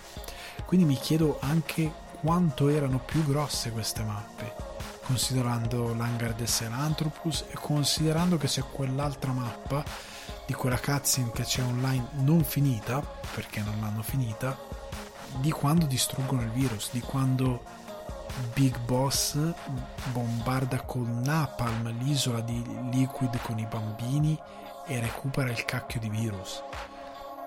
[0.65, 1.91] Quindi mi chiedo anche
[2.21, 4.74] quanto erano più grosse queste mappe
[5.05, 9.83] considerando l'hangar del Selanthropus e considerando che c'è quell'altra mappa
[10.45, 13.01] di quella cutscene che c'è online non finita,
[13.33, 14.57] perché non l'hanno finita,
[15.37, 17.63] di quando distruggono il virus, di quando
[18.53, 19.37] Big Boss
[20.11, 24.39] bombarda con napalm l'isola di Liquid con i bambini
[24.85, 26.61] e recupera il cacchio di virus.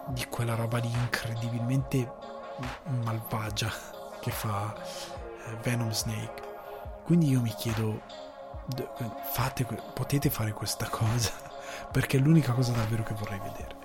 [0.09, 2.11] Di quella roba lì incredibilmente
[3.05, 3.71] malvagia
[4.21, 6.48] che fa eh, Venom Snake.
[7.09, 8.03] Quindi io mi chiedo,
[9.33, 9.65] fate,
[9.95, 11.33] potete fare questa cosa?
[11.91, 13.77] Perché è l'unica cosa davvero che vorrei vedere.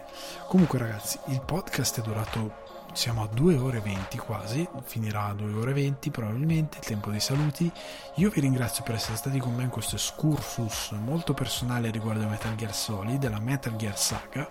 [0.50, 2.52] Comunque ragazzi, il podcast è durato,
[2.92, 6.86] siamo a 2 ore e 20 quasi, finirà a 2 ore e 20 probabilmente, il
[6.86, 7.72] tempo dei saluti.
[8.16, 12.54] Io vi ringrazio per essere stati con me in questo excursus molto personale riguardo Metal
[12.56, 14.50] Gear Solid, della Metal Gear Saga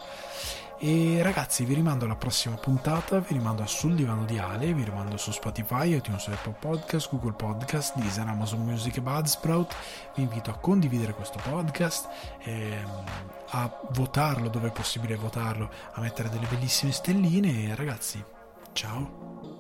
[0.85, 5.17] e ragazzi, vi rimando alla prossima puntata, vi rimando sul divano di Ale, vi rimando
[5.17, 9.77] su Spotify, iTunes, Apple Podcast, Google Podcast, Deezer, Amazon Music e Budsprout.
[10.17, 12.09] Vi invito a condividere questo podcast,
[12.41, 13.05] ehm,
[13.51, 18.21] a votarlo dove è possibile votarlo, a mettere delle bellissime stelline e ragazzi,
[18.73, 19.52] ciao!